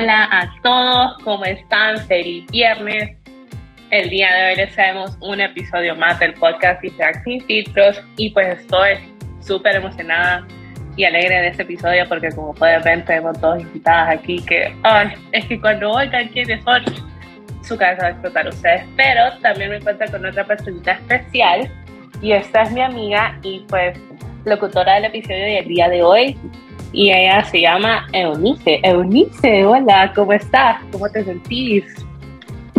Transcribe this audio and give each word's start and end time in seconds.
Hola 0.00 0.28
a 0.30 0.48
todos, 0.62 1.18
¿cómo 1.24 1.44
están? 1.44 1.98
Feliz 2.06 2.46
viernes. 2.52 3.16
El 3.90 4.08
día 4.10 4.32
de 4.32 4.50
hoy 4.50 4.56
les 4.56 4.72
traemos 4.72 5.18
un 5.20 5.40
episodio 5.40 5.96
más 5.96 6.20
del 6.20 6.34
podcast 6.34 6.80
Distract 6.82 7.24
sin 7.24 7.40
filtros. 7.46 8.00
Y 8.16 8.30
pues 8.30 8.60
estoy 8.60 8.90
súper 9.40 9.74
emocionada 9.74 10.46
y 10.96 11.02
alegre 11.02 11.40
de 11.40 11.48
este 11.48 11.64
episodio 11.64 12.08
porque 12.08 12.30
como 12.30 12.54
pueden 12.54 12.80
ver 12.82 13.04
tenemos 13.06 13.40
dos 13.40 13.60
invitadas 13.60 14.18
aquí 14.18 14.40
que 14.44 14.72
ay, 14.84 15.14
es 15.32 15.44
que 15.46 15.60
cuando 15.60 15.90
oigan 15.90 16.28
quiénes 16.28 16.62
son 16.62 16.84
su 17.62 17.76
cabeza 17.76 18.02
va 18.02 18.08
a 18.08 18.10
explotar 18.12 18.46
ustedes. 18.46 18.84
Pero 18.96 19.36
también 19.42 19.70
me 19.70 19.76
encuentro 19.78 20.08
con 20.12 20.24
otra 20.24 20.44
personita 20.44 20.92
especial. 20.92 21.68
Y 22.22 22.32
esta 22.32 22.62
es 22.62 22.70
mi 22.70 22.82
amiga 22.82 23.36
y 23.42 23.64
pues 23.68 23.98
locutora 24.44 24.94
del 24.94 25.06
episodio 25.06 25.44
del 25.44 25.66
día 25.66 25.88
de 25.88 26.04
hoy 26.04 26.38
y 26.92 27.10
ella 27.10 27.44
se 27.44 27.60
llama 27.60 28.06
Eunice. 28.12 28.80
Eunice, 28.82 29.64
hola, 29.64 30.12
¿cómo 30.14 30.32
estás? 30.32 30.82
¿Cómo 30.92 31.08
te 31.08 31.24
sentís? 31.24 31.84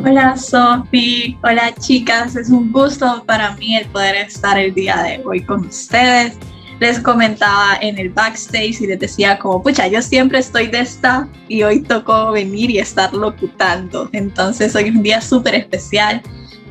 Hola 0.05 0.37
Sofi, 0.37 1.37
hola 1.43 1.73
chicas, 1.77 2.35
es 2.37 2.49
un 2.49 2.71
gusto 2.71 3.23
para 3.25 3.55
mí 3.57 3.75
el 3.75 3.85
poder 3.87 4.15
estar 4.15 4.57
el 4.57 4.73
día 4.73 4.95
de 5.03 5.21
hoy 5.25 5.43
con 5.43 5.65
ustedes. 5.65 6.37
Les 6.79 6.97
comentaba 6.99 7.77
en 7.81 7.97
el 7.97 8.09
backstage 8.09 8.79
y 8.79 8.87
les 8.87 8.99
decía 8.99 9.37
como, 9.37 9.61
pucha, 9.61 9.87
yo 9.87 10.01
siempre 10.01 10.39
estoy 10.39 10.67
de 10.67 10.79
esta 10.79 11.27
y 11.49 11.63
hoy 11.63 11.81
tocó 11.81 12.31
venir 12.31 12.71
y 12.71 12.79
estar 12.79 13.13
locutando. 13.13 14.09
Entonces 14.13 14.73
hoy 14.73 14.85
es 14.85 14.95
un 14.95 15.03
día 15.03 15.19
súper 15.19 15.55
especial 15.55 16.21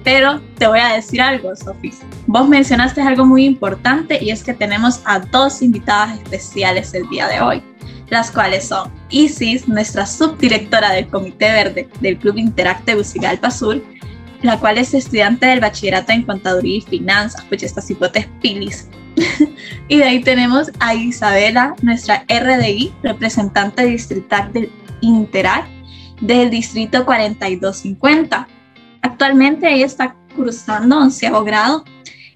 pero 0.05 0.41
te 0.59 0.67
voy 0.67 0.81
a 0.81 0.95
decir 0.95 1.21
algo, 1.21 1.55
Sofía. 1.57 1.93
Vos 2.27 2.49
mencionaste 2.49 3.01
algo 3.01 3.25
muy 3.25 3.45
importante 3.45 4.23
y 4.23 4.31
es 4.31 4.43
que 4.43 4.55
tenemos 4.55 5.01
a 5.05 5.21
dos 5.21 5.63
invitadas 5.63 6.19
especiales 6.21 6.95
el 6.95 7.09
día 7.09 7.29
de 7.29 7.41
hoy, 7.41 7.63
las 8.09 8.31
cuales 8.31 8.69
son 8.69 8.93
Isis, 9.11 9.69
nuestra 9.69 10.07
subdirectora 10.07 10.93
del 10.93 11.09
Comité 11.09 11.53
Verde 11.53 11.89
del 12.01 12.19
Club 12.19 12.39
Interacte 12.39 12.95
Bucigalpa 12.95 13.51
Sur, 13.51 13.83
la 14.43 14.59
cual 14.59 14.79
es 14.79 14.95
estudiante 14.95 15.47
del 15.47 15.61
bachillerato 15.61 16.13
en 16.13 16.23
contaduría 16.23 16.79
y 16.79 16.83
finanzas, 16.83 17.45
pues 17.49 17.63
estas 17.63 17.91
hipotes 17.91 18.27
pilis. 18.41 18.89
y 19.89 19.97
de 19.97 20.05
ahí 20.05 20.21
tenemos 20.21 20.71
a 20.79 20.95
Isabela, 20.95 21.75
nuestra 21.83 22.25
RDI, 22.29 22.93
representante 23.03 23.85
distrital 23.85 24.53
del 24.53 24.71
Interact 25.01 25.69
del 26.21 26.51
distrito 26.51 27.05
4250 27.05 28.49
Actualmente 29.21 29.69
ella 29.69 29.87
está 29.87 30.15
cursando 30.37 30.97
onceavo 30.97 31.43
grado 31.43 31.83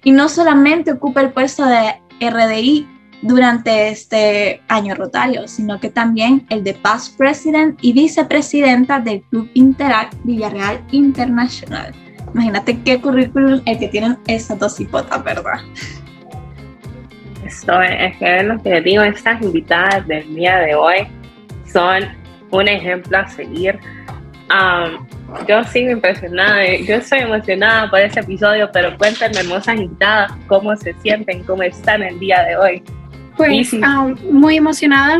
y 0.03 0.11
no 0.11 0.27
solamente 0.27 0.91
ocupa 0.91 1.21
el 1.21 1.31
puesto 1.31 1.65
de 1.65 1.93
RDI 2.19 2.85
durante 3.21 3.87
este 3.87 4.61
año 4.67 4.93
rotario, 4.93 5.47
sino 5.47 5.79
que 5.79 5.89
también 5.89 6.45
el 6.49 6.61
de 6.61 6.73
Past 6.73 7.17
President 7.17 7.79
y 7.81 7.93
vicepresidenta 7.93 8.99
del 8.99 9.21
Club 9.29 9.49
Interact 9.53 10.13
Villarreal 10.25 10.83
Internacional. 10.91 11.93
Imagínate 12.33 12.77
qué 12.81 12.99
currículum 12.99 13.61
el 13.65 13.79
que 13.79 13.87
tienen 13.87 14.17
estas 14.27 14.59
dos 14.59 14.77
hipotas, 14.81 15.23
¿verdad? 15.23 15.61
Esto 17.45 17.81
es 17.81 18.17
que 18.17 18.43
lo 18.43 18.61
que 18.61 18.81
digo, 18.81 19.03
estas 19.03 19.41
invitadas 19.41 20.05
del 20.05 20.35
día 20.35 20.57
de 20.57 20.75
hoy 20.75 21.07
son 21.65 22.03
un 22.51 22.67
ejemplo 22.67 23.19
a 23.19 23.27
seguir. 23.29 23.79
Yo 25.47 25.63
sigo 25.65 25.91
impresionada, 25.91 26.65
yo 26.77 26.95
estoy 26.95 27.19
emocionada 27.19 27.89
por 27.89 27.99
este 27.99 28.19
episodio, 28.19 28.69
pero 28.71 28.97
cuéntenme, 28.97 29.39
hermosas 29.39 29.75
invitadas, 29.75 30.31
cómo 30.47 30.75
se 30.75 30.93
sienten, 31.01 31.43
cómo 31.43 31.63
están 31.63 32.03
el 32.03 32.19
día 32.19 32.43
de 32.43 32.57
hoy. 32.57 32.83
Pues 33.35 33.73
um, 33.73 34.15
muy 34.31 34.57
emocionada 34.57 35.19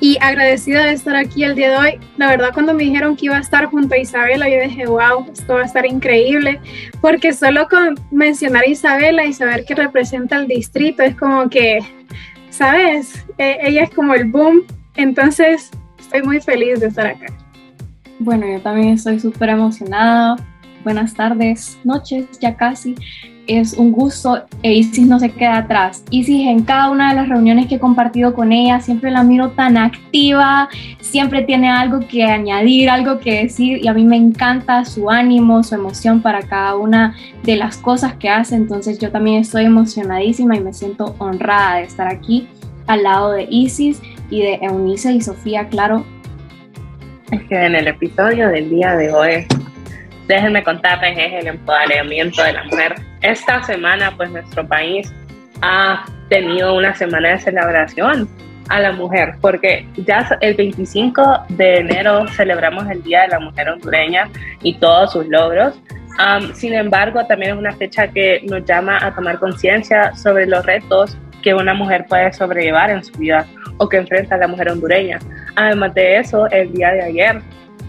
y 0.00 0.18
agradecida 0.20 0.84
de 0.84 0.92
estar 0.92 1.16
aquí 1.16 1.42
el 1.42 1.54
día 1.54 1.70
de 1.70 1.76
hoy. 1.76 2.00
La 2.18 2.28
verdad, 2.28 2.50
cuando 2.52 2.74
me 2.74 2.84
dijeron 2.84 3.16
que 3.16 3.26
iba 3.26 3.36
a 3.36 3.40
estar 3.40 3.66
junto 3.66 3.94
a 3.94 3.98
Isabela, 3.98 4.48
yo 4.48 4.60
dije, 4.60 4.86
wow, 4.86 5.26
esto 5.32 5.54
va 5.54 5.62
a 5.62 5.64
estar 5.64 5.86
increíble, 5.86 6.60
porque 7.00 7.32
solo 7.32 7.66
con 7.68 7.94
mencionar 8.10 8.64
a 8.64 8.68
Isabela 8.68 9.24
y 9.24 9.32
saber 9.32 9.64
que 9.64 9.74
representa 9.74 10.36
el 10.36 10.48
distrito 10.48 11.02
es 11.02 11.16
como 11.16 11.48
que, 11.48 11.78
¿sabes? 12.50 13.24
E 13.38 13.58
ella 13.62 13.84
es 13.84 13.90
como 13.90 14.14
el 14.14 14.26
boom, 14.26 14.64
entonces 14.96 15.70
estoy 15.98 16.22
muy 16.22 16.40
feliz 16.40 16.80
de 16.80 16.88
estar 16.88 17.06
acá. 17.06 17.26
Bueno, 18.18 18.46
yo 18.46 18.60
también 18.60 18.88
estoy 18.88 19.20
súper 19.20 19.50
emocionada. 19.50 20.36
Buenas 20.84 21.14
tardes, 21.14 21.78
noches, 21.84 22.26
ya 22.40 22.56
casi. 22.56 22.94
Es 23.46 23.74
un 23.74 23.92
gusto 23.92 24.42
e 24.62 24.72
Isis 24.72 25.06
no 25.06 25.20
se 25.20 25.30
queda 25.30 25.58
atrás. 25.58 26.02
Isis 26.10 26.46
en 26.48 26.62
cada 26.62 26.90
una 26.90 27.10
de 27.10 27.16
las 27.16 27.28
reuniones 27.28 27.66
que 27.66 27.76
he 27.76 27.78
compartido 27.78 28.34
con 28.34 28.52
ella 28.52 28.80
siempre 28.80 29.10
la 29.10 29.22
miro 29.22 29.50
tan 29.50 29.76
activa, 29.76 30.68
siempre 31.00 31.42
tiene 31.42 31.68
algo 31.68 32.00
que 32.00 32.24
añadir, 32.24 32.88
algo 32.88 33.18
que 33.18 33.42
decir 33.42 33.84
y 33.84 33.88
a 33.88 33.92
mí 33.92 34.04
me 34.04 34.16
encanta 34.16 34.84
su 34.84 35.10
ánimo, 35.10 35.62
su 35.62 35.74
emoción 35.74 36.22
para 36.22 36.42
cada 36.42 36.74
una 36.76 37.14
de 37.44 37.56
las 37.56 37.76
cosas 37.76 38.14
que 38.14 38.30
hace. 38.30 38.56
Entonces 38.56 38.98
yo 38.98 39.12
también 39.12 39.42
estoy 39.42 39.64
emocionadísima 39.64 40.56
y 40.56 40.60
me 40.60 40.72
siento 40.72 41.14
honrada 41.18 41.76
de 41.76 41.82
estar 41.84 42.08
aquí 42.08 42.48
al 42.86 43.02
lado 43.02 43.32
de 43.32 43.46
Isis 43.50 44.00
y 44.30 44.40
de 44.40 44.54
Eunice 44.62 45.12
y 45.12 45.20
Sofía, 45.20 45.68
claro, 45.68 46.04
es 47.36 47.48
que 47.48 47.54
en 47.54 47.74
el 47.74 47.86
episodio 47.88 48.48
del 48.48 48.68
día 48.70 48.96
de 48.96 49.12
hoy, 49.12 49.46
déjenme 50.26 50.62
contarles, 50.62 51.16
es 51.18 51.32
el 51.34 51.46
empoderamiento 51.48 52.42
de 52.42 52.52
la 52.52 52.64
mujer. 52.64 52.94
Esta 53.20 53.62
semana, 53.62 54.12
pues 54.16 54.30
nuestro 54.30 54.66
país 54.66 55.12
ha 55.62 56.04
tenido 56.28 56.74
una 56.74 56.94
semana 56.94 57.30
de 57.30 57.38
celebración 57.38 58.28
a 58.68 58.80
la 58.80 58.92
mujer, 58.92 59.34
porque 59.40 59.86
ya 59.96 60.28
el 60.40 60.54
25 60.54 61.44
de 61.50 61.78
enero 61.78 62.26
celebramos 62.28 62.88
el 62.90 63.02
Día 63.02 63.22
de 63.22 63.28
la 63.28 63.38
Mujer 63.38 63.68
Hondureña 63.68 64.28
y 64.62 64.74
todos 64.74 65.12
sus 65.12 65.26
logros. 65.28 65.80
sin 66.54 66.74
embargo, 66.74 67.24
también 67.26 67.52
es 67.52 67.58
una 67.58 67.72
fecha 67.72 68.08
que 68.08 68.40
nos 68.48 68.64
llama 68.64 68.98
a 69.00 69.14
tomar 69.14 69.38
conciencia 69.38 70.14
sobre 70.16 70.46
los 70.46 70.64
retos 70.66 71.16
que 71.42 71.54
una 71.54 71.74
mujer 71.74 72.06
puede 72.08 72.32
sobrellevar 72.32 72.90
en 72.90 73.04
su 73.04 73.12
vida 73.18 73.46
o 73.78 73.88
que 73.88 73.98
enfrenta 73.98 74.36
la 74.36 74.48
mujer 74.48 74.70
hondureña. 74.70 75.18
Además 75.56 75.94
de 75.94 76.18
eso, 76.18 76.46
el 76.50 76.72
día 76.72 76.92
de 76.92 77.02
ayer 77.02 77.42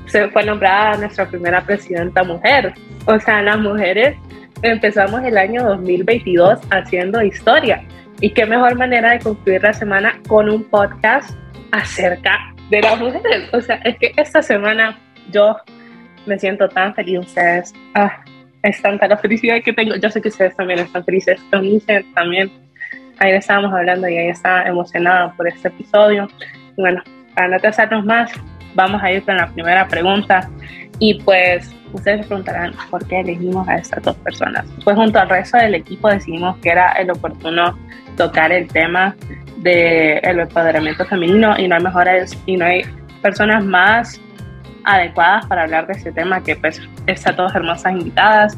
se 0.08 0.28
fue 0.30 0.44
nombrada 0.44 0.98
nuestra 0.98 1.28
primera 1.28 1.62
presidenta 1.62 2.24
mujer. 2.24 2.74
O 3.06 3.20
sea, 3.20 3.42
las 3.42 3.60
mujeres 3.60 4.18
empezamos 4.62 5.24
el 5.24 5.38
año 5.38 5.64
2022 5.64 6.60
haciendo 6.72 7.22
historia. 7.22 7.84
Y 8.20 8.32
qué 8.32 8.46
mejor 8.46 8.76
manera 8.76 9.12
de 9.12 9.20
concluir 9.20 9.62
la 9.62 9.74
semana 9.74 10.20
con 10.28 10.50
un 10.50 10.64
podcast 10.64 11.38
acerca 11.72 12.54
de 12.70 12.82
las 12.82 13.00
mujeres. 13.00 13.50
O 13.54 13.62
sea, 13.62 13.76
es 13.84 13.98
que 13.98 14.14
esta 14.18 14.42
semana 14.42 14.98
yo 15.32 15.56
me 16.26 16.40
siento 16.40 16.68
tan 16.70 16.96
feliz. 16.96 17.20
Ustedes, 17.20 17.74
ah, 17.94 18.24
es 18.64 18.82
tanta 18.82 19.08
la 19.08 19.18
felicidad 19.18 19.62
que 19.64 19.74
tengo. 19.74 19.96
Yo 19.96 20.10
sé 20.10 20.22
que 20.22 20.30
ustedes 20.30 20.56
también 20.56 20.80
están 20.80 21.04
felices. 21.04 21.40
También 21.52 22.52
ayer 23.20 23.36
estábamos 23.36 23.74
hablando 23.74 24.08
y 24.08 24.18
ella 24.18 24.32
está 24.32 24.64
emocionada 24.64 25.34
por 25.34 25.48
este 25.48 25.68
episodio. 25.68 26.28
Bueno, 26.76 27.04
para 27.38 27.50
no 27.50 27.58
atrasarnos 27.58 28.04
más, 28.04 28.32
vamos 28.74 29.02
a 29.04 29.12
ir 29.12 29.24
con 29.24 29.38
la 29.38 29.48
primera 29.50 29.88
pregunta. 29.88 30.50
Y 30.98 31.22
pues 31.22 31.72
ustedes 31.94 32.22
se 32.22 32.28
preguntarán 32.28 32.74
por 32.90 33.08
qué 33.08 33.20
elegimos 33.20 33.68
a 33.68 33.76
estas 33.76 34.02
dos 34.02 34.16
personas. 34.18 34.66
Pues 34.84 34.96
junto 34.98 35.20
al 35.20 35.30
resto 35.30 35.60
del 35.60 35.76
equipo 35.76 36.10
decidimos 36.10 36.58
que 36.58 36.70
era 36.70 36.94
el 36.94 37.12
oportuno 37.12 37.78
tocar 38.18 38.52
el 38.52 38.68
tema 38.68 39.16
del 39.58 40.20
el 40.24 40.40
empoderamiento 40.40 41.06
femenino 41.06 41.54
y 41.60 41.68
no 41.68 41.76
hay 41.76 41.84
mejores 41.84 42.36
y 42.48 42.58
no 42.58 42.66
hay 42.66 42.82
personas 43.22 43.64
más 43.64 44.20
adecuadas 44.86 45.46
para 45.46 45.64
hablar 45.64 45.86
de 45.86 45.94
este 45.94 46.12
tema 46.12 46.42
que 46.42 46.56
pues 46.56 46.82
estas 47.06 47.36
dos 47.36 47.54
hermosas 47.54 47.94
invitadas. 47.94 48.58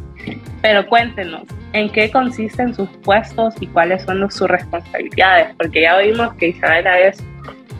Pero 0.62 0.88
cuéntenos, 0.88 1.44
¿en 1.74 1.90
qué 1.90 2.10
consisten 2.10 2.74
sus 2.74 2.88
puestos 3.04 3.56
y 3.60 3.68
cuáles 3.68 4.04
son 4.04 4.32
sus 4.32 4.48
responsabilidades? 4.48 5.54
Porque 5.58 5.82
ya 5.82 5.98
vimos 5.98 6.34
que 6.36 6.48
Isabela 6.48 6.98
es 6.98 7.22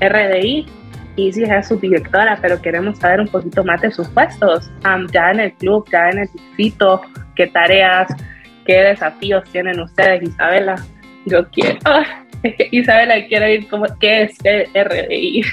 RDI 0.02 0.79
y 1.20 1.34
sí 1.34 1.44
es 1.44 1.68
su 1.68 1.78
directora, 1.78 2.38
pero 2.42 2.62
queremos 2.62 2.98
saber 3.00 3.22
un 3.22 3.28
poquito 3.28 3.64
más 3.64 3.82
de 3.82 3.92
sus 3.92 4.08
puestos, 4.10 4.72
ya 5.12 5.32
en 5.32 5.40
el 5.42 5.54
club, 5.54 5.86
ya 5.92 6.10
en 6.10 6.20
el 6.20 6.30
distrito, 6.32 7.02
qué 7.36 7.48
tareas, 7.48 8.08
qué 8.66 8.82
desafíos 8.82 9.44
tienen 9.52 9.80
ustedes, 9.80 10.24
Isabela. 10.24 10.76
Yo 11.26 11.48
quiero, 11.50 11.80
Isabela, 12.72 13.28
quiero 13.28 13.50
ir 13.50 13.68
como, 13.68 13.86
¿qué 14.00 14.24
es 14.24 14.38
RDI? 14.74 15.44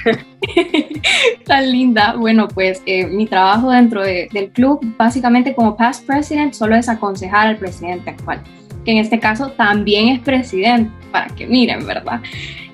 Tan 1.45 1.71
linda. 1.71 2.15
Bueno, 2.17 2.47
pues 2.47 2.81
eh, 2.85 3.05
mi 3.05 3.27
trabajo 3.27 3.71
dentro 3.71 4.01
del 4.03 4.49
club, 4.51 4.79
básicamente 4.97 5.53
como 5.53 5.75
past 5.75 6.05
president, 6.07 6.53
solo 6.53 6.75
es 6.75 6.87
aconsejar 6.87 7.47
al 7.47 7.57
presidente 7.57 8.11
actual, 8.11 8.41
que 8.85 8.91
en 8.91 8.97
este 8.99 9.19
caso 9.19 9.51
también 9.51 10.09
es 10.09 10.19
presidente, 10.21 10.91
para 11.11 11.27
que 11.35 11.45
miren, 11.45 11.85
¿verdad? 11.85 12.21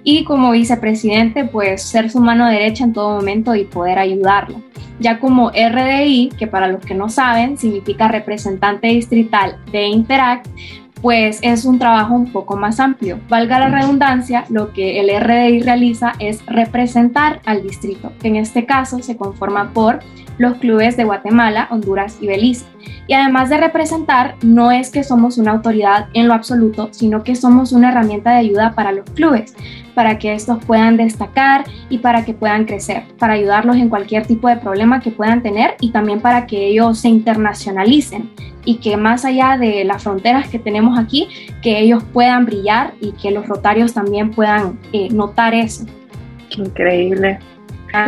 Y 0.04 0.24
como 0.26 0.52
vicepresidente, 0.52 1.46
pues 1.46 1.84
ser 1.84 2.10
su 2.10 2.20
mano 2.20 2.48
derecha 2.48 2.84
en 2.84 2.94
todo 2.94 3.16
momento 3.16 3.56
y 3.56 3.64
poder 3.64 4.00
ayudarlo. 4.00 4.62
Ya 5.00 5.20
como 5.20 5.50
RDI, 5.50 6.30
que 6.38 6.48
para 6.48 6.68
los 6.68 6.86
que 6.86 6.94
no 6.94 7.10
saben 7.10 7.58
significa 7.58 8.08
representante 8.08 8.88
distrital 8.88 9.58
de 9.72 9.88
Interact, 9.88 10.48
pues 11.02 11.40
es 11.42 11.66
un 11.66 11.80
trabajo 11.80 12.16
un 12.16 12.32
poco 12.32 12.56
más 12.56 12.80
amplio. 12.80 13.20
Valga 13.28 13.60
la 13.60 13.68
redundancia, 13.68 14.46
lo 14.50 14.72
que 14.72 15.02
el 15.02 15.10
RDI 15.10 15.62
realiza 15.62 16.14
es 16.20 16.46
representar 16.46 17.42
al 17.46 17.62
distrito, 17.62 18.14
que 18.22 18.30
en 18.30 18.38
este 18.38 18.66
caso 18.66 19.00
se 19.00 19.18
conforma 19.18 19.72
por 19.74 20.00
los 20.38 20.56
clubes 20.58 20.96
de 20.96 21.04
Guatemala, 21.04 21.68
Honduras 21.72 22.18
y 22.22 22.28
Belice. 22.28 22.66
Y 23.08 23.14
además 23.14 23.50
de 23.50 23.58
representar, 23.58 24.36
no 24.42 24.72
es 24.72 24.90
que 24.90 25.04
somos 25.04 25.38
una 25.38 25.52
autoridad 25.52 26.08
en 26.14 26.28
lo 26.28 26.34
absoluto, 26.34 26.90
sino 26.92 27.24
que 27.24 27.36
somos 27.36 27.72
una 27.72 27.90
herramienta 27.90 28.32
de 28.32 28.38
ayuda 28.38 28.74
para 28.76 28.92
los 28.92 29.10
clubes, 29.12 29.56
para 29.94 30.18
que 30.18 30.34
estos 30.34 30.64
puedan 30.66 30.98
destacar 30.98 31.66
y 31.90 32.00
para 32.00 32.26
que 32.26 32.34
puedan 32.34 32.66
crecer, 32.66 33.04
para 33.20 33.34
ayudarlos 33.34 33.76
en 33.76 33.90
cualquier 33.90 34.26
tipo 34.26 34.48
de 34.48 34.58
problema 34.58 35.02
que 35.02 35.12
puedan 35.12 35.44
tener 35.44 35.76
y 35.80 35.92
también 35.92 36.22
para 36.22 36.48
que 36.48 36.68
ellos 36.68 37.00
se 37.00 37.10
internacionalicen 37.10 38.30
y 38.66 38.78
que 38.78 38.96
más 38.98 39.26
allá 39.26 39.58
de 39.58 39.84
las 39.84 40.04
fronteras 40.04 40.48
que 40.48 40.60
tenemos 40.60 40.98
aquí, 40.98 41.28
que 41.62 41.80
ellos 41.80 42.04
puedan 42.14 42.46
brillar 42.46 42.94
y 43.02 43.12
que 43.12 43.32
los 43.32 43.48
rotarios 43.48 43.94
también 43.94 44.32
puedan 44.32 44.80
eh, 44.94 45.10
notar 45.12 45.54
eso. 45.54 45.86
Increíble. 46.58 47.40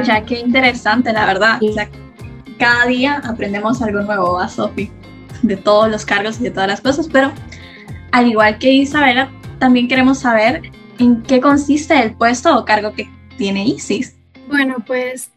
Ya, 0.04 0.22
qué 0.26 0.40
interesante, 0.40 1.14
la 1.14 1.28
verdad 1.28 1.60
cada 2.58 2.86
día 2.86 3.22
aprendemos 3.24 3.82
algo 3.82 4.02
nuevo, 4.02 4.40
a 4.40 4.48
Sofi? 4.48 4.92
De 5.42 5.58
todos 5.58 5.90
los 5.90 6.06
cargos 6.06 6.40
y 6.40 6.44
de 6.44 6.52
todas 6.52 6.68
las 6.68 6.82
cosas, 6.82 7.08
pero 7.12 7.32
al 8.12 8.28
igual 8.28 8.58
que 8.58 8.72
Isabela, 8.72 9.30
también 9.60 9.88
queremos 9.88 10.20
saber 10.20 10.62
en 11.00 11.22
qué 11.24 11.42
consiste 11.42 12.02
el 12.02 12.14
puesto 12.14 12.58
o 12.58 12.66
cargo 12.66 12.94
que 12.94 13.10
tiene 13.38 13.66
Isis. 13.66 14.16
Bueno, 14.48 14.78
pues 14.86 15.30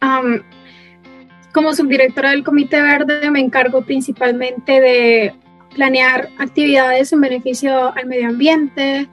como 1.53 1.73
subdirectora 1.73 2.31
del 2.31 2.43
Comité 2.43 2.81
Verde 2.81 3.29
me 3.31 3.39
encargo 3.39 3.81
principalmente 3.81 4.79
de 4.79 5.33
planear 5.75 6.29
actividades 6.37 7.11
en 7.11 7.21
beneficio 7.21 7.93
al 7.95 8.05
medio 8.05 8.29
ambiente, 8.29 9.07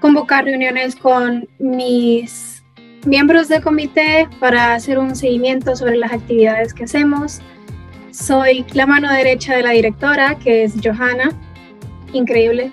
convocar 0.00 0.44
reuniones 0.44 0.96
con 0.96 1.48
mis 1.58 2.51
miembros 3.06 3.48
del 3.48 3.62
comité 3.62 4.28
para 4.40 4.74
hacer 4.74 4.98
un 4.98 5.16
seguimiento 5.16 5.74
sobre 5.76 5.96
las 5.96 6.12
actividades 6.12 6.74
que 6.74 6.84
hacemos. 6.84 7.40
Soy 8.10 8.64
la 8.74 8.86
mano 8.86 9.12
derecha 9.12 9.54
de 9.54 9.62
la 9.62 9.70
directora, 9.70 10.38
que 10.38 10.64
es 10.64 10.74
Johanna. 10.82 11.30
Increíble. 12.12 12.70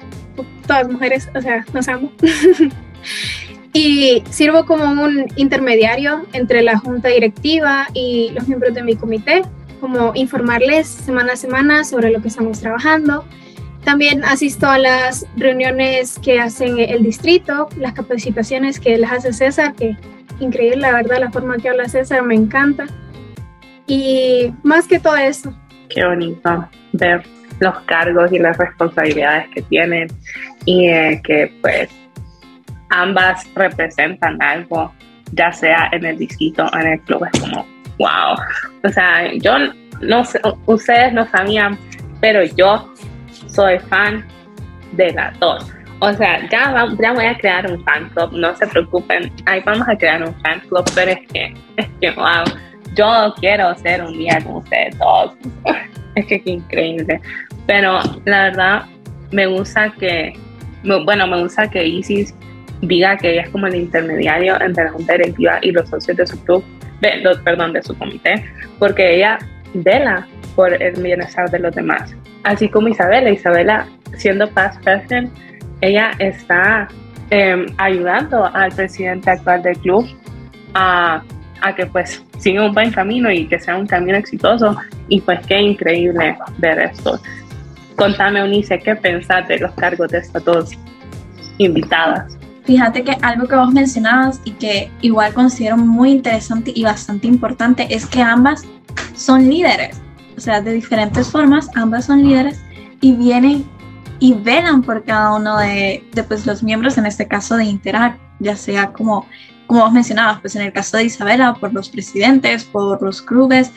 Todas 0.67 0.89
mujeres, 0.89 1.29
o 1.35 1.41
sea, 1.41 1.65
nos 1.73 1.87
amo. 1.87 2.11
y 3.73 4.23
sirvo 4.29 4.65
como 4.65 4.85
un 5.01 5.25
intermediario 5.35 6.25
entre 6.33 6.61
la 6.61 6.77
junta 6.77 7.09
directiva 7.09 7.87
y 7.93 8.31
los 8.33 8.47
miembros 8.47 8.73
de 8.73 8.83
mi 8.83 8.95
comité, 8.95 9.43
como 9.79 10.11
informarles 10.15 10.87
semana 10.87 11.33
a 11.33 11.35
semana 11.35 11.83
sobre 11.83 12.11
lo 12.11 12.21
que 12.21 12.27
estamos 12.27 12.59
trabajando. 12.59 13.25
También 13.83 14.23
asisto 14.23 14.67
a 14.67 14.77
las 14.77 15.25
reuniones 15.37 16.19
que 16.19 16.39
hacen 16.39 16.79
el 16.79 17.03
distrito, 17.03 17.69
las 17.77 17.93
capacitaciones 17.93 18.79
que 18.79 18.97
les 18.97 19.11
hace 19.11 19.33
César, 19.33 19.73
que 19.73 19.95
increíble, 20.39 20.77
la 20.77 20.93
verdad, 20.93 21.19
la 21.19 21.31
forma 21.31 21.57
que 21.57 21.69
habla 21.69 21.87
César 21.87 22.23
me 22.23 22.35
encanta. 22.35 22.85
Y 23.87 24.53
más 24.63 24.87
que 24.87 24.99
todo 24.99 25.15
eso. 25.15 25.53
Qué 25.89 26.05
bonito 26.05 26.69
ver 26.93 27.23
los 27.59 27.79
cargos 27.81 28.31
y 28.31 28.39
las 28.39 28.57
responsabilidades 28.57 29.47
que 29.53 29.61
tienen 29.63 30.07
y 30.65 30.87
eh, 30.87 31.21
que 31.23 31.51
pues 31.61 31.89
ambas 32.89 33.47
representan 33.55 34.41
algo, 34.41 34.93
ya 35.33 35.51
sea 35.51 35.89
en 35.91 36.05
el 36.05 36.17
distrito 36.17 36.65
o 36.65 36.77
en 36.77 36.87
el 36.87 36.99
club. 37.01 37.25
Es 37.33 37.41
como, 37.41 37.65
wow. 37.97 38.35
O 38.83 38.89
sea, 38.89 39.33
yo 39.33 39.53
no 40.01 40.23
sé, 40.23 40.39
ustedes 40.65 41.13
no 41.13 41.27
sabían, 41.27 41.77
pero 42.21 42.43
yo 42.43 42.93
soy 43.49 43.79
fan 43.79 44.25
de 44.93 45.11
las 45.13 45.37
dos 45.39 45.71
o 46.01 46.13
sea, 46.13 46.47
ya, 46.49 46.85
voy 47.13 47.25
a 47.25 47.37
crear 47.37 47.69
un 47.69 47.83
fan 47.83 48.09
club, 48.09 48.31
no 48.31 48.55
se 48.55 48.65
preocupen, 48.67 49.31
ahí 49.45 49.61
vamos 49.65 49.87
a 49.87 49.97
crear 49.97 50.23
un 50.23 50.33
fan 50.41 50.61
club, 50.61 50.89
pero 50.95 51.11
es 51.11 51.27
que, 51.27 51.53
es 51.75 51.87
que, 51.99 52.11
wow, 52.11 52.45
yo 52.95 53.33
quiero 53.39 53.75
ser 53.75 54.03
un 54.03 54.13
día 54.13 54.39
con 54.43 54.57
ustedes 54.57 54.97
todos. 54.97 55.33
es 56.15 56.25
que 56.25 56.41
qué 56.41 56.51
increíble. 56.51 57.19
Pero 57.67 57.99
la 58.25 58.43
verdad, 58.43 58.85
me 59.31 59.45
gusta 59.47 59.91
que, 59.99 60.33
bueno, 60.83 61.27
me 61.27 61.41
gusta 61.41 61.69
que 61.69 61.85
Isis 61.85 62.33
diga 62.81 63.17
que 63.17 63.33
ella 63.33 63.41
es 63.41 63.49
como 63.49 63.67
el 63.67 63.75
intermediario 63.75 64.59
entre 64.61 64.85
la 64.85 64.91
junta 64.91 65.13
directiva 65.13 65.59
y 65.61 65.71
los 65.71 65.89
socios 65.89 66.15
de 66.15 66.25
su 66.25 66.41
club, 66.45 66.63
perdón, 67.43 67.73
de 67.73 67.83
su 67.83 67.97
comité, 67.97 68.45
porque 68.79 69.15
ella 69.17 69.37
vela 69.73 70.27
por 70.55 70.81
el 70.81 71.01
bienestar 71.01 71.49
de 71.49 71.59
los 71.59 71.73
demás. 71.75 72.15
Así 72.43 72.69
como 72.69 72.87
Isabela, 72.87 73.29
Isabela 73.29 73.87
siendo 74.17 74.49
past 74.49 74.81
president, 74.83 75.31
ella 75.81 76.11
está 76.19 76.87
em, 77.29 77.65
ayudando 77.77 78.45
al 78.45 78.71
presidente 78.71 79.31
actual 79.31 79.61
del 79.61 79.77
club 79.79 80.07
a, 80.73 81.23
a, 81.61 81.75
que 81.75 81.85
pues 81.85 82.23
siga 82.37 82.65
un 82.65 82.73
buen 82.73 82.91
camino 82.91 83.31
y 83.31 83.47
que 83.47 83.59
sea 83.59 83.77
un 83.77 83.87
camino 83.87 84.17
exitoso 84.17 84.75
y 85.07 85.21
pues 85.21 85.45
qué 85.47 85.59
increíble 85.61 86.37
ver 86.57 86.79
esto. 86.79 87.19
Contame, 87.95 88.43
Unice, 88.43 88.79
¿qué 88.79 88.95
pensás 88.95 89.47
de 89.47 89.59
los 89.59 89.71
cargos 89.73 90.09
de 90.09 90.19
estas 90.19 90.43
dos 90.45 90.71
invitadas? 91.57 92.37
Fíjate 92.69 93.03
que 93.03 93.17
algo 93.23 93.47
que 93.47 93.55
vos 93.55 93.73
mencionabas 93.73 94.41
y 94.45 94.51
que 94.51 94.91
igual 95.01 95.33
considero 95.33 95.75
muy 95.75 96.11
interesante 96.11 96.71
y 96.75 96.83
bastante 96.83 97.25
importante 97.25 97.87
es 97.89 98.05
que 98.05 98.21
ambas 98.21 98.63
son 99.15 99.49
líderes, 99.49 99.99
o 100.37 100.39
sea, 100.39 100.61
de 100.61 100.73
diferentes 100.73 101.29
formas, 101.29 101.67
ambas 101.73 102.05
son 102.05 102.21
líderes 102.21 102.61
y 103.01 103.13
vienen 103.13 103.65
y 104.19 104.35
velan 104.35 104.83
por 104.83 105.03
cada 105.03 105.33
uno 105.33 105.57
de, 105.57 106.03
pues, 106.27 106.45
los 106.45 106.61
miembros, 106.61 106.99
en 106.99 107.07
este 107.07 107.27
caso 107.27 107.57
de 107.57 107.65
Interact, 107.65 108.21
ya 108.37 108.55
sea 108.55 108.93
como, 108.93 109.25
como 109.65 109.79
vos 109.79 109.91
mencionabas, 109.91 110.39
pues 110.39 110.55
en 110.55 110.61
el 110.61 110.71
caso 110.71 110.97
de 110.97 111.05
Isabela, 111.05 111.55
por 111.55 111.73
los 111.73 111.89
presidentes, 111.89 112.65
por 112.65 113.01
los 113.01 113.23
clubes, 113.23 113.71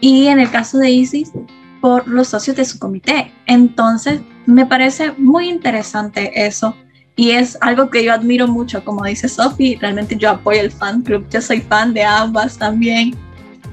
y 0.00 0.28
en 0.28 0.40
el 0.40 0.50
caso 0.50 0.78
de 0.78 0.88
Isis, 0.88 1.32
por 1.82 2.08
los 2.08 2.28
socios 2.28 2.56
de 2.56 2.64
su 2.64 2.78
comité. 2.78 3.30
Entonces, 3.44 4.22
me 4.46 4.64
parece 4.64 5.12
muy 5.18 5.50
interesante 5.50 6.46
eso. 6.46 6.74
Y 7.18 7.32
es 7.32 7.58
algo 7.62 7.90
que 7.90 8.04
yo 8.04 8.12
admiro 8.14 8.46
mucho, 8.46 8.84
como 8.84 9.04
dice 9.04 9.28
Sophie, 9.28 9.76
realmente 9.80 10.16
yo 10.16 10.30
apoyo 10.30 10.60
el 10.60 10.70
fan 10.70 11.02
club, 11.02 11.26
yo 11.30 11.42
soy 11.42 11.60
fan 11.60 11.92
de 11.92 12.04
ambas 12.04 12.56
también. 12.56 13.16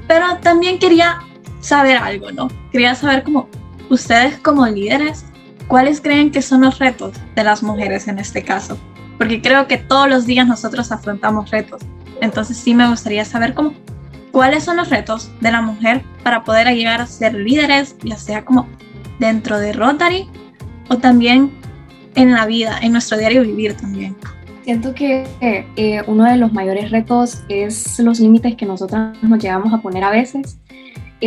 Pero 0.07 0.25
también 0.41 0.79
quería 0.79 1.19
saber 1.59 1.97
algo, 1.97 2.31
¿no? 2.31 2.47
Quería 2.71 2.95
saber 2.95 3.21
cómo 3.21 3.47
ustedes 3.91 4.39
como 4.39 4.65
líderes, 4.65 5.25
¿cuáles 5.67 6.01
creen 6.01 6.31
que 6.31 6.41
son 6.41 6.61
los 6.61 6.79
retos 6.79 7.13
de 7.35 7.43
las 7.43 7.61
mujeres 7.61 8.07
en 8.07 8.17
este 8.17 8.43
caso? 8.43 8.79
Porque 9.19 9.39
creo 9.39 9.67
que 9.67 9.77
todos 9.77 10.09
los 10.09 10.25
días 10.25 10.47
nosotros 10.47 10.91
afrontamos 10.91 11.51
retos. 11.51 11.83
Entonces 12.21 12.57
sí 12.57 12.73
me 12.73 12.89
gustaría 12.89 13.25
saber 13.25 13.53
cómo, 13.53 13.75
cuáles 14.31 14.63
son 14.63 14.77
los 14.77 14.89
retos 14.89 15.29
de 15.41 15.51
la 15.51 15.61
mujer 15.61 16.01
para 16.23 16.43
poder 16.43 16.73
llegar 16.73 16.99
a 16.99 17.05
ser 17.05 17.35
líderes, 17.35 17.95
ya 18.01 18.17
sea 18.17 18.43
como 18.43 18.67
dentro 19.19 19.59
de 19.59 19.71
Rotary 19.71 20.27
o 20.89 20.97
también 20.97 21.51
en 22.15 22.31
la 22.31 22.45
vida, 22.45 22.79
en 22.81 22.91
nuestro 22.91 23.17
diario 23.17 23.41
vivir 23.43 23.75
también. 23.75 24.15
Siento 24.63 24.95
que 24.95 25.27
eh, 25.41 26.01
uno 26.07 26.23
de 26.23 26.37
los 26.37 26.51
mayores 26.51 26.89
retos 26.89 27.43
es 27.49 27.99
los 27.99 28.19
límites 28.19 28.55
que 28.55 28.65
nosotros 28.65 29.15
nos 29.21 29.43
llegamos 29.43 29.71
a 29.73 29.77
poner 29.77 30.03
a 30.03 30.09
veces 30.09 30.57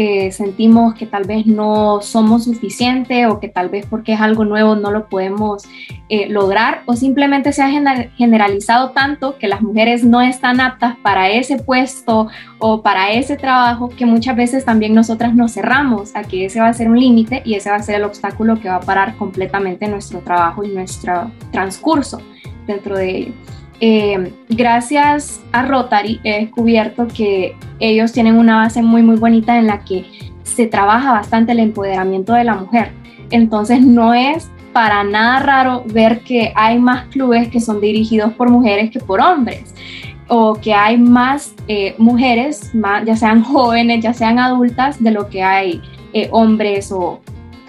eh, 0.00 0.30
sentimos 0.30 0.94
que 0.94 1.06
tal 1.06 1.24
vez 1.24 1.44
no 1.44 2.00
somos 2.02 2.44
suficientes 2.44 3.26
o 3.26 3.40
que 3.40 3.48
tal 3.48 3.68
vez 3.68 3.84
porque 3.84 4.12
es 4.12 4.20
algo 4.20 4.44
nuevo 4.44 4.76
no 4.76 4.92
lo 4.92 5.08
podemos 5.08 5.64
eh, 6.08 6.28
lograr 6.28 6.82
o 6.86 6.94
simplemente 6.94 7.52
se 7.52 7.62
ha 7.62 7.70
generalizado 8.16 8.90
tanto 8.90 9.36
que 9.38 9.48
las 9.48 9.60
mujeres 9.60 10.04
no 10.04 10.20
están 10.20 10.60
aptas 10.60 10.94
para 11.02 11.30
ese 11.30 11.58
puesto 11.58 12.28
o 12.60 12.80
para 12.80 13.10
ese 13.10 13.36
trabajo 13.36 13.88
que 13.88 14.06
muchas 14.06 14.36
veces 14.36 14.64
también 14.64 14.94
nosotras 14.94 15.34
nos 15.34 15.54
cerramos 15.54 16.14
a 16.14 16.22
que 16.22 16.44
ese 16.44 16.60
va 16.60 16.68
a 16.68 16.74
ser 16.74 16.88
un 16.88 17.00
límite 17.00 17.42
y 17.44 17.54
ese 17.54 17.68
va 17.68 17.74
a 17.74 17.82
ser 17.82 17.96
el 17.96 18.04
obstáculo 18.04 18.60
que 18.60 18.68
va 18.68 18.76
a 18.76 18.80
parar 18.80 19.16
completamente 19.16 19.88
nuestro 19.88 20.20
trabajo 20.20 20.62
y 20.62 20.68
nuestro 20.68 21.32
transcurso 21.50 22.22
dentro 22.68 22.96
de 22.96 23.18
ello. 23.18 23.32
Eh, 23.80 24.32
gracias 24.48 25.40
a 25.52 25.64
Rotary 25.64 26.20
he 26.24 26.40
descubierto 26.40 27.06
que 27.06 27.54
ellos 27.78 28.12
tienen 28.12 28.36
una 28.36 28.56
base 28.56 28.82
muy 28.82 29.02
muy 29.02 29.16
bonita 29.16 29.56
en 29.56 29.68
la 29.68 29.84
que 29.84 30.04
se 30.42 30.66
trabaja 30.66 31.12
bastante 31.12 31.52
el 31.52 31.60
empoderamiento 31.60 32.32
de 32.32 32.44
la 32.44 32.54
mujer. 32.54 32.90
Entonces 33.30 33.80
no 33.80 34.14
es 34.14 34.50
para 34.72 35.04
nada 35.04 35.40
raro 35.40 35.84
ver 35.86 36.20
que 36.20 36.52
hay 36.54 36.78
más 36.78 37.06
clubes 37.06 37.48
que 37.48 37.60
son 37.60 37.80
dirigidos 37.80 38.32
por 38.32 38.50
mujeres 38.50 38.90
que 38.90 39.00
por 39.00 39.20
hombres 39.20 39.74
o 40.28 40.54
que 40.54 40.74
hay 40.74 40.98
más 40.98 41.54
eh, 41.68 41.94
mujeres, 41.98 42.70
ya 43.04 43.16
sean 43.16 43.42
jóvenes, 43.44 44.02
ya 44.02 44.12
sean 44.12 44.38
adultas, 44.38 45.02
de 45.02 45.10
lo 45.10 45.28
que 45.28 45.42
hay 45.42 45.80
eh, 46.12 46.28
hombres 46.32 46.92
o 46.92 47.20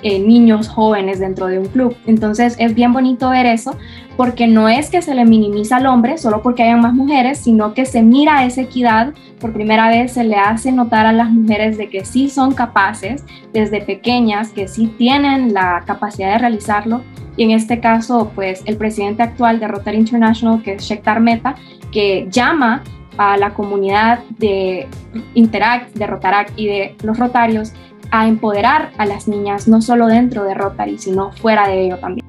eh, 0.02 0.20
niños 0.20 0.68
jóvenes 0.68 1.20
dentro 1.20 1.48
de 1.48 1.60
un 1.60 1.66
club. 1.66 1.96
Entonces 2.06 2.56
es 2.60 2.74
bien 2.76 2.94
bonito 2.94 3.30
ver 3.30 3.46
eso 3.46 3.76
porque 4.18 4.48
no 4.48 4.68
es 4.68 4.90
que 4.90 5.02
se 5.02 5.16
le 5.16 5.26
minimiza 5.26 5.78
al 5.78 5.86
hombre 5.86 6.18
solo 6.18 6.42
porque 6.42 6.64
hayan 6.64 6.82
más 6.82 6.94
mujeres, 6.94 7.38
sino 7.38 7.74
que 7.74 7.86
se 7.86 8.02
mira 8.02 8.46
esa 8.46 8.62
equidad. 8.62 9.14
Por 9.40 9.54
primera 9.54 9.88
vez 9.90 10.14
se 10.14 10.24
le 10.24 10.36
hace 10.36 10.72
notar 10.72 11.06
a 11.06 11.14
las 11.14 11.30
mujeres 11.30 11.78
de 11.78 11.90
que 11.90 12.04
sí 12.04 12.30
son 12.30 12.54
capaces 12.54 13.24
desde 13.54 13.82
pequeñas, 13.82 14.50
que 14.50 14.68
sí 14.68 14.94
tienen 14.98 15.54
la 15.54 15.84
capacidad 15.86 16.34
de 16.34 16.38
realizarlo. 16.38 17.02
Y 17.38 17.44
en 17.44 17.52
este 17.52 17.80
caso, 17.80 18.32
pues 18.36 18.62
el 18.66 18.76
presidente 18.76 19.24
actual 19.24 19.60
de 19.62 19.70
Rotary 19.70 19.98
International, 19.98 20.62
que 20.62 20.74
es 20.74 20.84
Shektar 20.84 21.22
Meta, 21.22 21.56
que 21.92 22.28
llama 22.30 22.84
a 23.18 23.38
la 23.38 23.54
comunidad 23.54 24.20
de 24.38 24.88
Interact, 25.34 25.94
de 25.96 26.08
Rotaract 26.08 26.58
y 26.58 26.68
de 26.68 26.96
los 27.04 27.18
Rotarios 27.18 27.74
a 28.12 28.28
empoderar 28.28 28.92
a 28.98 29.06
las 29.06 29.28
niñas, 29.28 29.68
no 29.68 29.82
solo 29.82 30.08
dentro 30.08 30.44
de 30.44 30.54
Rotary, 30.54 30.98
sino 30.98 31.32
fuera 31.32 31.68
de 31.68 31.86
ello 31.86 31.98
también. 31.98 32.28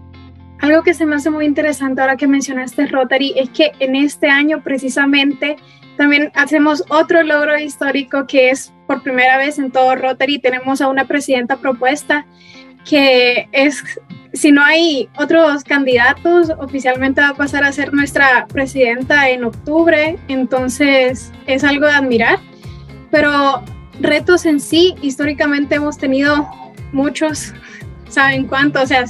Algo 0.61 0.83
que 0.83 0.93
se 0.93 1.07
me 1.07 1.17
hace 1.17 1.31
muy 1.31 1.47
interesante 1.47 2.01
ahora 2.03 2.17
que 2.17 2.27
mencionaste 2.27 2.87
Rotary 2.87 3.33
es 3.37 3.49
que 3.51 3.73
en 3.79 3.97
este 3.97 4.29
año 4.29 4.63
precisamente 4.63 5.57
también 5.97 6.31
hacemos 6.35 6.85
otro 6.91 7.23
logro 7.23 7.59
histórico 7.59 8.27
que 8.27 8.51
es 8.51 8.73
por 8.87 9.03
primera 9.03 9.39
vez 9.39 9.59
en 9.59 9.71
todo 9.71 9.95
Rotary 9.95 10.39
tenemos 10.39 10.83
a 10.83 10.89
una 10.89 11.07
presidenta 11.07 11.57
propuesta 11.57 12.27
que 12.89 13.49
es, 13.53 13.83
si 14.33 14.53
no 14.53 14.63
hay 14.63 15.09
otros 15.17 15.65
candidatos, 15.65 16.51
oficialmente 16.59 17.21
va 17.21 17.31
a 17.31 17.35
pasar 17.35 17.65
a 17.65 17.73
ser 17.73 17.93
nuestra 17.93 18.47
presidenta 18.47 19.29
en 19.29 19.45
octubre, 19.45 20.19
entonces 20.29 21.33
es 21.47 21.65
algo 21.65 21.87
de 21.87 21.93
admirar. 21.93 22.39
Pero 23.11 23.63
retos 24.01 24.47
en 24.47 24.61
sí, 24.61 24.95
históricamente 25.03 25.77
hemos 25.77 25.99
tenido 25.99 26.49
muchos, 26.93 27.53
¿saben 28.09 28.47
cuántos? 28.47 28.85
O 28.85 28.87
sea, 28.87 29.05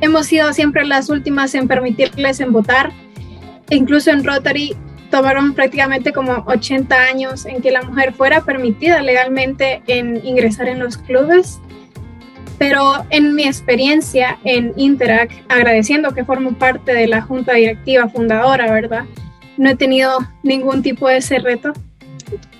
hemos 0.00 0.26
sido 0.26 0.52
siempre 0.52 0.84
las 0.84 1.08
últimas 1.08 1.54
en 1.54 1.68
permitirles 1.68 2.40
en 2.40 2.52
votar. 2.52 2.92
Incluso 3.70 4.10
en 4.10 4.24
Rotary 4.24 4.74
tomaron 5.10 5.54
prácticamente 5.54 6.12
como 6.12 6.44
80 6.46 6.94
años 6.94 7.46
en 7.46 7.62
que 7.62 7.70
la 7.70 7.82
mujer 7.82 8.12
fuera 8.12 8.42
permitida 8.42 9.02
legalmente 9.02 9.82
en 9.86 10.24
ingresar 10.24 10.68
en 10.68 10.80
los 10.80 10.96
clubes. 10.96 11.60
Pero 12.58 13.06
en 13.10 13.34
mi 13.36 13.44
experiencia 13.44 14.38
en 14.42 14.72
Interac, 14.76 15.30
agradeciendo 15.48 16.12
que 16.12 16.24
formo 16.24 16.54
parte 16.54 16.92
de 16.92 17.06
la 17.06 17.22
junta 17.22 17.54
directiva 17.54 18.08
fundadora, 18.08 18.72
¿verdad? 18.72 19.04
No 19.56 19.70
he 19.70 19.76
tenido 19.76 20.18
ningún 20.42 20.82
tipo 20.82 21.08
de 21.08 21.18
ese 21.18 21.38
reto 21.38 21.72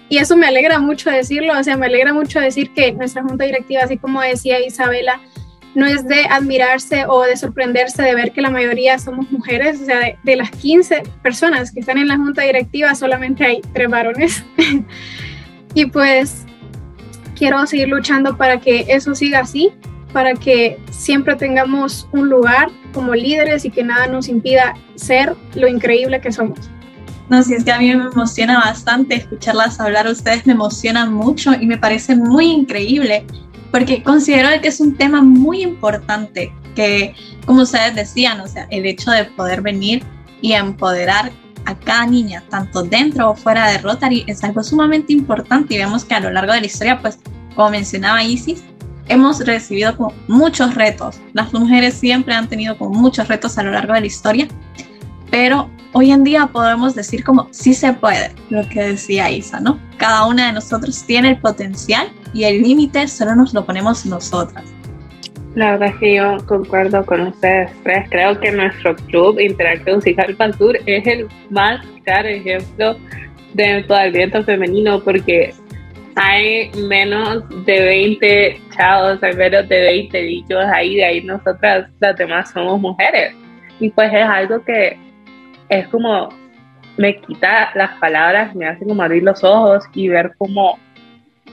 y 0.08 0.18
eso 0.18 0.36
me 0.36 0.46
alegra 0.46 0.78
mucho 0.78 1.10
decirlo, 1.10 1.58
o 1.58 1.62
sea, 1.62 1.76
me 1.76 1.86
alegra 1.86 2.12
mucho 2.12 2.40
decir 2.40 2.72
que 2.72 2.92
nuestra 2.92 3.22
junta 3.22 3.44
directiva, 3.44 3.82
así 3.84 3.98
como 3.98 4.20
decía 4.22 4.64
Isabela, 4.64 5.20
no 5.74 5.86
es 5.86 6.06
de 6.08 6.24
admirarse 6.24 7.04
o 7.06 7.22
de 7.22 7.36
sorprenderse 7.36 8.02
de 8.02 8.14
ver 8.14 8.32
que 8.32 8.40
la 8.40 8.50
mayoría 8.50 8.98
somos 8.98 9.30
mujeres, 9.30 9.80
o 9.80 9.84
sea, 9.84 10.18
de, 10.22 10.36
las 10.36 10.50
15 10.50 11.02
personas 11.22 11.72
que 11.72 11.80
están 11.80 11.98
en 11.98 12.08
la 12.08 12.16
junta 12.16 12.42
directiva 12.42 12.94
solamente 12.94 13.44
hay 13.44 13.60
tres 13.72 13.88
varones. 13.88 14.44
y 15.74 15.86
pues 15.86 16.46
quiero 17.36 17.66
seguir 17.66 17.88
luchando 17.88 18.36
para 18.36 18.60
que 18.60 18.86
eso 18.88 19.14
siga 19.14 19.40
así, 19.40 19.70
para 20.12 20.34
que 20.34 20.78
siempre 20.90 21.36
tengamos 21.36 22.08
un 22.12 22.30
lugar 22.30 22.70
como 22.94 23.14
líderes 23.14 23.64
y 23.64 23.70
que 23.70 23.84
nada 23.84 24.06
nos 24.06 24.28
impida 24.28 24.74
ser 24.96 25.34
lo 25.54 25.68
increíble 25.68 26.20
que 26.20 26.32
somos. 26.32 26.70
No, 27.28 27.42
si 27.42 27.54
es 27.54 27.64
que 27.64 27.72
a 27.72 27.78
mí 27.78 27.94
me 27.94 28.04
emociona 28.04 28.58
bastante 28.58 29.16
escucharlas 29.16 29.80
hablar, 29.80 30.06
ustedes 30.06 30.46
me 30.46 30.54
emocionan 30.54 31.12
mucho 31.12 31.52
y 31.52 31.66
me 31.66 31.76
parece 31.76 32.16
muy 32.16 32.46
increíble 32.46 33.26
porque 33.70 34.02
considero 34.02 34.48
que 34.62 34.68
es 34.68 34.80
un 34.80 34.96
tema 34.96 35.22
muy 35.22 35.62
importante 35.62 36.52
que, 36.74 37.14
como 37.44 37.62
ustedes 37.62 37.94
decían, 37.94 38.40
o 38.40 38.46
sea, 38.46 38.66
el 38.70 38.86
hecho 38.86 39.10
de 39.10 39.24
poder 39.24 39.60
venir 39.60 40.02
y 40.40 40.52
empoderar 40.52 41.32
a 41.66 41.74
cada 41.74 42.06
niña, 42.06 42.42
tanto 42.48 42.82
dentro 42.82 43.30
o 43.30 43.34
fuera 43.34 43.68
de 43.68 43.78
Rotary, 43.78 44.24
es 44.26 44.42
algo 44.42 44.62
sumamente 44.62 45.12
importante 45.12 45.74
y 45.74 45.78
vemos 45.78 46.04
que 46.04 46.14
a 46.14 46.20
lo 46.20 46.30
largo 46.30 46.52
de 46.52 46.60
la 46.60 46.66
historia, 46.66 47.00
pues, 47.00 47.18
como 47.54 47.70
mencionaba 47.70 48.22
Isis, 48.22 48.62
hemos 49.08 49.40
recibido 49.40 49.96
como 49.96 50.14
muchos 50.28 50.74
retos. 50.74 51.20
Las 51.34 51.52
mujeres 51.52 51.94
siempre 51.94 52.34
han 52.34 52.48
tenido 52.48 52.78
como 52.78 52.98
muchos 52.98 53.28
retos 53.28 53.58
a 53.58 53.64
lo 53.64 53.72
largo 53.72 53.92
de 53.92 54.00
la 54.00 54.06
historia, 54.06 54.48
pero 55.30 55.68
hoy 55.92 56.10
en 56.10 56.24
día 56.24 56.46
podemos 56.46 56.94
decir 56.94 57.24
como 57.24 57.48
sí 57.50 57.74
se 57.74 57.92
puede, 57.92 58.32
lo 58.50 58.68
que 58.68 58.82
decía 58.82 59.30
Isa, 59.30 59.60
¿no? 59.60 59.78
Cada 59.96 60.26
una 60.26 60.46
de 60.46 60.52
nosotros 60.52 61.04
tiene 61.04 61.30
el 61.30 61.38
potencial 61.38 62.08
y 62.32 62.44
el 62.44 62.62
límite 62.62 63.08
solo 63.08 63.34
nos 63.34 63.54
lo 63.54 63.64
ponemos 63.64 64.04
nosotras. 64.06 64.64
La 65.54 65.72
verdad 65.72 65.88
es 65.88 65.96
que 65.96 66.14
yo 66.14 66.36
concuerdo 66.46 67.04
con 67.04 67.22
ustedes 67.22 67.70
tres. 67.82 68.06
Creo 68.10 68.38
que 68.38 68.52
nuestro 68.52 68.94
club 68.94 69.40
Interactive 69.40 69.96
Musical 69.96 70.54
Sur 70.56 70.78
es 70.86 71.06
el 71.06 71.26
más 71.50 71.84
claro 72.04 72.28
ejemplo 72.28 72.96
de 73.54 73.78
empoderamiento 73.78 74.44
femenino 74.44 75.02
porque 75.02 75.52
hay 76.14 76.70
menos 76.88 77.44
de 77.64 77.80
20 77.80 78.60
chavos, 78.76 79.22
hay 79.22 79.34
menos 79.34 79.68
de 79.68 79.80
20 79.80 80.22
dichos 80.22 80.64
ahí, 80.72 80.96
de 80.96 81.04
ahí 81.04 81.24
nosotras 81.24 81.88
las 81.98 82.16
demás 82.16 82.50
somos 82.52 82.80
mujeres. 82.80 83.34
Y 83.80 83.90
pues 83.90 84.12
es 84.12 84.24
algo 84.24 84.62
que 84.64 84.98
es 85.68 85.86
como 85.88 86.28
me 86.96 87.20
quita 87.20 87.70
las 87.74 87.92
palabras, 87.98 88.54
me 88.54 88.66
hace 88.66 88.84
como 88.84 89.02
abrir 89.02 89.22
los 89.22 89.42
ojos 89.44 89.84
y 89.94 90.08
ver 90.08 90.32
como, 90.36 90.78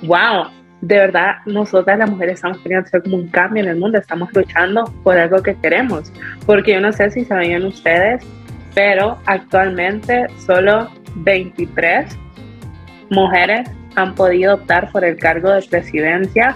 wow, 0.03 0.47
de 0.81 0.97
verdad 0.97 1.35
nosotras 1.45 1.99
las 1.99 2.09
mujeres 2.09 2.35
estamos 2.35 2.57
queriendo 2.59 2.87
hacer 2.87 3.03
como 3.03 3.17
un 3.17 3.27
cambio 3.29 3.63
en 3.63 3.69
el 3.69 3.77
mundo, 3.77 3.99
estamos 3.99 4.29
luchando 4.33 4.85
por 5.03 5.17
algo 5.17 5.41
que 5.41 5.55
queremos, 5.55 6.11
porque 6.45 6.73
yo 6.73 6.81
no 6.81 6.91
sé 6.91 7.11
si 7.11 7.25
sabían 7.25 7.63
ustedes, 7.63 8.25
pero 8.73 9.17
actualmente 9.25 10.25
solo 10.39 10.89
23 11.17 12.17
mujeres 13.11 13.69
han 13.95 14.15
podido 14.15 14.55
optar 14.55 14.91
por 14.91 15.05
el 15.05 15.15
cargo 15.17 15.51
de 15.51 15.61
presidencia 15.61 16.55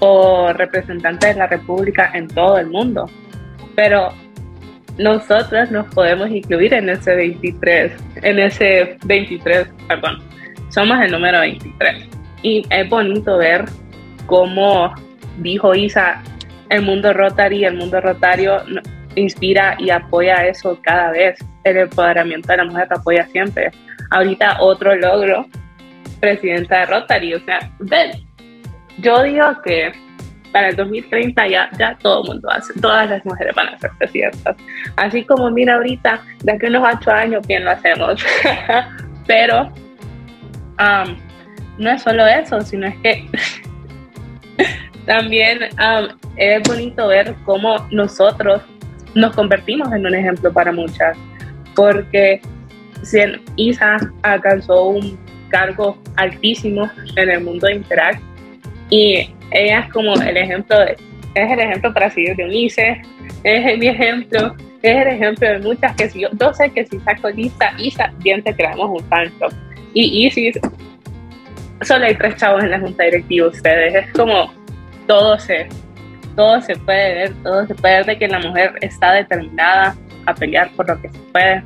o 0.00 0.52
representante 0.54 1.28
de 1.28 1.34
la 1.34 1.46
República 1.46 2.10
en 2.14 2.26
todo 2.26 2.58
el 2.58 2.68
mundo. 2.68 3.08
Pero 3.76 4.12
nosotras 4.98 5.70
nos 5.70 5.92
podemos 5.94 6.30
incluir 6.30 6.74
en 6.74 6.88
ese 6.88 7.14
23, 7.14 7.92
en 8.22 8.38
ese 8.38 8.96
23, 9.04 9.68
perdón, 9.88 10.18
somos 10.70 11.00
el 11.00 11.12
número 11.12 11.40
23. 11.40 12.08
Y 12.42 12.66
es 12.70 12.88
bonito 12.88 13.38
ver 13.38 13.64
cómo 14.26 14.94
dijo 15.38 15.74
Isa, 15.74 16.22
el 16.68 16.82
mundo 16.82 17.12
Rotary, 17.12 17.64
el 17.64 17.76
mundo 17.76 18.00
rotario 18.00 18.62
inspira 19.16 19.76
y 19.78 19.90
apoya 19.90 20.46
eso 20.46 20.78
cada 20.82 21.10
vez. 21.10 21.38
El 21.64 21.76
empoderamiento 21.76 22.48
de 22.48 22.56
la 22.58 22.64
mujer 22.64 22.88
te 22.88 22.94
apoya 22.94 23.26
siempre. 23.26 23.70
Ahorita 24.10 24.56
otro 24.60 24.94
logro, 24.96 25.46
presidenta 26.20 26.80
de 26.80 26.86
Rotary. 26.86 27.34
O 27.34 27.40
sea, 27.40 27.70
ven, 27.80 28.12
yo 28.98 29.22
digo 29.22 29.46
que 29.64 29.92
para 30.52 30.68
el 30.68 30.76
2030 30.76 31.46
ya, 31.48 31.70
ya 31.78 31.96
todo 31.98 32.22
el 32.22 32.28
mundo 32.28 32.50
hace, 32.50 32.72
todas 32.80 33.08
las 33.08 33.24
mujeres 33.24 33.54
van 33.54 33.68
a 33.68 33.78
ser 33.78 33.90
presidentas. 33.98 34.56
Así 34.96 35.24
como 35.24 35.50
mira 35.50 35.76
ahorita, 35.76 36.22
de 36.42 36.52
aquí 36.52 36.66
unos 36.66 36.88
ocho 36.94 37.10
años, 37.10 37.46
bien 37.46 37.64
lo 37.64 37.70
hacemos. 37.70 38.24
Pero 39.26 39.72
um, 40.78 41.16
no 41.78 41.90
es 41.90 42.02
solo 42.02 42.26
eso, 42.26 42.60
sino 42.62 42.86
es 42.86 42.96
que 42.98 43.28
también 45.06 45.68
um, 45.78 46.08
es 46.36 46.62
bonito 46.68 47.08
ver 47.08 47.34
cómo 47.44 47.86
nosotros 47.90 48.62
nos 49.14 49.34
convertimos 49.34 49.92
en 49.92 50.06
un 50.06 50.14
ejemplo 50.14 50.52
para 50.52 50.72
muchas, 50.72 51.16
porque 51.74 52.40
si 53.02 53.18
Isa 53.56 53.96
alcanzó 54.22 54.84
un 54.86 55.18
cargo 55.48 55.98
altísimo 56.16 56.88
en 57.16 57.30
el 57.30 57.42
mundo 57.42 57.66
de 57.66 57.74
Interact 57.74 58.22
y 58.90 59.34
ella 59.50 59.80
es 59.80 59.92
como 59.92 60.14
el 60.14 60.36
ejemplo, 60.36 60.78
de, 60.78 60.96
es 61.34 61.52
el 61.52 61.60
ejemplo 61.60 61.92
para 61.92 62.10
seguir 62.10 62.36
de 62.36 62.44
Ulises, 62.44 62.98
es 63.44 63.78
mi 63.78 63.88
ejemplo, 63.88 64.54
es 64.82 64.96
el 64.96 65.08
ejemplo 65.08 65.48
de 65.48 65.58
muchas 65.60 65.94
que 65.96 66.08
si 66.08 66.20
yo, 66.20 66.28
yo 66.38 66.52
sé 66.54 66.70
que 66.70 66.86
si 66.86 66.98
saco 67.00 67.30
lista, 67.30 67.72
Isa, 67.78 68.12
bien 68.18 68.42
te 68.42 68.54
creamos 68.54 68.90
un 68.90 69.08
fan 69.08 69.30
club. 69.38 69.52
Y 69.92 70.26
Isis, 70.26 70.58
solo 71.82 72.04
hay 72.04 72.14
tres 72.14 72.36
chavos 72.36 72.62
en 72.62 72.70
la 72.70 72.80
junta 72.80 73.04
directiva 73.04 73.48
ustedes, 73.48 73.94
es 73.94 74.12
como 74.12 74.52
todo 75.06 75.38
se, 75.38 75.68
todo 76.36 76.60
se 76.60 76.76
puede 76.76 77.14
ver, 77.14 77.34
todo 77.42 77.66
se 77.66 77.74
puede 77.74 77.96
ver 77.96 78.06
de 78.06 78.18
que 78.18 78.28
la 78.28 78.38
mujer 78.38 78.74
está 78.80 79.12
determinada 79.12 79.96
a 80.26 80.34
pelear 80.34 80.70
por 80.72 80.88
lo 80.88 81.00
que 81.00 81.08
se 81.08 81.18
puede. 81.32 81.62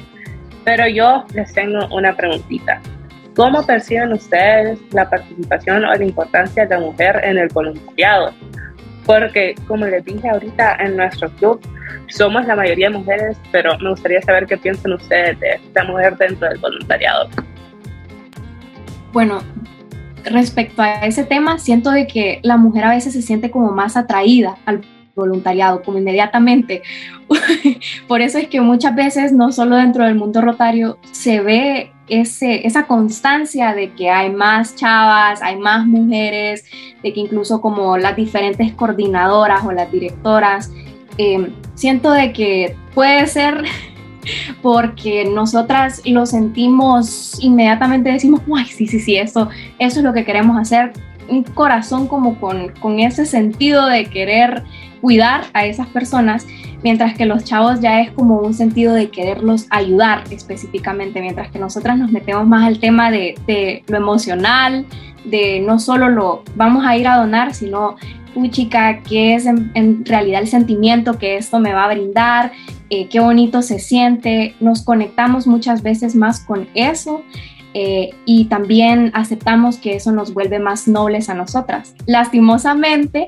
Pero 0.64 0.88
yo 0.88 1.26
les 1.34 1.52
tengo 1.52 1.86
una 1.94 2.16
preguntita. 2.16 2.80
¿Cómo 3.34 3.66
perciben 3.66 4.12
ustedes 4.12 4.78
la 4.92 5.10
participación 5.10 5.84
o 5.84 5.92
la 5.92 6.04
importancia 6.04 6.66
de 6.66 6.74
la 6.76 6.80
mujer 6.80 7.20
en 7.24 7.38
el 7.38 7.48
voluntariado? 7.48 8.32
Porque, 9.04 9.54
como 9.66 9.86
les 9.86 10.04
dije 10.04 10.28
ahorita, 10.28 10.76
en 10.76 10.96
nuestro 10.96 11.28
club 11.30 11.60
somos 12.06 12.46
la 12.46 12.54
mayoría 12.54 12.88
de 12.88 12.98
mujeres, 12.98 13.36
pero 13.50 13.76
me 13.78 13.90
gustaría 13.90 14.22
saber 14.22 14.46
qué 14.46 14.56
piensan 14.56 14.92
ustedes 14.92 15.38
de 15.40 15.60
la 15.74 15.84
mujer 15.84 16.16
dentro 16.16 16.48
del 16.48 16.58
voluntariado. 16.58 17.28
Bueno, 19.12 19.42
respecto 20.24 20.82
a 20.82 21.04
ese 21.06 21.24
tema, 21.24 21.58
siento 21.58 21.90
de 21.90 22.06
que 22.06 22.40
la 22.42 22.56
mujer 22.56 22.84
a 22.84 22.90
veces 22.90 23.12
se 23.12 23.22
siente 23.22 23.50
como 23.50 23.72
más 23.72 23.96
atraída 23.96 24.56
al 24.64 24.80
voluntariado, 25.14 25.82
como 25.82 25.98
inmediatamente. 25.98 26.82
Por 28.08 28.20
eso 28.20 28.38
es 28.38 28.48
que 28.48 28.60
muchas 28.60 28.94
veces, 28.94 29.32
no 29.32 29.52
solo 29.52 29.76
dentro 29.76 30.04
del 30.04 30.14
mundo 30.14 30.40
rotario, 30.40 30.98
se 31.12 31.40
ve 31.40 31.92
ese, 32.08 32.66
esa 32.66 32.86
constancia 32.86 33.74
de 33.74 33.92
que 33.92 34.10
hay 34.10 34.30
más 34.30 34.76
chavas, 34.76 35.40
hay 35.42 35.56
más 35.56 35.86
mujeres, 35.86 36.64
de 37.02 37.12
que 37.12 37.20
incluso 37.20 37.60
como 37.60 37.96
las 37.96 38.16
diferentes 38.16 38.72
coordinadoras 38.72 39.64
o 39.64 39.72
las 39.72 39.90
directoras, 39.90 40.70
eh, 41.16 41.52
siento 41.74 42.10
de 42.10 42.32
que 42.32 42.76
puede 42.94 43.26
ser 43.26 43.64
porque 44.62 45.24
nosotras 45.24 46.02
lo 46.04 46.26
sentimos 46.26 47.38
inmediatamente, 47.40 48.10
decimos, 48.10 48.40
ay, 48.54 48.66
sí, 48.66 48.86
sí, 48.86 49.00
sí, 49.00 49.16
eso, 49.16 49.48
eso 49.78 50.00
es 50.00 50.04
lo 50.04 50.12
que 50.12 50.24
queremos 50.24 50.58
hacer, 50.58 50.92
un 51.28 51.42
corazón 51.42 52.06
como 52.06 52.38
con, 52.38 52.68
con 52.80 53.00
ese 53.00 53.24
sentido 53.24 53.86
de 53.86 54.06
querer 54.06 54.62
cuidar 55.04 55.44
a 55.52 55.66
esas 55.66 55.86
personas, 55.88 56.46
mientras 56.82 57.14
que 57.14 57.26
los 57.26 57.44
chavos 57.44 57.82
ya 57.82 58.00
es 58.00 58.10
como 58.12 58.38
un 58.38 58.54
sentido 58.54 58.94
de 58.94 59.10
quererlos 59.10 59.66
ayudar 59.68 60.24
específicamente, 60.30 61.20
mientras 61.20 61.50
que 61.50 61.58
nosotras 61.58 61.98
nos 61.98 62.10
metemos 62.10 62.46
más 62.46 62.66
al 62.66 62.78
tema 62.78 63.10
de, 63.10 63.34
lo 63.86 63.98
emocional, 63.98 64.86
de 65.26 65.60
no 65.60 65.78
solo 65.78 66.08
lo 66.08 66.42
vamos 66.56 66.86
a 66.86 66.96
ir 66.96 67.06
a 67.06 67.18
donar, 67.18 67.52
sino 67.52 67.96
uy 68.34 68.50
chica, 68.50 69.02
qué 69.02 69.34
es 69.34 69.44
en, 69.44 70.06
realidad 70.06 70.40
el 70.40 70.48
sentimiento 70.48 71.18
que 71.18 71.36
esto 71.36 71.60
me 71.60 71.74
va 71.74 71.84
a 71.84 71.92
brindar, 71.92 72.52
eh, 72.88 73.06
qué 73.08 73.20
bonito 73.20 73.60
se 73.60 73.80
siente, 73.80 74.54
nos 74.58 74.80
conectamos 74.80 75.46
muchas 75.46 75.82
veces 75.82 76.16
más 76.16 76.40
con 76.40 76.66
eso 76.72 77.22
eh, 77.74 78.10
y 78.24 78.44
también 78.44 79.10
aceptamos 79.14 79.76
que 79.78 79.96
eso 79.96 80.12
nos 80.12 80.32
vuelve 80.32 80.60
más 80.60 80.86
nobles 80.86 81.28
a 81.28 81.34
nosotras. 81.34 81.94
Lastimosamente, 82.06 83.26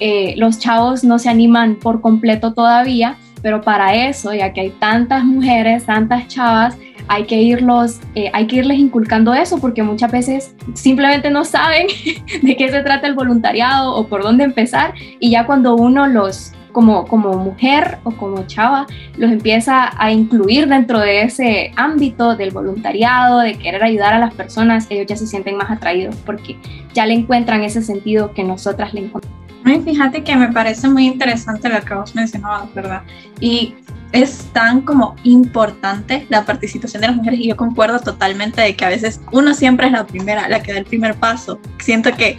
eh, 0.00 0.34
los 0.36 0.58
chavos 0.58 1.04
no 1.04 1.18
se 1.18 1.30
animan 1.30 1.76
por 1.76 2.00
completo 2.00 2.52
todavía, 2.52 3.16
pero 3.40 3.60
para 3.60 3.94
eso, 4.08 4.34
ya 4.34 4.52
que 4.52 4.62
hay 4.62 4.70
tantas 4.70 5.24
mujeres, 5.24 5.84
tantas 5.84 6.26
chavas, 6.28 6.76
hay 7.06 7.24
que, 7.24 7.40
irlos, 7.40 8.00
eh, 8.14 8.30
hay 8.32 8.46
que 8.46 8.56
irles 8.56 8.78
inculcando 8.78 9.34
eso 9.34 9.58
porque 9.58 9.82
muchas 9.82 10.10
veces 10.10 10.54
simplemente 10.72 11.30
no 11.30 11.44
saben 11.44 11.86
de 12.42 12.56
qué 12.56 12.70
se 12.70 12.82
trata 12.82 13.06
el 13.06 13.14
voluntariado 13.14 13.94
o 13.94 14.08
por 14.08 14.22
dónde 14.22 14.44
empezar 14.44 14.94
y 15.20 15.30
ya 15.30 15.46
cuando 15.46 15.76
uno 15.76 16.06
los, 16.06 16.52
como, 16.74 17.06
como 17.06 17.32
mujer 17.38 17.98
o 18.02 18.10
como 18.10 18.46
chava, 18.46 18.86
los 19.16 19.30
empieza 19.30 19.92
a 19.96 20.10
incluir 20.10 20.68
dentro 20.68 20.98
de 20.98 21.22
ese 21.22 21.72
ámbito 21.76 22.36
del 22.36 22.50
voluntariado, 22.50 23.38
de 23.38 23.54
querer 23.54 23.82
ayudar 23.82 24.12
a 24.12 24.18
las 24.18 24.34
personas, 24.34 24.86
ellos 24.90 25.06
ya 25.06 25.16
se 25.16 25.26
sienten 25.26 25.56
más 25.56 25.70
atraídos 25.70 26.16
porque 26.26 26.58
ya 26.92 27.06
le 27.06 27.14
encuentran 27.14 27.62
ese 27.62 27.80
sentido 27.80 28.34
que 28.34 28.42
nosotras 28.44 28.92
le 28.92 29.04
encontramos. 29.06 29.38
Fíjate 29.84 30.22
que 30.22 30.36
me 30.36 30.52
parece 30.52 30.88
muy 30.88 31.06
interesante 31.06 31.70
lo 31.70 31.80
que 31.80 31.94
vos 31.94 32.14
mencionabas, 32.14 32.74
¿verdad? 32.74 33.02
Y 33.40 33.74
es 34.12 34.50
tan 34.52 34.82
como 34.82 35.16
importante 35.24 36.26
la 36.28 36.44
participación 36.44 37.00
de 37.00 37.08
las 37.08 37.16
mujeres 37.16 37.40
y 37.40 37.48
yo 37.48 37.56
concuerdo 37.56 37.98
totalmente 37.98 38.60
de 38.60 38.76
que 38.76 38.84
a 38.84 38.88
veces 38.88 39.20
uno 39.32 39.54
siempre 39.54 39.86
es 39.86 39.92
la 39.92 40.06
primera, 40.06 40.48
la 40.48 40.62
que 40.62 40.72
da 40.72 40.78
el 40.78 40.84
primer 40.84 41.14
paso. 41.14 41.58
Siento 41.78 42.12
que 42.16 42.38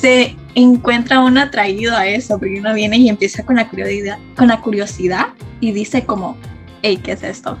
se 0.00 0.36
encuentra 0.54 1.20
uno 1.20 1.40
atraído 1.40 1.96
a 1.96 2.06
eso, 2.06 2.38
porque 2.38 2.60
uno 2.60 2.74
viene 2.74 2.98
y 2.98 3.08
empieza 3.08 3.44
con 3.44 3.56
la 3.56 3.68
curiosidad, 3.68 4.18
con 4.36 4.48
la 4.48 4.60
curiosidad 4.60 5.28
y 5.60 5.72
dice 5.72 6.04
como, 6.04 6.36
hey, 6.82 7.00
¿qué 7.02 7.12
es 7.12 7.22
esto? 7.22 7.58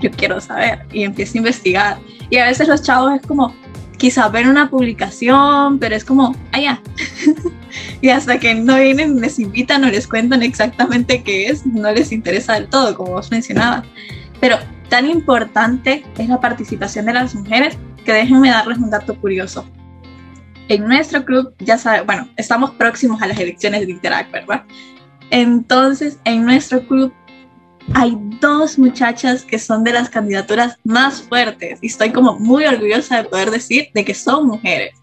Yo 0.00 0.10
quiero 0.10 0.40
saber 0.40 0.86
y 0.92 1.04
empieza 1.04 1.34
a 1.34 1.38
investigar. 1.38 1.98
Y 2.30 2.38
a 2.38 2.46
veces 2.46 2.68
los 2.68 2.82
chavos 2.82 3.14
es 3.14 3.26
como, 3.26 3.54
quizás 3.98 4.32
ven 4.32 4.48
una 4.48 4.70
publicación, 4.70 5.78
pero 5.78 5.94
es 5.94 6.04
como, 6.04 6.34
allá. 6.52 6.80
y 8.00 8.08
hasta 8.08 8.38
que 8.38 8.54
no 8.54 8.76
vienen, 8.76 9.20
les 9.20 9.38
invitan 9.38 9.84
o 9.84 9.90
les 9.90 10.06
cuentan 10.06 10.42
exactamente 10.42 11.22
qué 11.22 11.48
es, 11.48 11.66
no 11.66 11.92
les 11.92 12.10
interesa 12.10 12.54
del 12.54 12.68
todo, 12.68 12.94
como 12.94 13.12
vos 13.12 13.30
mencionabas. 13.30 13.84
Pero 14.40 14.56
tan 14.88 15.10
importante 15.10 16.04
es 16.16 16.28
la 16.28 16.40
participación 16.40 17.04
de 17.04 17.12
las 17.12 17.34
mujeres 17.34 17.76
que 18.04 18.12
déjenme 18.12 18.48
darles 18.48 18.78
un 18.78 18.88
dato 18.88 19.14
curioso. 19.16 19.66
En 20.70 20.86
nuestro 20.86 21.24
club, 21.24 21.52
ya 21.58 21.76
saben, 21.76 22.06
bueno, 22.06 22.28
estamos 22.36 22.70
próximos 22.70 23.20
a 23.20 23.26
las 23.26 23.40
elecciones 23.40 23.80
de 23.80 23.90
Interact, 23.90 24.30
¿verdad? 24.30 24.62
Entonces, 25.30 26.20
en 26.24 26.44
nuestro 26.44 26.86
club 26.86 27.12
hay 27.94 28.16
dos 28.40 28.78
muchachas 28.78 29.44
que 29.44 29.58
son 29.58 29.82
de 29.82 29.92
las 29.92 30.08
candidaturas 30.08 30.78
más 30.84 31.22
fuertes 31.22 31.80
y 31.82 31.88
estoy 31.88 32.12
como 32.12 32.38
muy 32.38 32.66
orgullosa 32.66 33.16
de 33.16 33.28
poder 33.28 33.50
decir 33.50 33.88
de 33.94 34.04
que 34.04 34.14
son 34.14 34.46
mujeres. 34.46 34.94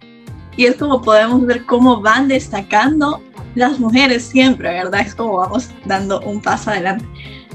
Y 0.56 0.68
es 0.68 0.78
como 0.78 1.02
podemos 1.02 1.46
ver 1.46 1.66
cómo 1.66 2.00
van 2.00 2.30
destacando 2.30 3.22
las 3.56 3.78
mujeres 3.78 4.24
siempre, 4.24 4.70
¿verdad? 4.70 5.02
Es 5.02 5.14
como 5.14 5.36
vamos 5.36 5.70
dando 5.84 6.22
un 6.22 6.42
paso 6.42 6.72
adelante. 6.72 7.06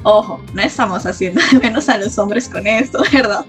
Ojo, 0.03 0.39
no 0.53 0.61
estamos 0.61 1.07
haciendo 1.07 1.41
menos 1.63 1.89
a 1.89 1.97
los 1.97 2.19
hombres 2.19 2.47
con 2.47 2.67
esto, 2.67 3.03
¿verdad? 3.13 3.47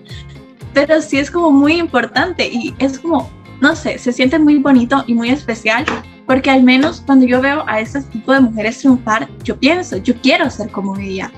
Pero 0.73 1.01
sí 1.01 1.17
es 1.17 1.29
como 1.29 1.51
muy 1.51 1.73
importante 1.73 2.47
y 2.47 2.73
es 2.79 2.97
como, 2.97 3.29
no 3.61 3.75
sé, 3.75 3.97
se 3.97 4.11
siente 4.11 4.39
muy 4.39 4.57
bonito 4.57 5.03
y 5.07 5.13
muy 5.13 5.29
especial 5.29 5.85
porque 6.25 6.49
al 6.49 6.63
menos 6.63 7.01
cuando 7.05 7.25
yo 7.25 7.41
veo 7.41 7.63
a 7.67 7.79
este 7.79 8.01
tipo 8.03 8.31
de 8.31 8.41
mujeres 8.41 8.79
triunfar, 8.79 9.27
yo 9.43 9.57
pienso, 9.57 9.97
yo 9.97 10.15
quiero 10.21 10.49
ser 10.49 10.69
como 10.69 10.97
ella. 10.97 11.31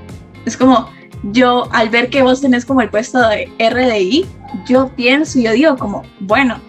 Es 0.45 0.55
como, 0.55 0.89
yo 1.31 1.67
al 1.71 1.89
ver 1.89 2.09
que 2.09 2.21
vos 2.21 2.41
tenés 2.41 2.65
como 2.65 2.81
el 2.81 2.89
puesto 2.89 3.19
de 3.27 3.51
RDI, 3.59 4.25
yo 4.67 4.89
pienso 4.89 5.39
y 5.39 5.43
yo 5.43 5.51
digo 5.53 5.77
como, 5.77 6.03
bueno, 6.19 6.59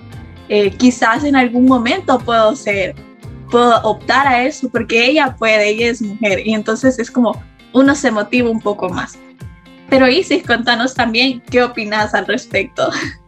eh, 0.48 0.70
quizás 0.70 1.24
en 1.24 1.37
algún 1.37 1.66
momento 1.66 2.18
puedo 2.18 2.56
ser, 2.56 2.94
puedo 3.50 3.80
optar 3.82 4.26
a 4.26 4.44
eso 4.44 4.68
porque 4.70 5.06
ella 5.06 5.37
puede, 5.37 5.68
ella 5.68 5.88
es 5.88 6.00
mujer 6.00 6.46
y 6.46 6.54
entonces 6.54 6.98
es 6.98 7.11
como 7.11 7.42
uno 7.72 7.94
se 7.94 8.11
motiva 8.11 8.50
un 8.50 8.61
poco 8.61 8.88
más. 8.88 9.18
Pero 9.90 10.09
Isis, 10.09 10.44
contanos 10.44 10.94
también 10.94 11.42
qué 11.50 11.62
opinas 11.62 12.14
al 12.14 12.26
respecto. 12.26 12.90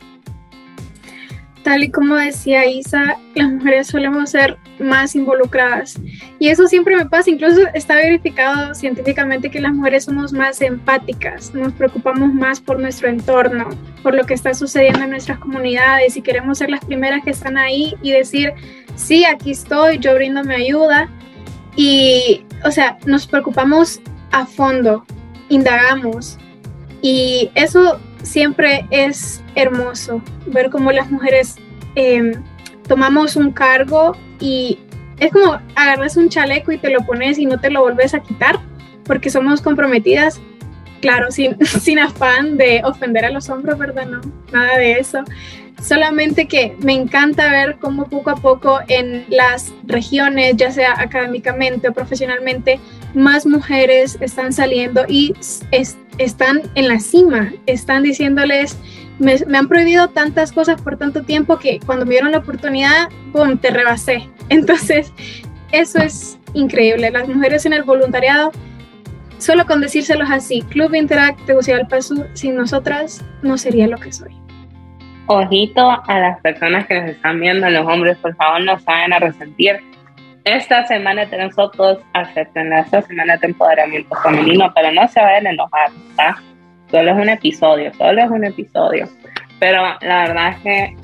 Tal 1.69 1.85
y 1.85 1.91
como 1.91 2.15
decía 2.15 2.65
Isa, 2.65 3.19
las 3.35 3.51
mujeres 3.51 3.89
solemos 3.89 4.31
ser 4.31 4.57
más 4.79 5.15
involucradas. 5.15 6.01
Y 6.39 6.49
eso 6.49 6.67
siempre 6.67 6.97
me 6.97 7.05
pasa, 7.05 7.29
incluso 7.29 7.61
está 7.75 7.97
verificado 7.97 8.75
científicamente 8.75 9.51
que 9.51 9.61
las 9.61 9.75
mujeres 9.75 10.07
somos 10.07 10.33
más 10.33 10.63
empáticas, 10.63 11.53
nos 11.53 11.75
preocupamos 11.75 12.33
más 12.33 12.59
por 12.59 12.81
nuestro 12.81 13.11
entorno, 13.11 13.69
por 14.03 14.15
lo 14.15 14.25
que 14.25 14.33
está 14.33 14.55
sucediendo 14.55 15.03
en 15.03 15.11
nuestras 15.11 15.41
comunidades 15.41 16.17
y 16.17 16.23
queremos 16.23 16.57
ser 16.57 16.71
las 16.71 16.83
primeras 16.83 17.23
que 17.23 17.33
están 17.33 17.59
ahí 17.59 17.95
y 18.01 18.13
decir, 18.13 18.55
sí, 18.95 19.27
aquí 19.27 19.51
estoy, 19.51 19.99
yo 19.99 20.15
brindo 20.15 20.43
mi 20.45 20.55
ayuda. 20.55 21.11
Y, 21.77 22.47
o 22.65 22.71
sea, 22.71 22.97
nos 23.05 23.27
preocupamos 23.27 24.01
a 24.31 24.47
fondo, 24.47 25.05
indagamos. 25.51 26.39
Y 27.03 27.51
eso 27.55 28.01
siempre 28.23 28.87
es 28.91 29.43
hermoso, 29.55 30.23
ver 30.47 30.71
cómo 30.71 30.93
las 30.93 31.11
mujeres 31.11 31.57
em, 31.95 32.33
tomamos 32.87 33.37
un 33.37 33.53
cargo 33.53 34.17
y 34.41 34.79
es 35.19 35.33
como 35.33 35.59
agarras 35.75 36.17
un 36.17 36.29
chaleco 36.29 36.73
y 36.73 36.79
te 36.79 36.91
lo 36.91 37.01
pones 37.01 37.39
y 37.39 37.47
no 37.47 37.59
te 37.59 37.71
lo 37.71 37.83
vuelves 37.83 38.15
a 38.15 38.21
quitar, 38.21 38.59
porque 39.05 39.31
somos 39.31 39.61
comprometidas, 39.61 40.41
claro, 41.01 41.31
sin, 41.31 41.57
sin 41.67 41.99
afán 41.99 42.57
de 42.57 42.83
ofender 42.85 43.25
a 43.25 43.31
los 43.31 43.49
hombres, 43.49 43.79
¿verdad? 43.79 44.07
No, 44.07 44.21
nada 44.53 44.79
de 44.79 44.93
eso. 44.93 45.25
Solamente 45.83 46.49
que 46.49 46.77
me 46.83 46.93
encanta 46.93 47.53
ver 47.53 47.77
cómo 47.79 48.09
poco 48.09 48.31
a 48.31 48.37
poco 48.37 48.81
en 48.89 49.25
las 49.29 49.73
regiones, 49.85 50.57
ya 50.57 50.73
sea 50.73 51.01
académicamente 51.01 51.89
o 51.89 51.93
profesionalmente, 51.93 52.81
más 53.15 53.47
mujeres 53.47 54.19
están 54.21 54.53
saliendo 54.53 55.05
y 55.09 55.35
están 56.19 56.63
en 56.75 56.89
la 56.89 56.99
cima, 56.99 57.53
están 57.67 58.03
diciéndoles, 58.03 58.77
me, 59.19 59.37
han 59.57 59.69
prohibido 59.69 60.09
tantas 60.09 60.53
cosas 60.53 60.81
por 60.81 60.97
tanto 60.97 61.23
tiempo 61.23 61.59
que 61.59 61.81
cuando 61.85 62.05
me 62.07 62.13
dieron 62.13 62.33
la 62.33 62.39
oportunidad, 62.39 63.09
¡pum!, 63.33 63.57
te 63.59 63.71
rebasé. 63.71 64.29
Entonces, 64.49 65.13
eso 65.73 65.99
es 65.99 66.39
increíble. 66.55 67.11
Las 67.11 67.29
mujeres 67.29 67.67
en 67.67 67.73
el 67.73 67.83
voluntariado, 67.83 68.53
solo 69.39 69.67
con 69.67 69.81
decírselos 69.81 70.31
así, 70.31 70.63
Club 70.63 70.95
Interact 70.95 71.45
Tegucigalpa 71.47 72.01
Sur, 72.03 72.29
sin 72.35 72.57
nosotras 72.57 73.25
no 73.43 73.57
sería 73.57 73.89
lo 73.89 73.97
que 73.97 74.13
soy. 74.13 74.37
Ojito 75.27 75.91
a 76.07 76.19
las 76.19 76.41
personas 76.41 76.87
que 76.87 77.01
nos 77.01 77.11
están 77.11 77.41
viendo, 77.41 77.69
los 77.69 77.87
hombres, 77.87 78.17
por 78.19 78.35
favor, 78.37 78.63
no 78.63 78.79
saben 78.81 79.13
a 79.13 79.19
resentir. 79.19 79.77
Esta 80.45 80.87
semana 80.87 81.27
de 81.27 81.37
nosotros 81.37 81.99
acepten 82.15 82.73
esta 82.73 83.03
semana 83.03 83.37
de 83.37 83.49
empoderamiento 83.49 84.17
femenino, 84.23 84.73
pero 84.75 84.91
no 84.93 85.07
se 85.09 85.21
vayan 85.21 85.47
a 85.49 85.51
enojar, 85.51 85.91
¿está? 86.11 86.43
Solo 86.91 87.11
es 87.11 87.17
un 87.19 87.29
episodio, 87.29 87.93
solo 87.95 88.23
es 88.23 88.31
un 88.31 88.45
episodio. 88.45 89.09
Pero 89.59 89.83
la 90.01 90.29
verdad 90.29 90.49
es 90.51 90.61
que 90.63 90.97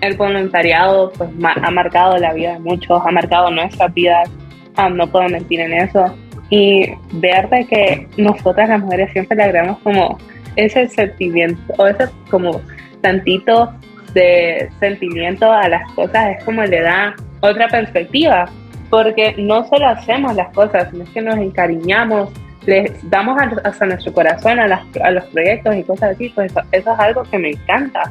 el 0.00 0.16
voluntariado 0.16 1.12
pues, 1.12 1.30
ha 1.40 1.70
marcado 1.70 2.16
la 2.18 2.32
vida 2.32 2.54
de 2.54 2.58
muchos, 2.58 3.00
ha 3.04 3.10
marcado 3.10 3.50
nuestras 3.50 3.92
vidas, 3.94 4.28
ah, 4.76 4.88
no 4.88 5.06
puedo 5.06 5.28
mentir 5.28 5.60
en 5.60 5.72
eso. 5.72 6.12
Y 6.50 6.92
ver 7.12 7.48
de 7.48 7.66
que 7.66 8.08
nosotras 8.16 8.68
las 8.68 8.80
mujeres 8.80 9.10
siempre 9.12 9.36
le 9.36 9.44
agregamos 9.44 9.78
como 9.80 10.18
ese 10.56 10.88
sentimiento, 10.88 11.72
o 11.78 11.86
ese 11.86 12.08
como 12.30 12.60
tantito 13.00 13.72
de 14.14 14.70
sentimiento 14.80 15.52
a 15.52 15.68
las 15.68 15.90
cosas, 15.92 16.36
es 16.38 16.44
como 16.44 16.62
le 16.62 16.80
da 16.80 17.14
otra 17.40 17.68
perspectiva. 17.68 18.46
porque 18.88 19.34
no 19.36 19.66
solo 19.66 19.88
hacemos 19.88 20.36
las 20.36 20.52
cosas, 20.54 20.88
sino 20.92 21.04
que 21.12 21.20
nos 21.20 21.36
encariñamos, 21.38 22.30
les 22.66 23.10
damos 23.10 23.36
hasta 23.64 23.84
nuestro 23.84 24.12
corazón 24.12 24.60
a, 24.60 24.84
a, 25.02 25.10
los 25.10 25.24
proyectos 25.24 25.74
y 25.74 25.82
cosas 25.82 26.12
así, 26.12 26.28
pues 26.28 26.52
eso, 26.52 26.60
eso 26.70 26.92
es 26.92 26.98
algo 27.00 27.24
que 27.24 27.36
me 27.36 27.50
encanta, 27.50 28.02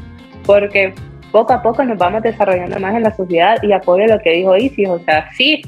porque 0.46 0.94
poco 1.32 1.54
a 1.54 1.62
poco 1.62 1.84
nos 1.84 1.98
vamos 1.98 2.24
desarrollando 2.24 2.78
más 2.80 2.94
en 2.94 3.04
la 3.04 3.16
sociedad 3.16 3.58
y 3.64 3.72
apoyo 3.72 4.06
lo 4.06 4.20
que 4.20 4.32
dijo 4.32 4.56
Isis, 4.58 4.90
o 4.90 5.00
sea, 5.00 5.30
sí, 5.34 5.62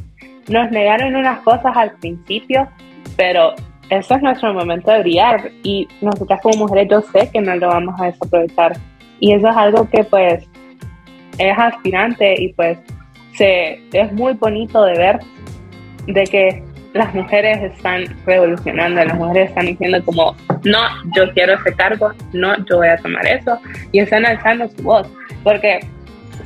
nos 0.48 0.72
negaron 0.72 1.16
unas 1.16 1.40
cosas 1.42 1.76
al 1.76 1.92
principio, 1.92 2.68
pero 3.16 3.54
eso 3.90 4.16
es 4.16 4.22
nuestro 4.22 4.54
momento 4.54 4.92
de 4.92 5.00
brillar. 5.00 5.52
Y 5.64 5.88
nosotras 6.02 6.42
como 6.42 6.66
mujeres 6.66 6.88
yo 6.90 7.02
sé 7.02 7.30
que 7.32 7.42
no 7.42 7.56
lo 7.56 7.68
vamos 7.68 8.00
a 8.00 8.06
desaprovechar. 8.06 8.78
Y 9.20 9.34
eso 9.34 9.50
es 9.50 9.56
algo 9.56 9.90
que 9.90 10.04
pues 10.04 10.48
es 11.38 11.58
aspirante 11.58 12.36
y 12.42 12.54
pues 12.54 12.78
se, 13.34 13.82
es 13.94 14.12
muy 14.14 14.34
bonito 14.34 14.84
de 14.84 14.98
ver 14.98 15.20
de 16.08 16.24
que 16.24 16.64
las 16.94 17.14
mujeres 17.14 17.62
están 17.62 18.06
revolucionando, 18.26 19.04
las 19.04 19.16
mujeres 19.16 19.50
están 19.50 19.68
diciendo 19.68 20.04
como, 20.04 20.36
no, 20.64 20.80
yo 21.16 21.32
quiero 21.34 21.54
ese 21.54 21.74
cargo, 21.76 22.12
no, 22.34 22.56
yo 22.66 22.78
voy 22.78 22.88
a 22.88 22.98
tomar 22.98 23.26
eso, 23.28 23.60
y 23.92 24.00
están 24.00 24.26
alzando 24.26 24.68
su 24.70 24.84
voz, 24.84 25.08
porque 25.44 25.80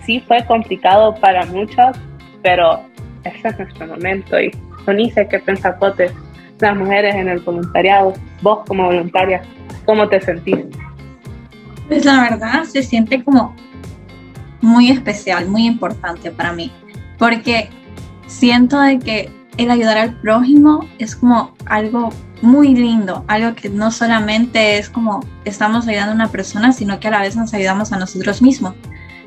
sí 0.04 0.22
fue 0.28 0.44
complicado 0.46 1.16
para 1.16 1.46
muchos, 1.46 1.98
pero 2.44 2.84
ese 3.24 3.48
es 3.48 3.60
nuestro 3.60 3.88
momento, 3.88 4.40
y 4.40 4.52
Sonice, 4.86 5.28
¿qué 5.28 5.40
pensapotes 5.40 6.14
las 6.60 6.76
mujeres 6.76 7.16
en 7.16 7.30
el 7.30 7.40
voluntariado, 7.40 8.14
vos 8.42 8.60
como 8.68 8.86
voluntaria, 8.86 9.42
cómo 9.86 10.08
te 10.08 10.22
sentís? 10.22 10.58
Pues 11.88 12.06
la 12.06 12.22
verdad 12.22 12.64
se 12.64 12.84
siente 12.84 13.24
como 13.24 13.56
muy 14.62 14.92
especial, 14.92 15.48
muy 15.48 15.66
importante 15.66 16.32
para 16.32 16.54
mí, 16.54 16.72
porque 17.18 17.70
siento 18.28 18.80
de 18.80 19.00
que 19.00 19.30
el 19.58 19.70
ayudar 19.70 19.98
al 19.98 20.16
prójimo 20.22 20.88
es 21.00 21.16
como 21.16 21.54
algo 21.66 22.10
muy 22.42 22.74
lindo, 22.74 23.24
algo 23.28 23.54
que 23.56 23.70
no 23.70 23.92
solamente 23.92 24.78
es 24.78 24.90
como 24.90 25.20
estamos 25.46 25.88
ayudando 25.88 26.14
a 26.14 26.16
una 26.16 26.28
persona, 26.30 26.74
sino 26.74 27.00
que 27.00 27.08
a 27.08 27.12
la 27.12 27.22
vez 27.22 27.36
nos 27.36 27.54
ayudamos 27.54 27.92
a 27.92 27.98
nosotros 27.98 28.42
mismos. 28.42 28.74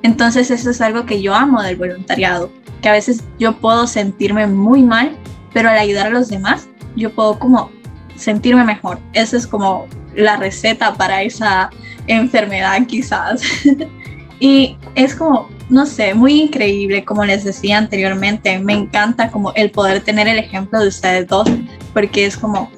Entonces 0.04 0.50
eso 0.50 0.70
es 0.70 0.82
algo 0.82 1.06
que 1.06 1.22
yo 1.22 1.34
amo 1.34 1.62
del 1.62 1.76
voluntariado, 1.76 2.52
que 2.82 2.90
a 2.90 2.92
veces 2.92 3.24
yo 3.38 3.56
puedo 3.56 3.86
sentirme 3.86 4.46
muy 4.46 4.82
mal, 4.82 5.16
pero 5.54 5.70
al 5.70 5.78
ayudar 5.78 6.08
a 6.08 6.10
los 6.10 6.28
demás, 6.28 6.68
yo 6.94 7.10
puedo 7.14 7.38
como 7.38 7.70
sentirme 8.14 8.64
mejor. 8.64 8.98
Esa 9.14 9.38
es 9.38 9.46
como 9.46 9.86
la 10.14 10.36
receta 10.36 10.92
para 10.92 11.22
esa 11.22 11.70
enfermedad 12.06 12.86
quizás. 12.86 13.42
y 14.40 14.76
es 14.94 15.14
como 15.14 15.48
no 15.70 15.86
sé, 15.86 16.12
muy 16.12 16.38
increíble, 16.38 17.02
como 17.02 17.24
les 17.24 17.42
decía 17.42 17.78
anteriormente. 17.78 18.58
Me 18.58 18.74
encanta 18.74 19.30
como 19.30 19.54
el 19.54 19.70
poder 19.70 20.02
tener 20.04 20.28
el 20.28 20.38
ejemplo 20.38 20.80
de 20.80 20.88
ustedes 20.88 21.26
dos, 21.26 21.48
porque 21.94 22.26
es 22.26 22.36
como 22.36 22.70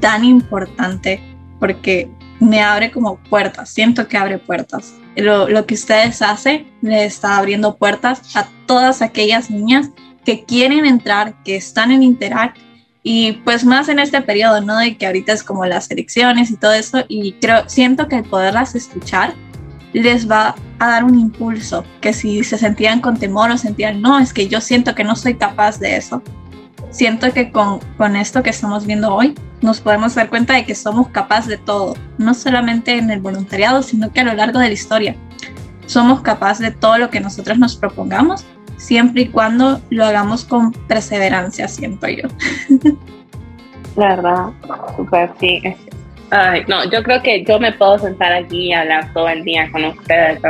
tan 0.00 0.24
importante, 0.24 1.20
porque 1.60 2.10
me 2.40 2.62
abre 2.62 2.90
como 2.90 3.18
puertas, 3.24 3.68
siento 3.68 4.08
que 4.08 4.16
abre 4.16 4.38
puertas. 4.38 4.94
Lo, 5.16 5.48
lo 5.48 5.66
que 5.66 5.74
ustedes 5.74 6.20
hacen 6.22 6.70
le 6.82 7.04
está 7.04 7.38
abriendo 7.38 7.76
puertas 7.76 8.36
a 8.36 8.48
todas 8.66 9.02
aquellas 9.02 9.50
niñas 9.50 9.90
que 10.24 10.44
quieren 10.44 10.84
entrar, 10.84 11.42
que 11.44 11.56
están 11.56 11.90
en 11.90 12.02
Interact 12.02 12.58
y 13.02 13.32
pues 13.44 13.64
más 13.64 13.88
en 13.88 14.00
este 14.00 14.20
periodo, 14.20 14.60
¿no? 14.60 14.78
De 14.78 14.96
que 14.96 15.06
ahorita 15.06 15.32
es 15.32 15.44
como 15.44 15.64
las 15.64 15.88
elecciones 15.92 16.50
y 16.50 16.56
todo 16.56 16.72
eso 16.72 17.04
y 17.08 17.34
creo, 17.34 17.68
siento 17.68 18.08
que 18.08 18.16
el 18.16 18.24
poderlas 18.24 18.74
escuchar 18.74 19.34
les 19.92 20.28
va 20.28 20.56
a 20.80 20.88
dar 20.88 21.04
un 21.04 21.18
impulso, 21.18 21.84
que 22.00 22.12
si 22.12 22.42
se 22.42 22.58
sentían 22.58 23.00
con 23.00 23.16
temor 23.16 23.50
o 23.52 23.56
sentían, 23.56 24.02
no, 24.02 24.18
es 24.18 24.32
que 24.32 24.48
yo 24.48 24.60
siento 24.60 24.94
que 24.96 25.04
no 25.04 25.14
soy 25.14 25.34
capaz 25.36 25.78
de 25.78 25.96
eso, 25.96 26.20
siento 26.90 27.32
que 27.32 27.52
con, 27.52 27.78
con 27.96 28.16
esto 28.16 28.42
que 28.42 28.50
estamos 28.50 28.84
viendo 28.84 29.14
hoy 29.14 29.34
nos 29.62 29.80
podemos 29.80 30.14
dar 30.14 30.28
cuenta 30.28 30.54
de 30.54 30.64
que 30.64 30.74
somos 30.74 31.08
capaces 31.08 31.48
de 31.48 31.58
todo, 31.58 31.94
no 32.18 32.34
solamente 32.34 32.98
en 32.98 33.10
el 33.10 33.20
voluntariado, 33.20 33.82
sino 33.82 34.12
que 34.12 34.20
a 34.20 34.24
lo 34.24 34.34
largo 34.34 34.58
de 34.58 34.68
la 34.68 34.74
historia. 34.74 35.16
Somos 35.86 36.20
capaces 36.20 36.66
de 36.66 36.72
todo 36.72 36.98
lo 36.98 37.10
que 37.10 37.20
nosotros 37.20 37.58
nos 37.58 37.76
propongamos, 37.76 38.44
siempre 38.76 39.22
y 39.22 39.28
cuando 39.28 39.80
lo 39.90 40.04
hagamos 40.04 40.44
con 40.44 40.72
perseverancia, 40.72 41.68
siento 41.68 42.08
yo. 42.08 42.28
La 43.96 44.16
verdad, 44.16 44.50
súper, 44.96 45.30
sí, 45.40 45.62
Ay, 46.30 46.64
no, 46.66 46.84
yo 46.90 47.02
creo 47.02 47.22
que 47.22 47.44
yo 47.44 47.60
me 47.60 47.72
puedo 47.72 47.98
sentar 47.98 48.32
aquí 48.32 48.68
y 48.68 48.72
hablar 48.72 49.12
todo 49.12 49.28
el 49.28 49.44
día 49.44 49.70
con 49.70 49.84
ustedes, 49.84 50.40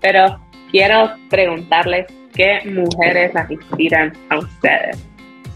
pero 0.00 0.40
quiero 0.70 1.10
preguntarles 1.28 2.06
qué 2.34 2.60
mujeres 2.64 3.34
las 3.34 3.50
inspiran 3.50 4.12
a 4.30 4.38
ustedes. 4.38 5.06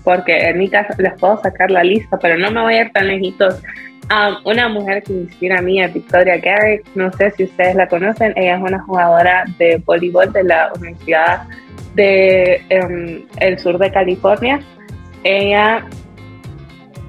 Porque 0.04 0.48
en 0.48 0.58
mi 0.58 0.68
caso 0.68 0.94
les 0.98 1.12
puedo 1.14 1.40
sacar 1.42 1.70
la 1.70 1.82
lista, 1.82 2.18
pero 2.18 2.38
no 2.38 2.50
me 2.50 2.62
voy 2.62 2.74
a 2.74 2.82
ir 2.82 2.92
tan 2.92 3.06
lejitos. 3.06 3.62
Um, 4.10 4.36
una 4.44 4.68
mujer 4.68 5.02
que 5.04 5.12
inspira 5.12 5.58
a 5.58 5.62
mí 5.62 5.80
es 5.80 5.92
Victoria 5.92 6.36
Garrick. 6.38 6.84
No 6.94 7.12
sé 7.12 7.30
si 7.32 7.44
ustedes 7.44 7.76
la 7.76 7.86
conocen. 7.86 8.32
Ella 8.36 8.56
es 8.56 8.62
una 8.62 8.80
jugadora 8.80 9.44
de 9.58 9.80
voleibol 9.84 10.32
de 10.32 10.44
la 10.44 10.72
Universidad 10.76 11.42
de 11.94 12.60
um, 12.82 13.58
sur 13.58 13.78
de 13.78 13.90
California. 13.90 14.60
Ella 15.22 15.84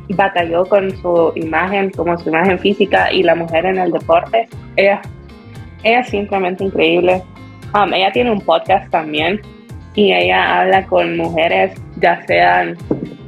batalló 0.10 0.66
con 0.66 0.96
su 0.98 1.32
imagen, 1.36 1.90
como 1.92 2.18
su 2.18 2.30
imagen 2.30 2.60
física 2.60 3.12
y 3.12 3.24
la 3.24 3.36
mujer 3.36 3.66
en 3.66 3.80
el 3.80 3.92
deporte. 3.92 4.48
Ella, 4.76 5.02
ella 5.84 6.00
es 6.02 6.10
simplemente 6.10 6.64
increíble. 6.64 7.24
Um, 7.74 7.94
ella 7.94 8.12
tiene 8.12 8.32
un 8.32 8.42
podcast 8.42 8.90
también 8.92 9.42
y 9.96 10.14
ella 10.14 10.60
habla 10.60 10.86
con 10.86 11.18
mujeres, 11.18 11.74
ya 12.02 12.22
sean 12.26 12.78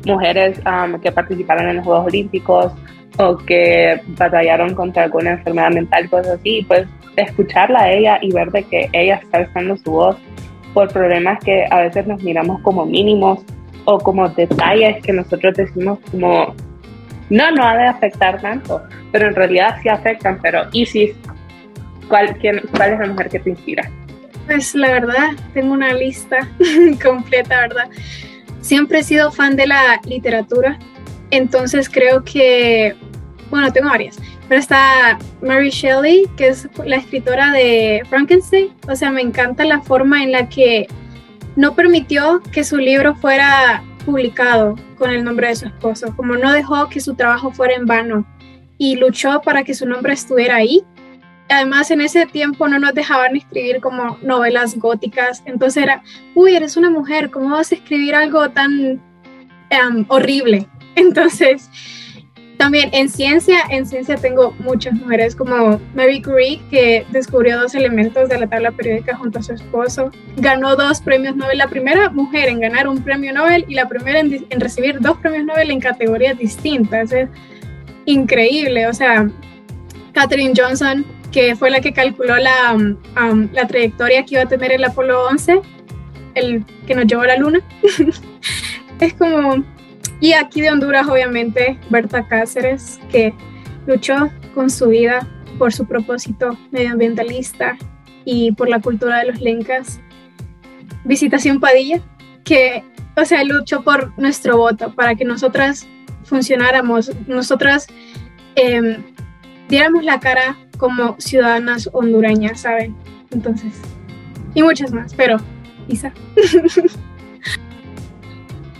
mujeres 0.06 0.60
um, 0.66 1.00
que 1.00 1.12
participaron 1.12 1.70
en 1.70 1.78
los 1.78 1.86
Juegos 1.86 2.08
Olímpicos 2.08 2.72
o 3.18 3.38
que 3.38 4.02
batallaron 4.08 4.74
contra 4.74 5.04
alguna 5.04 5.32
enfermedad 5.32 5.72
mental, 5.72 6.10
cosas 6.10 6.40
así, 6.40 6.66
pues 6.68 6.88
escucharla 7.16 7.84
a 7.84 7.92
ella 7.92 8.18
y 8.22 8.32
ver 8.32 8.52
de 8.52 8.64
que 8.64 8.90
ella 8.92 9.16
está 9.16 9.40
alzando 9.40 9.78
su 9.78 9.92
voz 9.92 10.18
por 10.74 10.92
problemas 10.92 11.40
que 11.44 11.66
a 11.70 11.82
veces 11.82 12.08
nos 12.08 12.24
miramos 12.24 12.60
como 12.62 12.86
mínimos 12.86 13.46
o 13.86 14.00
como 14.00 14.28
detalles 14.30 15.04
que 15.04 15.14
nosotros 15.14 15.54
decimos 15.56 16.00
como 16.10 16.56
no, 17.30 17.52
no 17.52 17.64
ha 17.64 17.78
de 17.78 17.88
afectar 17.88 18.42
tanto, 18.42 18.82
pero 19.12 19.28
en 19.28 19.36
realidad 19.36 19.78
sí 19.82 19.90
afectan. 19.90 20.40
Pero 20.42 20.64
Isis, 20.72 21.16
¿cuál, 22.08 22.38
¿cuál 22.76 22.94
es 22.94 23.00
la 23.00 23.08
mujer 23.08 23.30
que 23.30 23.40
te 23.40 23.50
inspira? 23.52 23.90
Pues 24.46 24.76
la 24.76 24.92
verdad, 24.92 25.32
tengo 25.54 25.74
una 25.74 25.94
lista 25.94 26.38
completa, 27.04 27.62
¿verdad? 27.62 27.90
Siempre 28.64 29.00
he 29.00 29.04
sido 29.04 29.30
fan 29.30 29.58
de 29.58 29.68
la 29.68 30.00
literatura, 30.06 30.80
entonces 31.32 31.90
creo 31.90 32.24
que, 32.24 32.96
bueno, 33.50 33.74
tengo 33.74 33.90
varias, 33.90 34.18
pero 34.48 34.60
está 34.60 35.20
Mary 35.42 35.70
Shelley, 35.70 36.30
que 36.38 36.48
es 36.48 36.70
la 36.86 36.96
escritora 36.96 37.52
de 37.52 38.04
Frankenstein, 38.10 38.74
o 38.88 38.96
sea, 38.96 39.12
me 39.12 39.22
encanta 39.22 39.66
la 39.66 39.82
forma 39.82 40.24
en 40.24 40.32
la 40.32 40.48
que 40.48 40.88
no 41.58 41.76
permitió 41.76 42.42
que 42.54 42.64
su 42.64 42.78
libro 42.78 43.16
fuera 43.16 43.84
publicado 44.06 44.76
con 44.98 45.12
el 45.12 45.26
nombre 45.26 45.50
de 45.50 45.56
su 45.56 45.66
esposo, 45.66 46.16
como 46.16 46.38
no 46.38 46.54
dejó 46.54 46.88
que 46.88 47.02
su 47.02 47.16
trabajo 47.16 47.52
fuera 47.52 47.76
en 47.76 47.86
vano 47.86 48.26
y 48.78 48.96
luchó 48.96 49.42
para 49.42 49.66
que 49.66 49.74
su 49.74 49.86
nombre 49.86 50.14
estuviera 50.14 50.56
ahí. 50.56 50.84
Además, 51.54 51.92
en 51.92 52.02
ese 52.02 52.26
tiempo 52.26 52.68
no 52.68 52.80
nos 52.80 52.96
dejaban 52.96 53.36
escribir 53.36 53.80
como 53.80 54.18
novelas 54.24 54.76
góticas, 54.76 55.44
entonces 55.46 55.84
era, 55.84 56.02
uy, 56.34 56.56
eres 56.56 56.78
una 56.78 56.90
mujer, 56.90 57.30
¿cómo 57.30 57.52
vas 57.52 57.72
a 57.72 57.76
escribir 57.76 58.16
algo 58.16 58.50
tan 58.50 59.00
em, 59.70 60.06
horrible? 60.08 60.68
Entonces, 60.96 61.70
también 62.58 62.90
en 62.92 63.08
ciencia, 63.08 63.60
en 63.70 63.86
ciencia 63.86 64.16
tengo 64.16 64.56
muchas 64.60 64.94
mujeres 64.94 65.36
como 65.36 65.80
Mary 65.94 66.24
Curie, 66.24 66.60
que 66.72 67.06
descubrió 67.12 67.60
dos 67.60 67.76
elementos 67.76 68.30
de 68.30 68.40
la 68.40 68.48
tabla 68.48 68.72
periódica 68.72 69.16
junto 69.16 69.38
a 69.38 69.44
su 69.44 69.54
esposo. 69.54 70.12
Ganó 70.38 70.76
dos 70.76 71.02
premios 71.02 71.36
Nobel, 71.36 71.60
la 71.60 71.68
primera 71.68 72.10
mujer 72.10 72.50
en 72.50 72.62
ganar 72.62 72.88
un 72.88 73.04
premio 73.04 73.32
Nobel 73.32 73.66
y 73.68 73.76
la 73.76 73.88
primera 73.88 74.20
en, 74.20 74.60
recibir 74.60 75.00
dos 75.00 75.18
premios 75.18 75.46
Nobel 75.46 75.70
en 75.70 75.80
categorías 75.80 76.36
distintas. 76.36 77.12
Es 77.12 77.30
increíble. 78.06 78.88
O 78.88 78.94
sea, 78.94 79.30
Katherine 80.14 80.54
Johnson, 80.56 81.06
que 81.34 81.56
fue 81.58 81.70
la 81.70 81.82
que 81.82 81.92
calculó 81.92 82.38
la, 82.38 82.74
um, 82.74 82.96
um, 83.22 83.50
la 83.52 83.68
trayectoria 83.68 84.24
que 84.24 84.36
iba 84.36 84.44
a 84.44 84.48
tener 84.48 84.72
el 84.72 84.84
Apolo 84.84 85.26
11, 85.28 85.60
el 86.36 86.64
que 86.88 86.96
nos 86.96 87.06
llevó 87.08 87.24
a 87.24 87.28
la 87.28 87.38
Luna. 87.38 87.60
es 89.00 89.14
como 89.16 89.64
y 90.24 90.32
aquí 90.32 90.62
de 90.62 90.72
Honduras, 90.72 91.06
obviamente, 91.10 91.78
Berta 91.90 92.26
Cáceres, 92.26 92.98
que 93.12 93.34
luchó 93.86 94.32
con 94.56 94.70
su 94.70 94.88
vida 94.88 95.28
por 95.58 95.74
su 95.74 95.86
propósito 95.86 96.58
medioambientalista 96.72 97.78
y 98.24 98.54
por 98.54 98.70
la 98.70 98.80
cultura 98.80 99.20
de 99.20 99.26
los 99.26 99.42
lencas. 99.42 100.00
Visitación 101.04 101.60
Padilla, 101.60 102.00
que, 102.46 102.86
o 103.18 103.26
sea, 103.26 103.44
luchó 103.44 103.84
por 103.84 104.18
nuestro 104.18 104.56
voto, 104.56 104.94
para 104.96 105.16
que 105.16 105.26
nosotras 105.26 105.86
funcionáramos, 106.24 107.12
nosotras 107.28 107.88
em, 108.56 109.04
diéramos 109.68 110.06
la 110.06 110.22
cara 110.22 110.56
como 110.84 111.16
ciudadanas 111.18 111.90
hondureñas, 111.94 112.60
¿saben? 112.60 112.94
Entonces, 113.32 113.72
y 114.54 114.62
muchas 114.62 114.92
más, 114.92 115.14
pero 115.14 115.38
Isa. 115.88 116.12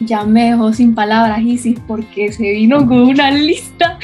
ya 0.02 0.26
me 0.26 0.52
dejó 0.52 0.74
sin 0.74 0.94
palabras 0.96 1.40
Isis 1.40 1.80
porque 1.88 2.34
se 2.34 2.52
vino 2.52 2.86
con 2.86 3.04
una 3.04 3.32
lista. 3.32 3.98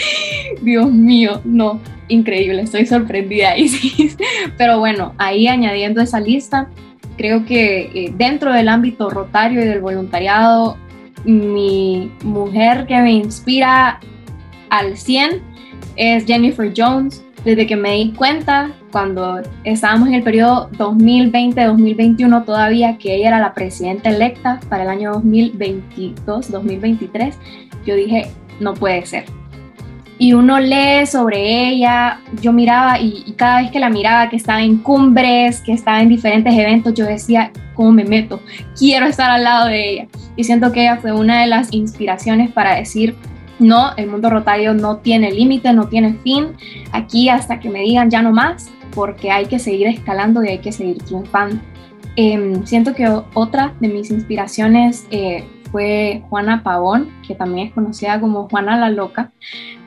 Dios 0.61 0.89
mío, 0.89 1.41
no, 1.43 1.81
increíble, 2.07 2.61
estoy 2.61 2.85
sorprendida 2.85 3.57
Isis. 3.57 4.15
Pero 4.57 4.79
bueno, 4.79 5.13
ahí 5.17 5.47
añadiendo 5.47 5.99
esa 6.01 6.21
lista, 6.21 6.69
creo 7.17 7.45
que 7.45 7.91
eh, 7.93 8.13
dentro 8.15 8.53
del 8.53 8.69
ámbito 8.69 9.09
rotario 9.09 9.61
y 9.61 9.65
del 9.65 9.81
voluntariado, 9.81 10.77
mi 11.25 12.09
mujer 12.23 12.85
que 12.87 12.97
me 13.01 13.11
inspira 13.11 13.99
al 14.69 14.95
100 14.95 15.41
es 15.97 16.25
Jennifer 16.25 16.71
Jones. 16.73 17.25
Desde 17.45 17.67
que 17.67 17.77
me 17.77 17.93
di 17.93 18.11
cuenta, 18.11 18.71
cuando 18.91 19.41
estábamos 19.63 20.09
en 20.09 20.15
el 20.15 20.23
periodo 20.23 20.69
2020-2021 20.71 22.43
todavía, 22.45 22.97
que 22.97 23.15
ella 23.15 23.29
era 23.29 23.39
la 23.39 23.53
presidenta 23.53 24.09
electa 24.09 24.59
para 24.67 24.83
el 24.83 24.89
año 24.89 25.13
2022-2023, 25.21 27.33
yo 27.85 27.95
dije, 27.95 28.27
no 28.59 28.73
puede 28.73 29.05
ser. 29.05 29.23
Y 30.17 30.33
uno 30.33 30.59
lee 30.59 31.05
sobre 31.05 31.69
ella, 31.69 32.19
yo 32.41 32.51
miraba 32.51 32.99
y, 32.99 33.23
y, 33.25 33.31
cada 33.33 33.61
vez 33.61 33.71
que 33.71 33.79
la 33.79 33.89
miraba, 33.89 34.29
que 34.29 34.35
estaba 34.35 34.61
en 34.61 34.79
cumbres, 34.79 35.61
que 35.61 35.71
estaba 35.71 36.01
en 36.01 36.09
diferentes 36.09 36.53
eventos, 36.53 36.93
yo 36.93 37.05
decía, 37.05 37.53
¿cómo 37.73 37.93
me 37.93 38.03
meto? 38.03 38.41
Quiero 38.77 39.05
estar 39.05 39.31
al 39.31 39.45
lado 39.45 39.67
de 39.67 39.91
ella. 39.91 40.07
Y 40.35 40.43
siento 40.43 40.73
que 40.73 40.81
ella 40.81 40.97
fue 40.97 41.13
una 41.13 41.39
de 41.39 41.47
las 41.47 41.71
inspiraciones 41.71 42.51
para 42.51 42.75
decir, 42.75 43.15
no, 43.59 43.91
el 43.97 44.07
mundo 44.07 44.29
rotario 44.29 44.73
no 44.73 44.97
tiene 44.97 45.31
límite, 45.31 45.73
no 45.73 45.87
tiene 45.87 46.13
fin. 46.23 46.53
Aquí 46.91 47.29
hasta 47.29 47.59
que 47.59 47.69
me 47.69 47.81
digan 47.81 48.09
ya 48.09 48.21
no 48.21 48.31
más, 48.31 48.71
porque 48.95 49.31
hay 49.31 49.45
que 49.45 49.59
seguir 49.59 49.87
escalando 49.87 50.43
y 50.43 50.49
hay 50.49 50.59
que 50.59 50.71
seguir 50.71 50.97
triunfando. 51.03 51.61
Eh, 52.15 52.61
siento 52.65 52.93
que 52.93 53.07
otra 53.33 53.73
de 53.79 53.87
mis 53.87 54.11
inspiraciones 54.11 55.07
eh, 55.11 55.45
fue 55.71 56.23
Juana 56.29 56.63
Pavón, 56.63 57.09
que 57.25 57.35
también 57.35 57.67
es 57.67 57.73
conocida 57.73 58.19
como 58.19 58.49
Juana 58.49 58.77
la 58.77 58.89
Loca, 58.89 59.31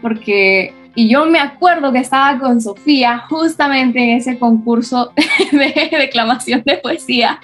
porque 0.00 0.74
y 0.94 1.08
yo 1.08 1.24
me 1.26 1.38
acuerdo 1.38 1.92
que 1.92 1.98
estaba 1.98 2.38
con 2.38 2.60
Sofía 2.60 3.24
justamente 3.28 3.98
en 3.98 4.16
ese 4.18 4.38
concurso 4.38 5.12
de 5.52 5.88
declamación 5.90 6.62
de 6.64 6.76
poesía, 6.76 7.40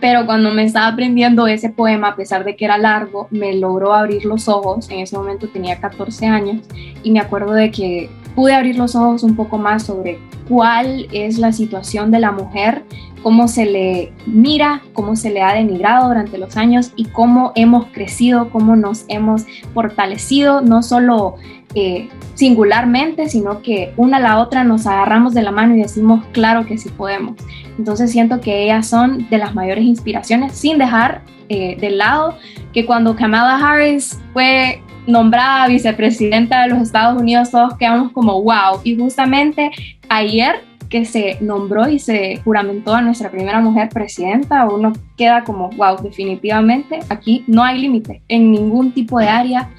pero 0.00 0.26
cuando 0.26 0.50
me 0.52 0.64
estaba 0.64 0.86
aprendiendo 0.88 1.46
ese 1.46 1.70
poema, 1.70 2.08
a 2.08 2.16
pesar 2.16 2.44
de 2.44 2.56
que 2.56 2.64
era 2.64 2.78
largo, 2.78 3.26
me 3.30 3.54
logró 3.54 3.92
abrir 3.92 4.24
los 4.24 4.48
ojos. 4.48 4.88
En 4.90 5.00
ese 5.00 5.16
momento 5.16 5.48
tenía 5.48 5.80
14 5.80 6.26
años 6.26 6.62
y 7.02 7.10
me 7.10 7.20
acuerdo 7.20 7.52
de 7.52 7.70
que 7.70 8.10
pude 8.34 8.54
abrir 8.54 8.76
los 8.76 8.94
ojos 8.94 9.22
un 9.22 9.36
poco 9.36 9.58
más 9.58 9.84
sobre 9.84 10.18
cuál 10.48 11.06
es 11.12 11.38
la 11.38 11.52
situación 11.52 12.10
de 12.10 12.20
la 12.20 12.32
mujer 12.32 12.84
cómo 13.22 13.48
se 13.48 13.66
le 13.66 14.12
mira, 14.26 14.82
cómo 14.92 15.16
se 15.16 15.30
le 15.30 15.42
ha 15.42 15.54
denigrado 15.54 16.08
durante 16.08 16.38
los 16.38 16.56
años 16.56 16.92
y 16.96 17.06
cómo 17.06 17.52
hemos 17.54 17.86
crecido, 17.86 18.50
cómo 18.50 18.76
nos 18.76 19.04
hemos 19.08 19.44
fortalecido, 19.74 20.60
no 20.62 20.82
solo 20.82 21.36
eh, 21.74 22.08
singularmente, 22.34 23.28
sino 23.28 23.62
que 23.62 23.92
una 23.96 24.16
a 24.16 24.20
la 24.20 24.38
otra 24.38 24.64
nos 24.64 24.86
agarramos 24.86 25.34
de 25.34 25.42
la 25.42 25.52
mano 25.52 25.76
y 25.76 25.82
decimos, 25.82 26.24
claro 26.32 26.66
que 26.66 26.78
sí 26.78 26.88
podemos. 26.88 27.36
Entonces 27.78 28.10
siento 28.10 28.40
que 28.40 28.64
ellas 28.64 28.86
son 28.86 29.28
de 29.28 29.38
las 29.38 29.54
mayores 29.54 29.84
inspiraciones, 29.84 30.52
sin 30.52 30.78
dejar 30.78 31.22
eh, 31.48 31.76
de 31.80 31.90
lado 31.90 32.36
que 32.72 32.86
cuando 32.86 33.16
Kamala 33.16 33.56
Harris 33.56 34.18
fue 34.32 34.82
nombrada 35.10 35.68
vicepresidenta 35.68 36.62
de 36.62 36.68
los 36.68 36.82
Estados 36.82 37.20
Unidos, 37.20 37.50
todos 37.50 37.76
quedamos 37.76 38.12
como 38.12 38.42
wow. 38.42 38.80
Y 38.84 38.96
justamente 38.96 39.70
ayer 40.08 40.64
que 40.90 41.04
se 41.04 41.38
nombró 41.40 41.88
y 41.88 42.00
se 42.00 42.40
juramentó 42.44 42.94
a 42.94 43.00
nuestra 43.00 43.30
primera 43.30 43.60
mujer 43.60 43.88
presidenta, 43.90 44.66
uno 44.66 44.92
queda 45.16 45.44
como, 45.44 45.70
wow, 45.70 46.02
definitivamente 46.02 46.98
aquí 47.08 47.44
no 47.46 47.62
hay 47.62 47.78
límite 47.78 48.22
en 48.28 48.50
ningún 48.50 48.92
tipo 48.92 49.18
de 49.18 49.28
área. 49.28 49.70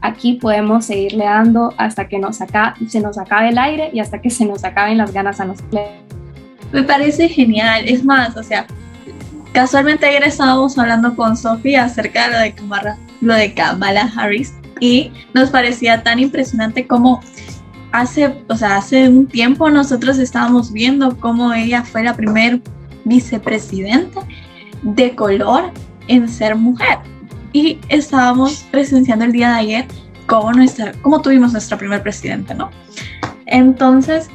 Aquí 0.00 0.34
podemos 0.34 0.84
seguirle 0.84 1.24
dando 1.24 1.74
hasta 1.78 2.06
que 2.06 2.18
nos 2.18 2.36
se 2.36 3.00
nos 3.00 3.18
acabe 3.18 3.48
el 3.48 3.58
aire 3.58 3.90
y 3.92 3.98
hasta 3.98 4.20
que 4.20 4.30
se 4.30 4.44
nos 4.44 4.62
acaben 4.62 4.98
las 4.98 5.12
ganas 5.12 5.40
a 5.40 5.46
nosotros. 5.46 5.82
Me 6.70 6.82
parece 6.82 7.28
genial. 7.28 7.84
Es 7.86 8.04
más, 8.04 8.36
o 8.36 8.42
sea, 8.42 8.66
casualmente 9.52 10.06
ayer 10.06 10.22
estábamos 10.22 10.78
hablando 10.78 11.16
con 11.16 11.36
Sofía 11.36 11.84
acerca 11.84 12.28
de 12.28 12.32
lo 12.32 12.38
de, 12.38 12.52
Kamala, 12.52 12.98
lo 13.22 13.34
de 13.34 13.54
Kamala 13.54 14.12
Harris 14.14 14.52
y 14.80 15.12
nos 15.34 15.50
parecía 15.50 16.02
tan 16.02 16.18
impresionante 16.18 16.86
como 16.86 17.20
hace, 17.92 18.44
o 18.48 18.56
sea, 18.56 18.76
hace 18.76 19.08
un 19.08 19.26
tiempo 19.26 19.70
nosotros 19.70 20.18
estábamos 20.18 20.72
viendo 20.72 21.18
cómo 21.18 21.52
ella 21.52 21.82
fue 21.82 22.02
la 22.02 22.14
primer 22.14 22.60
vicepresidenta 23.04 24.20
de 24.82 25.14
color 25.14 25.72
en 26.08 26.28
ser 26.28 26.56
mujer. 26.56 26.98
Y 27.52 27.78
estábamos 27.88 28.66
presenciando 28.70 29.24
el 29.24 29.32
día 29.32 29.50
de 29.50 29.54
ayer 29.54 29.86
cómo, 30.26 30.52
nuestra, 30.52 30.92
cómo 31.02 31.22
tuvimos 31.22 31.52
nuestra 31.52 31.78
primer 31.78 32.02
presidente, 32.02 32.54
¿no? 32.54 32.70
Entonces, 33.46 34.28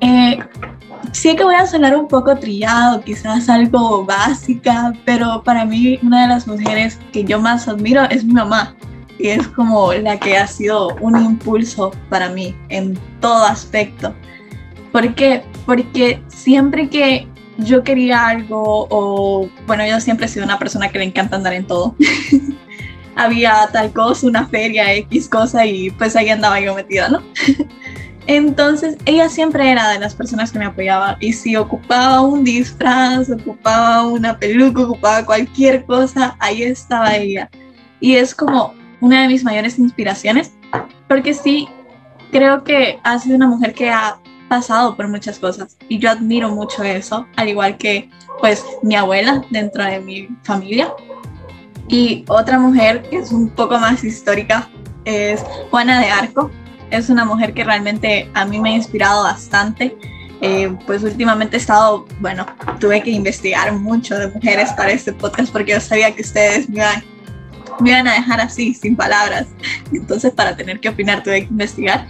eh, 0.00 0.38
sí 1.12 1.34
que 1.34 1.44
voy 1.44 1.54
a 1.54 1.66
sonar 1.66 1.96
un 1.96 2.06
poco 2.06 2.36
trillado, 2.36 3.00
quizás 3.00 3.48
algo 3.48 4.04
básica, 4.04 4.92
pero 5.06 5.42
para 5.42 5.64
mí 5.64 5.98
una 6.02 6.22
de 6.22 6.28
las 6.28 6.46
mujeres 6.46 6.98
que 7.12 7.24
yo 7.24 7.40
más 7.40 7.66
admiro 7.66 8.04
es 8.10 8.24
mi 8.24 8.34
mamá 8.34 8.74
y 9.18 9.28
es 9.28 9.46
como 9.48 9.92
la 9.92 10.18
que 10.18 10.36
ha 10.36 10.46
sido 10.46 10.94
un 10.96 11.16
impulso 11.16 11.92
para 12.08 12.28
mí 12.28 12.54
en 12.68 12.98
todo 13.20 13.44
aspecto. 13.44 14.14
¿Por 14.92 15.14
qué? 15.14 15.42
Porque 15.66 16.22
siempre 16.28 16.88
que 16.88 17.26
yo 17.58 17.82
quería 17.82 18.26
algo 18.28 18.86
o, 18.90 19.48
bueno, 19.66 19.86
yo 19.86 20.00
siempre 20.00 20.26
he 20.26 20.28
sido 20.28 20.44
una 20.44 20.58
persona 20.58 20.88
que 20.88 20.98
le 20.98 21.04
encanta 21.04 21.36
andar 21.36 21.52
en 21.52 21.66
todo. 21.66 21.94
Había 23.16 23.68
tal 23.72 23.92
cosa, 23.92 24.26
una 24.26 24.46
feria, 24.48 24.92
X 24.94 25.28
cosa 25.28 25.64
y 25.64 25.90
pues 25.90 26.16
ahí 26.16 26.30
andaba 26.30 26.58
yo 26.60 26.74
metida, 26.74 27.08
¿no? 27.08 27.22
Entonces, 28.26 28.96
ella 29.04 29.28
siempre 29.28 29.70
era 29.70 29.90
de 29.90 29.98
las 29.98 30.14
personas 30.14 30.50
que 30.50 30.58
me 30.58 30.64
apoyaba 30.64 31.16
y 31.20 31.32
si 31.32 31.56
ocupaba 31.56 32.22
un 32.22 32.42
disfraz, 32.42 33.30
ocupaba 33.30 34.06
una 34.06 34.38
peluca, 34.38 34.82
ocupaba 34.82 35.26
cualquier 35.26 35.84
cosa, 35.84 36.34
ahí 36.40 36.62
estaba 36.62 37.16
ella. 37.16 37.50
Y 38.00 38.14
es 38.14 38.34
como, 38.34 38.74
una 39.04 39.20
de 39.20 39.28
mis 39.28 39.44
mayores 39.44 39.78
inspiraciones, 39.78 40.52
porque 41.08 41.34
sí, 41.34 41.68
creo 42.32 42.64
que 42.64 42.98
ha 43.04 43.18
sido 43.18 43.36
una 43.36 43.48
mujer 43.48 43.74
que 43.74 43.90
ha 43.90 44.16
pasado 44.48 44.96
por 44.96 45.08
muchas 45.08 45.38
cosas 45.38 45.76
y 45.90 45.98
yo 45.98 46.10
admiro 46.10 46.48
mucho 46.48 46.82
eso, 46.82 47.26
al 47.36 47.50
igual 47.50 47.76
que 47.76 48.08
pues 48.40 48.64
mi 48.82 48.94
abuela 48.96 49.44
dentro 49.50 49.84
de 49.84 50.00
mi 50.00 50.28
familia. 50.42 50.90
Y 51.86 52.24
otra 52.28 52.58
mujer 52.58 53.02
que 53.02 53.18
es 53.18 53.30
un 53.30 53.50
poco 53.50 53.78
más 53.78 54.02
histórica 54.02 54.70
es 55.04 55.44
Juana 55.70 56.00
de 56.00 56.08
Arco. 56.08 56.50
Es 56.90 57.10
una 57.10 57.26
mujer 57.26 57.52
que 57.52 57.62
realmente 57.62 58.30
a 58.32 58.46
mí 58.46 58.58
me 58.58 58.70
ha 58.70 58.76
inspirado 58.76 59.24
bastante. 59.24 59.94
Eh, 60.40 60.74
pues 60.86 61.02
últimamente 61.02 61.58
he 61.58 61.60
estado, 61.60 62.06
bueno, 62.20 62.46
tuve 62.80 63.02
que 63.02 63.10
investigar 63.10 63.70
mucho 63.72 64.18
de 64.18 64.28
mujeres 64.28 64.72
para 64.72 64.92
este 64.92 65.12
podcast 65.12 65.52
porque 65.52 65.72
yo 65.72 65.80
sabía 65.80 66.14
que 66.14 66.22
ustedes 66.22 66.70
me 66.70 66.76
iban 66.76 67.13
me 67.80 67.90
iban 67.90 68.08
a 68.08 68.14
dejar 68.14 68.40
así, 68.40 68.74
sin 68.74 68.96
palabras. 68.96 69.46
Entonces, 69.92 70.32
para 70.32 70.56
tener 70.56 70.80
que 70.80 70.88
opinar, 70.88 71.22
tuve 71.22 71.40
que 71.42 71.50
investigar. 71.50 72.06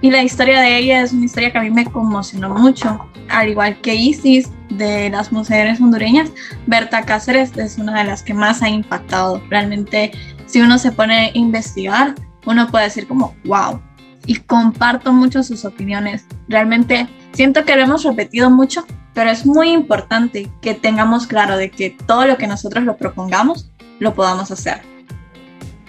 Y 0.00 0.10
la 0.10 0.22
historia 0.22 0.60
de 0.60 0.78
ella 0.78 1.02
es 1.02 1.12
una 1.12 1.24
historia 1.24 1.50
que 1.50 1.58
a 1.58 1.62
mí 1.62 1.70
me 1.70 1.84
conmocionó 1.84 2.50
mucho. 2.50 3.10
Al 3.28 3.48
igual 3.48 3.80
que 3.80 3.94
Isis, 3.94 4.48
de 4.70 5.10
las 5.10 5.32
mujeres 5.32 5.80
hondureñas, 5.80 6.30
Berta 6.66 7.02
Cáceres 7.04 7.56
es 7.56 7.78
una 7.78 7.98
de 7.98 8.04
las 8.04 8.22
que 8.22 8.34
más 8.34 8.62
ha 8.62 8.68
impactado. 8.68 9.42
Realmente, 9.48 10.12
si 10.46 10.60
uno 10.60 10.78
se 10.78 10.92
pone 10.92 11.16
a 11.16 11.30
investigar, 11.36 12.14
uno 12.46 12.68
puede 12.68 12.84
decir 12.84 13.08
como, 13.08 13.34
wow. 13.44 13.80
Y 14.26 14.36
comparto 14.36 15.12
mucho 15.12 15.42
sus 15.42 15.64
opiniones. 15.64 16.26
Realmente 16.48 17.08
siento 17.32 17.64
que 17.64 17.76
lo 17.76 17.82
hemos 17.82 18.04
repetido 18.04 18.50
mucho, 18.50 18.86
pero 19.14 19.30
es 19.30 19.46
muy 19.46 19.70
importante 19.70 20.50
que 20.60 20.74
tengamos 20.74 21.26
claro 21.26 21.56
de 21.56 21.70
que 21.70 21.96
todo 22.06 22.26
lo 22.26 22.36
que 22.36 22.46
nosotros 22.46 22.84
lo 22.84 22.96
propongamos, 22.96 23.70
lo 23.98 24.14
podamos 24.14 24.50
hacer. 24.50 24.82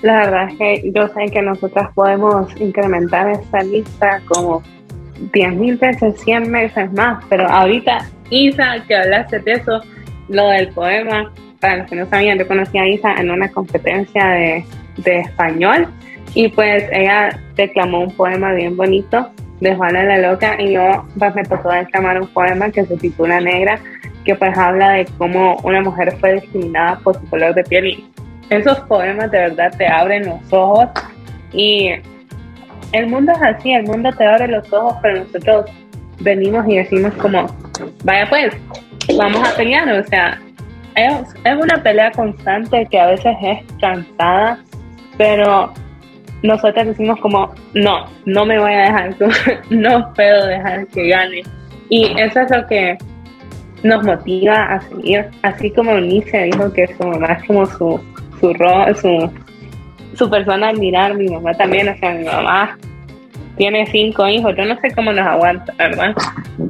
La 0.02 0.18
verdad 0.18 0.50
es 0.50 0.58
que 0.58 0.92
yo 0.96 1.08
sé 1.10 1.32
que 1.32 1.42
nosotras 1.42 1.90
podemos 1.94 2.50
incrementar 2.60 3.30
esta 3.30 3.64
lista 3.64 4.22
como 4.28 4.62
10.000 5.34 5.80
veces, 5.80 6.22
100 6.22 6.52
veces 6.52 6.94
más, 6.94 7.24
pero 7.30 7.48
ahorita, 7.50 8.08
Isa, 8.30 8.84
que 8.88 8.96
hablaste 8.96 9.40
de 9.40 9.54
eso, 9.54 9.82
lo 10.30 10.48
del 10.50 10.70
poema, 10.70 11.32
para 11.60 11.78
los 11.78 11.90
que 11.90 11.96
no 11.96 12.10
sabían, 12.10 12.38
yo 12.38 12.48
conocí 12.48 12.78
a 12.78 12.88
Isa 12.88 13.14
en 13.16 13.30
una 13.30 13.50
competencia 13.50 14.26
de, 14.28 14.66
de 14.98 15.20
español 15.20 15.88
y 16.34 16.48
pues 16.50 16.86
ella 16.92 17.38
declamó 17.56 18.02
un 18.02 18.16
poema 18.16 18.54
bien 18.54 18.78
bonito 18.78 19.30
de 19.60 19.76
Juana 19.76 20.04
la 20.04 20.18
Loca 20.20 20.62
y 20.62 20.74
yo 20.74 21.06
pues 21.18 21.36
me 21.36 21.44
tocó 21.44 21.70
declamar 21.70 22.22
un 22.22 22.28
poema 22.28 22.70
que 22.70 22.86
se 22.86 22.96
titula 22.98 23.42
Negra, 23.42 23.80
que 24.24 24.36
pues 24.36 24.58
habla 24.58 24.92
de 24.92 25.06
cómo 25.18 25.58
una 25.64 25.82
mujer 25.82 26.16
fue 26.20 26.36
discriminada 26.36 27.00
por 27.00 27.20
su 27.20 27.30
color 27.30 27.54
de 27.56 27.64
piel 27.64 27.88
y 27.88 28.10
esos 28.50 28.80
poemas 28.82 29.32
de 29.32 29.40
verdad 29.40 29.74
te 29.78 29.88
abren 29.88 30.26
los 30.26 30.42
ojos 30.52 30.90
y 31.54 31.92
el 32.92 33.08
mundo 33.08 33.32
es 33.32 33.42
así, 33.42 33.72
el 33.72 33.84
mundo 33.84 34.12
te 34.12 34.26
abre 34.26 34.48
los 34.48 34.72
ojos, 34.74 34.96
pero 35.02 35.24
nosotros 35.24 35.66
venimos 36.20 36.68
y 36.68 36.78
decimos 36.78 37.14
como, 37.16 37.46
vaya 38.04 38.28
pues, 38.30 38.56
vamos 39.18 39.48
a 39.48 39.56
pelear, 39.56 39.90
o 39.92 40.04
sea, 40.06 40.40
es, 40.96 41.36
es 41.44 41.56
una 41.56 41.82
pelea 41.82 42.12
constante 42.12 42.88
que 42.90 43.00
a 43.00 43.08
veces 43.08 43.36
es 43.42 43.60
cansada, 43.80 44.60
pero 45.18 45.72
nosotros 46.44 46.88
decimos 46.88 47.20
como, 47.20 47.54
no, 47.74 48.06
no 48.26 48.46
me 48.46 48.60
voy 48.60 48.74
a 48.74 48.80
dejar, 48.80 49.16
no 49.70 50.14
puedo 50.14 50.46
dejar 50.48 50.88
que 50.88 51.10
gane. 51.10 51.44
Y 51.90 52.06
eso 52.20 52.42
es 52.42 52.52
lo 52.52 52.66
que 52.68 52.98
nos 53.84 54.04
motiva 54.04 54.56
a 54.56 54.82
seguir, 54.82 55.26
así 55.44 55.72
como 55.72 55.94
Unice 55.94 56.44
dijo 56.44 56.72
que 56.74 56.88
su 56.96 57.08
mamá 57.08 57.34
es 57.34 57.48
como 57.48 57.66
su, 57.66 58.00
su, 58.40 58.54
su, 59.02 59.32
su 60.16 60.30
persona 60.30 60.70
admirar, 60.70 61.16
mi 61.16 61.28
mamá 61.28 61.54
también, 61.54 61.90
o 61.90 61.98
sea, 61.98 62.14
mi 62.14 62.26
mamá 62.26 62.78
tiene 63.58 63.86
cinco 63.88 64.28
hijos, 64.28 64.56
yo 64.56 64.66
no 64.66 64.80
sé 64.80 64.92
cómo 64.96 65.12
nos 65.12 65.28
aguanta, 65.28 65.74
¿verdad? 65.78 66.16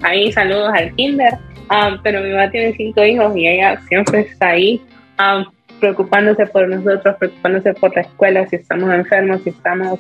Ahí 0.02 0.32
saludos 0.32 0.72
al 0.74 0.94
kinder, 0.96 1.34
um, 1.70 2.00
pero 2.04 2.22
mi 2.22 2.32
mamá 2.32 2.50
tiene 2.50 2.74
cinco 2.74 3.04
hijos 3.04 3.36
y 3.36 3.48
ella 3.48 3.80
siempre 3.88 4.22
está 4.22 4.50
ahí 4.50 4.82
um, 5.20 5.46
preocupándose 5.80 6.48
por 6.48 6.68
nosotros, 6.68 7.16
preocupándose 7.18 7.74
por 7.76 7.96
la 7.96 8.02
escuela, 8.02 8.48
si 8.48 8.56
estamos 8.56 8.92
enfermos, 8.92 9.42
si 9.44 9.50
estamos 9.50 10.00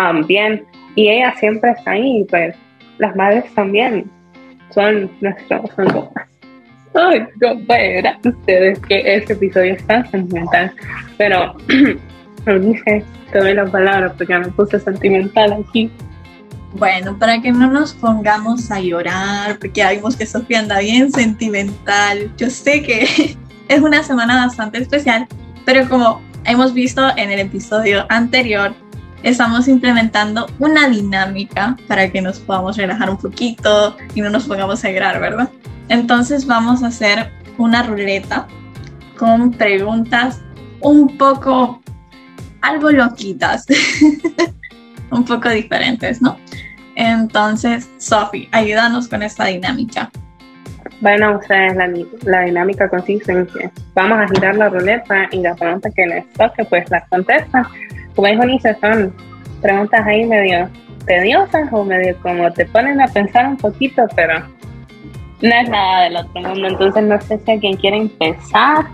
um, 0.00 0.26
bien, 0.26 0.64
y 0.94 1.08
ella 1.08 1.34
siempre 1.36 1.72
está 1.72 1.92
ahí, 1.92 2.24
pues 2.30 2.56
las 2.98 3.14
madres 3.16 3.44
también 3.54 4.10
son 4.70 5.10
nuestros, 5.20 5.70
son 5.76 6.08
Ay, 6.94 7.26
no 7.40 7.58
puedo 7.66 8.36
ustedes 8.36 8.78
que 8.78 9.16
este 9.16 9.32
episodio 9.32 9.74
está 9.74 10.04
sentimental, 10.10 10.72
pero 11.18 11.56
dice, 12.46 13.04
te 13.32 13.38
doy 13.38 13.54
la 13.54 13.66
palabra 13.66 14.12
porque 14.16 14.38
me 14.38 14.48
puse 14.48 14.78
sentimental 14.78 15.52
aquí. 15.52 15.90
Bueno, 16.74 17.18
para 17.18 17.40
que 17.40 17.50
no 17.50 17.70
nos 17.70 17.94
pongamos 17.94 18.70
a 18.70 18.80
llorar, 18.80 19.58
porque 19.58 19.80
ya 19.80 19.90
vimos 19.90 20.16
que 20.16 20.24
Sofía 20.24 20.60
anda 20.60 20.78
bien 20.78 21.10
sentimental. 21.10 22.30
Yo 22.36 22.48
sé 22.48 22.82
que 22.82 23.36
es 23.68 23.80
una 23.80 24.04
semana 24.04 24.46
bastante 24.46 24.78
especial, 24.78 25.26
pero 25.64 25.88
como 25.88 26.22
hemos 26.44 26.74
visto 26.74 27.08
en 27.16 27.32
el 27.32 27.40
episodio 27.40 28.06
anterior, 28.08 28.72
estamos 29.24 29.66
implementando 29.66 30.46
una 30.60 30.88
dinámica 30.88 31.76
para 31.88 32.08
que 32.10 32.20
nos 32.20 32.38
podamos 32.38 32.76
relajar 32.76 33.10
un 33.10 33.18
poquito 33.18 33.96
y 34.14 34.20
no 34.20 34.30
nos 34.30 34.44
pongamos 34.44 34.84
a 34.84 34.90
llorar, 34.90 35.20
¿verdad? 35.20 35.48
Entonces 35.88 36.46
vamos 36.46 36.82
a 36.82 36.88
hacer 36.88 37.30
una 37.58 37.82
ruleta 37.82 38.46
con 39.16 39.52
preguntas 39.52 40.40
un 40.80 41.16
poco 41.16 41.80
algo 42.60 42.90
loquitas, 42.90 43.66
un 45.10 45.24
poco 45.24 45.50
diferentes, 45.50 46.22
¿no? 46.22 46.38
Entonces, 46.96 47.90
Sofi, 47.98 48.48
ayúdanos 48.52 49.08
con 49.08 49.22
esta 49.22 49.46
dinámica. 49.46 50.10
Bueno, 51.00 51.38
ustedes, 51.38 51.74
la, 51.76 51.90
la, 52.22 52.42
dinámica 52.42 52.88
consiste 52.88 53.32
en 53.32 53.46
que 53.46 53.70
vamos 53.94 54.18
a 54.18 54.28
girar 54.28 54.56
la 54.56 54.68
ruleta 54.68 55.28
y 55.32 55.38
la 55.40 55.54
pregunta 55.54 55.90
que 55.90 56.06
les 56.06 56.32
toque, 56.32 56.64
pues 56.64 56.88
la 56.90 57.04
contestan. 57.06 57.66
Como 58.14 58.28
dijo 58.28 58.44
Nice, 58.44 58.76
son 58.80 59.14
preguntas 59.60 60.06
ahí 60.06 60.24
medio 60.24 60.70
tediosas 61.04 61.68
o 61.72 61.84
medio 61.84 62.16
como 62.22 62.50
te 62.52 62.64
ponen 62.66 63.00
a 63.00 63.08
pensar 63.08 63.46
un 63.46 63.56
poquito, 63.56 64.06
pero 64.14 64.42
no 65.40 65.54
es 65.54 65.68
nada 65.68 66.04
del 66.04 66.16
otro 66.16 66.40
mundo. 66.42 66.68
Entonces, 66.68 67.02
no 67.04 67.20
sé 67.20 67.38
si 67.38 67.50
alguien 67.50 67.76
quiere 67.76 67.96
empezar 67.98 68.86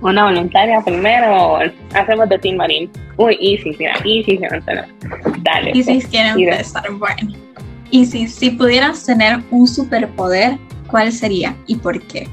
una 0.00 0.24
voluntaria 0.24 0.80
primero 0.80 1.54
o 1.54 1.58
hacemos 1.94 2.28
de 2.28 2.38
Team 2.38 2.56
Marín. 2.56 2.90
Uy, 3.16 3.36
Isis, 3.40 3.78
mira, 3.78 3.94
Isis 4.04 4.40
Dale. 5.42 5.70
Isis 5.72 5.86
pues, 5.86 6.06
quiere 6.06 6.28
empezar. 6.30 6.90
Bueno. 6.92 7.32
Isis, 7.90 8.34
si 8.34 8.50
pudieras 8.50 9.04
tener 9.04 9.40
un 9.50 9.66
superpoder, 9.66 10.58
¿cuál 10.86 11.12
sería 11.12 11.56
y 11.66 11.76
por 11.76 12.00
qué? 12.06 12.28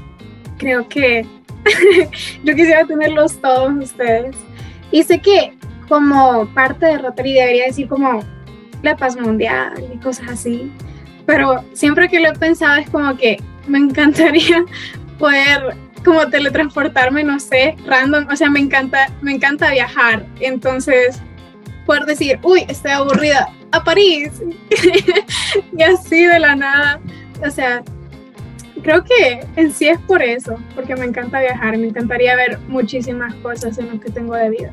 Creo 0.56 0.88
que 0.88 1.26
yo 2.44 2.54
quisiera 2.54 2.86
tenerlos 2.86 3.40
todos 3.40 3.72
ustedes. 3.82 4.36
Y 4.90 5.02
sé 5.02 5.20
que 5.20 5.52
como 5.88 6.46
parte 6.54 6.86
de 6.86 6.98
Rotary 6.98 7.34
debería 7.34 7.66
decir 7.66 7.88
como 7.88 8.20
la 8.82 8.96
paz 8.96 9.16
mundial 9.18 9.72
y 9.92 9.98
cosas 9.98 10.28
así. 10.30 10.70
Pero 11.28 11.62
siempre 11.74 12.08
que 12.08 12.20
lo 12.20 12.28
he 12.28 12.32
pensado 12.32 12.76
es 12.78 12.88
como 12.88 13.14
que 13.14 13.36
me 13.66 13.76
encantaría 13.76 14.64
poder 15.18 15.76
como 16.02 16.26
teletransportarme, 16.26 17.22
no 17.22 17.38
sé, 17.38 17.76
random, 17.84 18.28
o 18.32 18.34
sea, 18.34 18.48
me 18.48 18.60
encanta, 18.60 19.12
me 19.20 19.32
encanta 19.32 19.70
viajar, 19.70 20.24
entonces 20.40 21.20
poder 21.84 22.06
decir, 22.06 22.38
uy, 22.42 22.64
estoy 22.66 22.92
aburrida, 22.92 23.52
a 23.72 23.84
París, 23.84 24.42
y 25.76 25.82
así 25.82 26.24
de 26.24 26.38
la 26.38 26.56
nada, 26.56 26.98
o 27.46 27.50
sea, 27.50 27.82
creo 28.82 29.04
que 29.04 29.46
en 29.56 29.70
sí 29.70 29.88
es 29.88 29.98
por 29.98 30.22
eso, 30.22 30.56
porque 30.74 30.96
me 30.96 31.04
encanta 31.04 31.40
viajar, 31.40 31.76
me 31.76 31.88
encantaría 31.88 32.36
ver 32.36 32.58
muchísimas 32.68 33.34
cosas 33.34 33.76
en 33.76 33.90
lo 33.90 34.00
que 34.00 34.10
tengo 34.10 34.34
de 34.34 34.48
vida. 34.48 34.72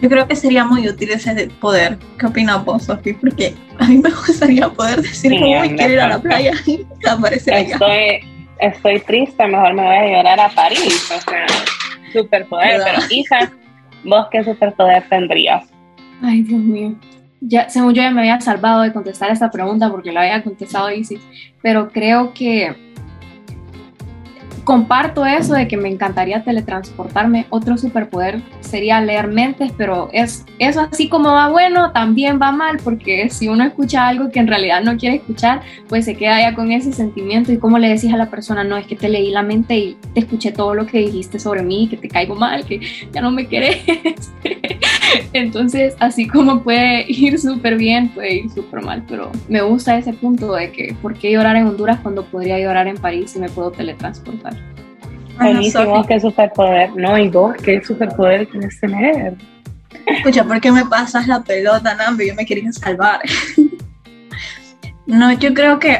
Yo 0.00 0.08
creo 0.08 0.28
que 0.28 0.36
sería 0.36 0.64
muy 0.64 0.88
útil 0.88 1.10
ese 1.10 1.48
poder. 1.60 1.98
¿Qué 2.18 2.26
opinas 2.26 2.64
vos, 2.64 2.84
Sofi? 2.84 3.14
Porque 3.14 3.54
a 3.78 3.86
mí 3.86 3.98
me 3.98 4.10
gustaría 4.26 4.68
poder 4.68 5.02
decir, 5.02 5.32
sí, 5.32 5.38
cómo 5.38 5.76
quiero 5.76 5.92
ir 5.92 6.00
a 6.00 6.08
la 6.08 6.18
playa 6.18 6.52
y 6.66 6.86
aparecer 7.06 7.54
allá 7.54 7.78
estoy 8.58 9.00
triste, 9.00 9.46
mejor 9.46 9.74
me 9.74 9.82
voy 9.82 9.96
a 9.96 10.16
llorar 10.16 10.40
a 10.40 10.48
París. 10.50 11.10
O 11.14 11.20
sea, 11.20 11.46
superpoder. 12.12 12.80
Pero, 12.84 12.98
hija, 13.10 13.52
¿vos 14.04 14.26
qué 14.30 14.44
superpoder 14.44 15.08
tendrías? 15.08 15.66
Ay, 16.22 16.42
Dios 16.42 16.60
mío. 16.60 16.94
Ya, 17.40 17.68
según 17.68 17.94
yo 17.94 18.02
ya 18.02 18.10
me 18.10 18.20
había 18.20 18.40
salvado 18.40 18.82
de 18.82 18.92
contestar 18.92 19.30
esta 19.30 19.50
pregunta 19.50 19.90
porque 19.90 20.10
la 20.10 20.22
había 20.22 20.42
contestado 20.42 20.90
Isis, 20.90 21.20
pero 21.62 21.90
creo 21.90 22.32
que 22.32 22.74
comparto 24.66 25.24
eso 25.24 25.54
de 25.54 25.68
que 25.68 25.76
me 25.76 25.88
encantaría 25.88 26.42
teletransportarme. 26.42 27.46
Otro 27.50 27.78
superpoder 27.78 28.42
sería 28.60 29.00
leer 29.00 29.28
mentes, 29.28 29.72
pero 29.78 30.10
es 30.12 30.44
eso 30.58 30.80
así 30.80 31.08
como 31.08 31.32
va 31.32 31.48
bueno, 31.48 31.92
también 31.92 32.40
va 32.42 32.50
mal, 32.50 32.78
porque 32.82 33.30
si 33.30 33.46
uno 33.46 33.64
escucha 33.64 34.08
algo 34.08 34.28
que 34.30 34.40
en 34.40 34.48
realidad 34.48 34.82
no 34.82 34.96
quiere 34.96 35.16
escuchar, 35.16 35.62
pues 35.88 36.04
se 36.04 36.16
queda 36.16 36.40
ya 36.40 36.54
con 36.56 36.72
ese 36.72 36.92
sentimiento 36.92 37.52
y 37.52 37.58
como 37.58 37.78
le 37.78 37.88
decís 37.88 38.12
a 38.12 38.16
la 38.16 38.28
persona, 38.28 38.64
no, 38.64 38.76
es 38.76 38.86
que 38.88 38.96
te 38.96 39.08
leí 39.08 39.30
la 39.30 39.42
mente 39.42 39.78
y 39.78 39.96
te 40.12 40.20
escuché 40.20 40.50
todo 40.50 40.74
lo 40.74 40.84
que 40.84 40.98
dijiste 40.98 41.38
sobre 41.38 41.62
mí, 41.62 41.86
que 41.88 41.96
te 41.96 42.08
caigo 42.08 42.34
mal, 42.34 42.66
que 42.66 42.80
ya 43.12 43.20
no 43.20 43.30
me 43.30 43.46
querés. 43.46 43.84
Entonces, 45.32 45.94
así 46.00 46.26
como 46.26 46.64
puede 46.64 47.04
ir 47.08 47.38
súper 47.38 47.76
bien, 47.76 48.08
puede 48.08 48.38
ir 48.38 48.50
súper 48.50 48.82
mal, 48.82 49.04
pero 49.08 49.30
me 49.48 49.62
gusta 49.62 49.96
ese 49.96 50.12
punto 50.12 50.54
de 50.54 50.72
que, 50.72 50.96
¿por 51.00 51.14
qué 51.14 51.30
llorar 51.30 51.54
en 51.54 51.68
Honduras 51.68 52.00
cuando 52.02 52.24
podría 52.24 52.58
llorar 52.58 52.88
en 52.88 52.96
París 52.96 53.36
y 53.36 53.38
me 53.38 53.48
puedo 53.48 53.70
teletransportar? 53.70 54.55
Buenísimo, 55.38 56.04
qué 56.06 56.20
superpoder. 56.20 56.94
No, 56.96 57.18
y 57.18 57.28
vos, 57.28 57.54
qué 57.62 57.82
superpoder 57.84 58.48
quieres 58.48 58.80
tener. 58.80 59.34
Escucha, 60.06 60.44
¿por 60.44 60.60
qué 60.60 60.72
me 60.72 60.84
pasas 60.86 61.26
la 61.26 61.42
pelota, 61.42 61.94
Nambi? 61.94 62.28
Yo 62.28 62.34
me 62.34 62.46
quería 62.46 62.72
salvar. 62.72 63.20
no, 65.06 65.32
yo 65.32 65.52
creo 65.52 65.78
que, 65.78 65.98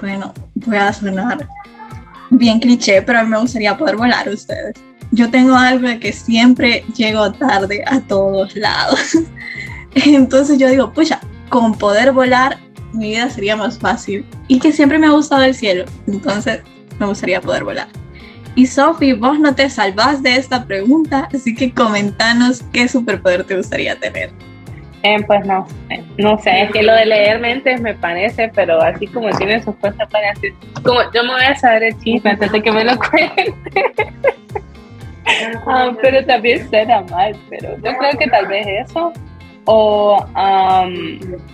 bueno, 0.00 0.32
voy 0.54 0.76
a 0.76 0.92
sonar 0.92 1.46
bien 2.30 2.60
cliché, 2.60 3.02
pero 3.02 3.20
a 3.20 3.24
mí 3.24 3.30
me 3.30 3.38
gustaría 3.38 3.76
poder 3.76 3.96
volar 3.96 4.28
ustedes. 4.28 4.74
Yo 5.10 5.30
tengo 5.30 5.54
algo 5.54 5.86
de 5.86 6.00
que 6.00 6.12
siempre 6.12 6.84
llego 6.96 7.32
tarde 7.32 7.84
a 7.86 8.00
todos 8.00 8.56
lados. 8.56 9.18
Entonces 9.94 10.58
yo 10.58 10.68
digo, 10.68 10.92
pucha, 10.92 11.20
con 11.50 11.74
poder 11.74 12.12
volar 12.12 12.58
mi 12.92 13.10
vida 13.10 13.30
sería 13.30 13.56
más 13.56 13.78
fácil. 13.78 14.24
Y 14.48 14.58
que 14.58 14.72
siempre 14.72 14.98
me 14.98 15.06
ha 15.06 15.10
gustado 15.10 15.42
el 15.42 15.54
cielo. 15.54 15.84
Entonces 16.06 16.60
me 16.98 17.06
gustaría 17.06 17.40
poder 17.40 17.64
volar. 17.64 17.88
Y 18.54 18.66
Sofi, 18.66 19.12
vos 19.14 19.38
no 19.38 19.54
te 19.54 19.70
salvás 19.70 20.22
de 20.22 20.36
esta 20.36 20.64
pregunta, 20.64 21.28
así 21.32 21.54
que 21.54 21.72
comentanos 21.72 22.62
qué 22.72 22.86
superpoder 22.86 23.44
te 23.44 23.56
gustaría 23.56 23.98
tener. 23.98 24.30
Eh, 25.04 25.16
pues 25.26 25.44
no, 25.46 25.66
no 26.18 26.38
sé, 26.38 26.62
es 26.62 26.70
que 26.70 26.82
lo 26.82 26.94
de 26.94 27.06
leer 27.06 27.40
mentes 27.40 27.80
me 27.80 27.94
parece, 27.94 28.52
pero 28.54 28.80
así 28.80 29.08
como 29.08 29.30
tiene 29.30 29.60
su 29.62 29.72
fuerza 29.74 30.06
para 30.06 30.28
decir, 30.32 30.54
como 30.84 31.00
yo 31.12 31.24
me 31.24 31.32
voy 31.32 31.42
a 31.42 31.56
saber 31.56 31.82
el 31.84 31.98
chisme 31.98 32.30
antes 32.30 32.52
de 32.52 32.62
que 32.62 32.72
me 32.72 32.84
lo 32.84 32.96
cuente. 32.98 33.54
Ah, 35.66 35.92
pero 36.02 36.26
también 36.26 36.68
será 36.68 37.00
mal, 37.02 37.34
pero 37.48 37.76
yo 37.76 37.96
creo 37.96 38.18
que 38.18 38.26
tal 38.26 38.46
vez 38.48 38.66
eso 38.66 39.12
o 39.64 40.26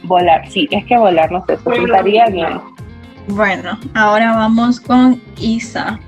volar, 0.05 0.49
sí, 0.51 0.67
es 0.71 0.85
que 0.87 0.97
volar 0.97 1.31
no 1.31 1.45
sé, 1.45 1.53
estaría 1.53 2.27
bien. 2.27 2.61
Bueno, 3.29 3.79
ahora 3.95 4.35
vamos 4.35 4.81
con 4.81 5.21
Isa. 5.39 6.01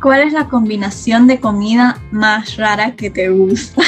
¿Cuál 0.00 0.22
es 0.22 0.32
la 0.32 0.48
combinación 0.48 1.26
de 1.26 1.40
comida 1.40 2.00
más 2.10 2.56
rara 2.56 2.94
que 2.94 3.10
te 3.10 3.30
gusta? 3.30 3.82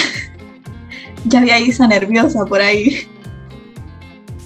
ya 1.24 1.40
había 1.40 1.58
Isa 1.60 1.86
nerviosa 1.86 2.44
por 2.46 2.60
ahí. 2.60 3.06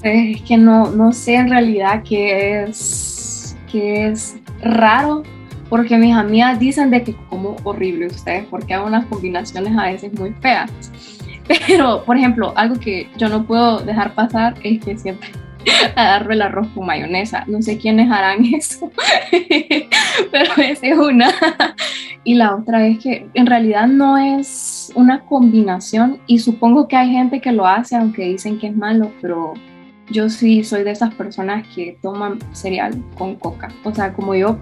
Es 0.03 0.43
que 0.43 0.57
no, 0.57 0.91
no 0.91 1.13
sé 1.13 1.37
en 1.37 1.49
realidad 1.49 2.03
qué 2.03 2.65
es, 2.65 3.57
qué 3.71 4.09
es 4.09 4.37
raro, 4.61 5.23
porque 5.69 5.97
mis 5.97 6.15
amigas 6.15 6.59
dicen 6.59 6.91
de 6.91 7.05
que 7.05 7.15
como 7.31 7.57
horrible 7.63 8.09
ustedes, 8.09 8.45
porque 8.51 8.75
hay 8.75 8.83
unas 8.83 9.07
combinaciones 9.07 9.77
a 9.79 9.85
veces 9.85 10.13
muy 10.19 10.33
feas. 10.41 10.71
Pero, 11.67 12.05
por 12.05 12.17
ejemplo, 12.17 12.53
algo 12.57 12.79
que 12.79 13.09
yo 13.17 13.29
no 13.29 13.47
puedo 13.47 13.81
dejar 13.81 14.15
pasar 14.15 14.55
es 14.65 14.85
que 14.85 14.99
siempre 14.99 15.31
a 15.97 16.05
darle 16.05 16.35
el 16.35 16.43
arroz 16.43 16.69
con 16.75 16.87
mayonesa. 16.87 17.45
No 17.47 17.63
sé 17.63 17.79
quiénes 17.79 18.11
harán 18.11 18.45
eso, 18.55 18.91
pero 20.31 20.53
esa 20.57 20.87
es 20.87 20.99
una. 20.99 21.31
Y 22.25 22.35
la 22.35 22.55
otra 22.55 22.87
es 22.87 23.01
que 23.01 23.27
en 23.35 23.47
realidad 23.47 23.89
no 23.89 24.17
es 24.17 24.93
una 24.95 25.23
combinación 25.23 26.21
y 26.29 26.39
supongo 26.39 26.87
que 26.87 26.95
hay 26.95 27.11
gente 27.11 27.41
que 27.41 27.51
lo 27.51 27.67
hace 27.67 27.97
aunque 27.97 28.23
dicen 28.29 28.61
que 28.61 28.69
es 28.69 28.77
malo, 28.77 29.11
pero 29.21 29.55
yo 30.09 30.29
sí 30.29 30.63
soy 30.63 30.85
de 30.85 30.93
esas 30.93 31.13
personas 31.15 31.67
que 31.75 31.99
toman 32.01 32.39
cereal 32.53 32.95
con 33.19 33.35
coca. 33.35 33.71
O 33.83 33.93
sea, 33.93 34.13
como 34.13 34.37
yo, 34.37 34.57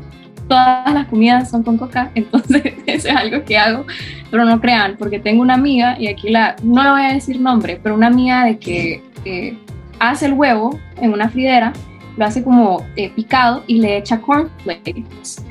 todas 0.48 0.92
las 0.92 1.06
comidas 1.06 1.50
son 1.50 1.62
con 1.62 1.76
coca, 1.76 2.10
entonces 2.14 2.62
eso 2.86 3.08
es 3.08 3.16
algo 3.16 3.44
que 3.44 3.58
hago. 3.58 3.84
Pero 4.30 4.44
no 4.44 4.60
crean, 4.60 4.96
porque 4.98 5.18
tengo 5.18 5.42
una 5.42 5.54
amiga, 5.54 5.96
y 5.98 6.08
aquí 6.08 6.30
la, 6.30 6.56
no 6.62 6.82
le 6.82 6.90
voy 6.90 7.02
a 7.02 7.12
decir 7.12 7.40
nombre, 7.40 7.78
pero 7.82 7.94
una 7.94 8.06
amiga 8.06 8.44
de 8.44 8.58
que 8.58 9.02
eh, 9.24 9.58
hace 10.00 10.26
el 10.26 10.32
huevo 10.32 10.78
en 10.96 11.12
una 11.12 11.28
fridera, 11.28 11.72
lo 12.16 12.24
hace 12.24 12.42
como 12.42 12.84
eh, 12.96 13.10
picado 13.10 13.62
y 13.66 13.78
le 13.78 13.98
echa 13.98 14.20
cornflakes. 14.20 15.42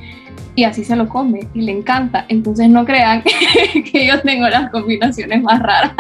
Y 0.56 0.66
así 0.66 0.84
se 0.84 0.96
lo 0.96 1.08
come 1.08 1.48
y 1.54 1.62
le 1.62 1.72
encanta. 1.72 2.26
Entonces 2.28 2.68
no 2.68 2.84
crean 2.84 3.24
que 3.92 4.06
yo 4.06 4.22
tengo 4.22 4.50
las 4.50 4.70
combinaciones 4.72 5.42
más 5.42 5.62
raras. 5.62 5.94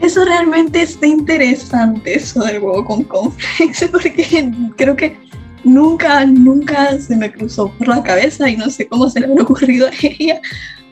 Eso 0.00 0.24
realmente 0.24 0.82
está 0.82 1.06
interesante, 1.06 2.16
eso 2.16 2.44
del 2.44 2.60
huevo 2.60 2.84
con 2.84 3.04
cornflakes, 3.04 3.88
porque 3.92 4.52
creo 4.76 4.96
que 4.96 5.16
nunca, 5.62 6.26
nunca 6.26 6.98
se 6.98 7.16
me 7.16 7.32
cruzó 7.32 7.72
por 7.72 7.88
la 7.88 8.02
cabeza 8.02 8.50
y 8.50 8.56
no 8.56 8.68
sé 8.68 8.86
cómo 8.86 9.08
se 9.08 9.20
le 9.20 9.26
ha 9.26 9.42
ocurrido 9.42 9.86
a 9.86 9.92
ella, 10.02 10.40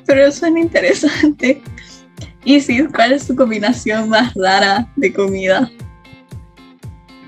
pero 0.07 0.31
suena 0.33 0.61
interesante. 0.61 1.61
Y 2.45 2.61
sí, 2.61 2.85
¿cuál 2.95 3.13
es 3.13 3.27
tu 3.27 3.37
combinación 3.37 4.09
más 4.09 4.33
rara 4.35 4.89
de 4.97 5.13
comida? 5.13 5.71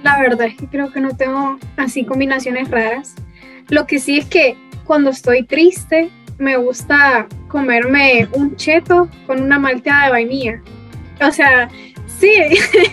La 0.04 0.20
verdad 0.20 0.48
es 0.48 0.56
que 0.56 0.66
creo 0.66 0.92
que 0.92 1.00
no 1.00 1.16
tengo 1.16 1.58
así 1.78 2.04
combinaciones 2.04 2.70
raras. 2.70 3.14
Lo 3.70 3.86
que 3.86 3.98
sí 3.98 4.18
es 4.18 4.26
que 4.26 4.54
cuando 4.84 5.10
estoy 5.10 5.44
triste 5.44 6.10
me 6.38 6.58
gusta 6.58 7.26
comerme 7.48 8.28
un 8.32 8.54
cheto 8.54 9.08
con 9.26 9.42
una 9.42 9.58
malteada 9.58 10.04
de 10.04 10.10
vainilla. 10.10 10.60
O 11.26 11.32
sea, 11.32 11.70
sí, 12.18 12.34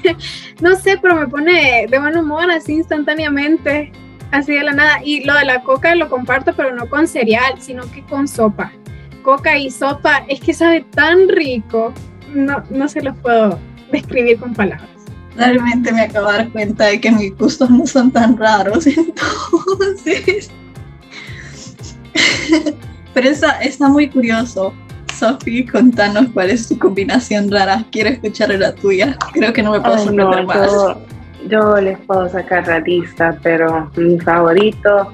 no 0.61 0.77
sé, 0.77 0.97
pero 1.01 1.17
me 1.17 1.27
pone 1.27 1.85
de 1.89 1.99
buen 1.99 2.17
humor 2.17 2.49
así 2.49 2.75
instantáneamente, 2.75 3.91
así 4.31 4.53
de 4.53 4.63
la 4.63 4.71
nada. 4.71 5.01
Y 5.03 5.25
lo 5.25 5.35
de 5.35 5.43
la 5.43 5.63
coca 5.63 5.93
lo 5.95 6.07
comparto, 6.07 6.53
pero 6.55 6.73
no 6.73 6.87
con 6.89 7.09
cereal, 7.09 7.55
sino 7.59 7.91
que 7.91 8.03
con 8.03 8.25
sopa. 8.25 8.71
Coca 9.21 9.57
y 9.57 9.69
sopa 9.69 10.23
es 10.29 10.39
que 10.39 10.53
sabe 10.53 10.85
tan 10.95 11.27
rico, 11.27 11.93
no, 12.33 12.63
no 12.69 12.87
se 12.87 13.01
los 13.01 13.17
puedo 13.17 13.59
describir 13.91 14.39
con 14.39 14.53
palabras. 14.53 15.00
Realmente 15.35 15.91
me 15.91 16.01
acabo 16.01 16.27
de 16.31 16.37
dar 16.37 16.49
cuenta 16.49 16.85
de 16.85 16.99
que 16.99 17.11
mis 17.11 17.37
gustos 17.37 17.69
no 17.69 17.85
son 17.85 18.11
tan 18.11 18.37
raros, 18.37 18.85
entonces... 18.87 20.51
Pero 23.13 23.29
está, 23.29 23.61
está 23.61 23.87
muy 23.87 24.09
curioso 24.09 24.73
Sofi, 25.21 25.67
contanos 25.67 26.29
cuál 26.33 26.49
es 26.49 26.67
tu 26.67 26.79
combinación 26.79 27.51
rara. 27.51 27.85
Quiero 27.91 28.09
escuchar 28.09 28.49
la 28.49 28.73
tuya. 28.73 29.15
Creo 29.33 29.53
que 29.53 29.61
no 29.61 29.73
me 29.73 29.79
puedo 29.79 29.99
sorprender 29.99 30.45
más. 30.47 30.97
Yo, 31.47 31.75
les 31.79 31.99
puedo 31.99 32.27
sacar 32.27 32.67
la 32.67 32.79
lista, 32.79 33.37
pero 33.43 33.91
mi 33.97 34.19
favorito. 34.19 35.13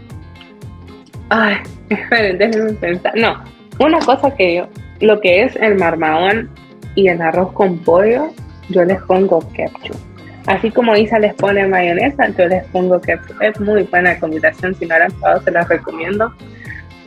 Ay, 1.28 1.58
esperen, 1.90 2.38
déjenme 2.38 2.72
pensar. 2.76 3.12
No, 3.18 3.44
una 3.80 4.00
cosa 4.00 4.34
que 4.34 4.56
yo, 4.56 4.68
lo 5.02 5.20
que 5.20 5.44
es 5.44 5.58
el 5.58 5.76
marmahón 5.76 6.50
y 6.96 7.10
el 7.10 7.22
arroz 7.22 7.52
con 7.52 7.78
pollo, 7.80 8.30
yo 8.70 8.84
les 8.84 9.02
pongo 9.04 9.40
ketchup. 9.54 9.98
Así 10.46 10.72
como 10.72 10.96
Isa 10.96 11.20
les 11.20 11.34
pone 11.34 11.68
mayonesa, 11.68 12.30
yo 12.30 12.48
les 12.48 12.64
pongo 12.66 13.02
ketchup. 13.02 13.42
Es 13.42 13.60
muy 13.60 13.84
buena 13.84 14.18
combinación. 14.20 14.76
Si 14.76 14.86
no 14.86 14.98
la 14.98 15.06
han 15.06 15.12
probado, 15.12 15.42
se 15.42 15.52
las 15.52 15.68
recomiendo. 15.68 16.34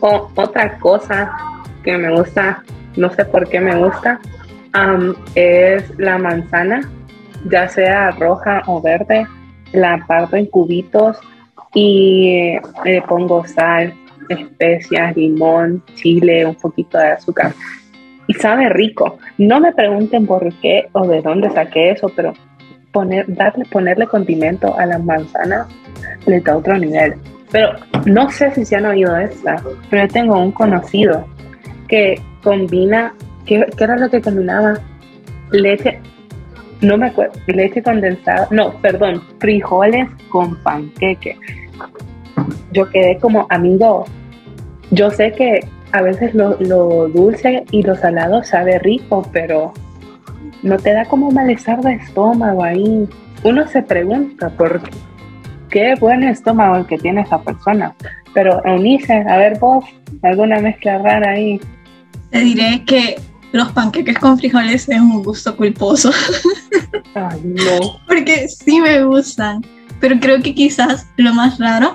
O 0.00 0.30
otra 0.34 0.78
cosa 0.78 1.32
que 1.82 1.96
me 1.96 2.10
gusta 2.10 2.62
no 2.96 3.10
sé 3.10 3.24
por 3.24 3.48
qué 3.48 3.60
me 3.60 3.76
gusta, 3.76 4.20
es 5.34 5.98
la 5.98 6.18
manzana, 6.18 6.88
ya 7.48 7.68
sea 7.68 8.10
roja 8.12 8.62
o 8.66 8.80
verde, 8.80 9.26
la 9.72 10.04
parto 10.06 10.36
en 10.36 10.46
cubitos 10.46 11.18
y 11.74 12.56
le 12.84 13.02
pongo 13.02 13.46
sal, 13.46 13.94
especias, 14.28 15.16
limón, 15.16 15.82
chile, 15.94 16.46
un 16.46 16.54
poquito 16.54 16.98
de 16.98 17.08
azúcar. 17.08 17.54
Y 18.30 18.34
sabe 18.34 18.68
rico. 18.68 19.18
No 19.38 19.58
me 19.58 19.72
pregunten 19.72 20.24
por 20.24 20.54
qué 20.60 20.88
o 20.92 21.04
de 21.04 21.20
dónde 21.20 21.50
saqué 21.50 21.90
eso, 21.90 22.08
pero 22.14 22.32
poner, 22.92 23.24
darle, 23.26 23.64
ponerle 23.64 24.06
condimento 24.06 24.78
a 24.78 24.86
las 24.86 25.02
manzanas 25.02 25.66
le 26.26 26.40
otro 26.48 26.78
nivel. 26.78 27.14
Pero 27.50 27.70
no 28.06 28.30
sé 28.30 28.54
si 28.54 28.64
se 28.64 28.76
han 28.76 28.86
oído 28.86 29.16
esta, 29.16 29.60
pero 29.90 30.06
tengo 30.06 30.38
un 30.38 30.52
conocido 30.52 31.26
que 31.88 32.22
combina, 32.44 33.12
¿qué, 33.46 33.66
era 33.76 33.96
lo 33.96 34.08
que 34.08 34.20
combinaba? 34.20 34.78
Leche, 35.50 35.98
no 36.82 36.96
me 36.96 37.08
acuerdo, 37.08 37.32
leche 37.48 37.82
condensada, 37.82 38.46
no, 38.52 38.74
perdón, 38.80 39.24
frijoles 39.40 40.08
con 40.28 40.54
panqueque. 40.62 41.36
Yo 42.70 42.88
quedé 42.90 43.18
como 43.18 43.48
amigo, 43.50 44.04
yo 44.92 45.10
sé 45.10 45.32
que 45.32 45.66
a 45.92 46.02
veces 46.02 46.34
lo, 46.34 46.56
dulce 47.08 47.64
y 47.70 47.82
lo 47.82 47.96
salado 47.96 48.42
sabe 48.44 48.78
rico, 48.78 49.28
pero 49.32 49.72
no 50.62 50.76
te 50.78 50.92
da 50.92 51.04
como 51.04 51.30
malestar 51.30 51.80
de 51.82 51.94
estómago 51.94 52.62
ahí. 52.62 53.08
Uno 53.42 53.66
se 53.68 53.82
pregunta 53.82 54.50
por 54.50 54.80
qué 55.70 55.94
buen 55.98 56.22
estómago 56.22 56.76
el 56.76 56.86
que 56.86 56.98
tiene 56.98 57.22
esa 57.22 57.40
persona. 57.42 57.94
Pero 58.34 58.64
Eunice, 58.64 59.24
a 59.28 59.36
ver 59.38 59.58
vos, 59.58 59.84
alguna 60.22 60.60
mezcla 60.60 60.98
rara 60.98 61.32
ahí. 61.32 61.60
Te 62.30 62.40
diré 62.40 62.84
que 62.84 63.16
los 63.52 63.72
panqueques 63.72 64.18
con 64.18 64.38
frijoles 64.38 64.88
es 64.88 65.00
un 65.00 65.22
gusto 65.22 65.56
culposo. 65.56 66.10
Ay, 67.14 67.40
no. 67.42 68.00
Porque 68.06 68.48
sí 68.48 68.80
me 68.80 69.02
gustan, 69.02 69.64
pero 69.98 70.18
creo 70.20 70.40
que 70.40 70.54
quizás 70.54 71.06
lo 71.16 71.34
más 71.34 71.58
raro 71.58 71.94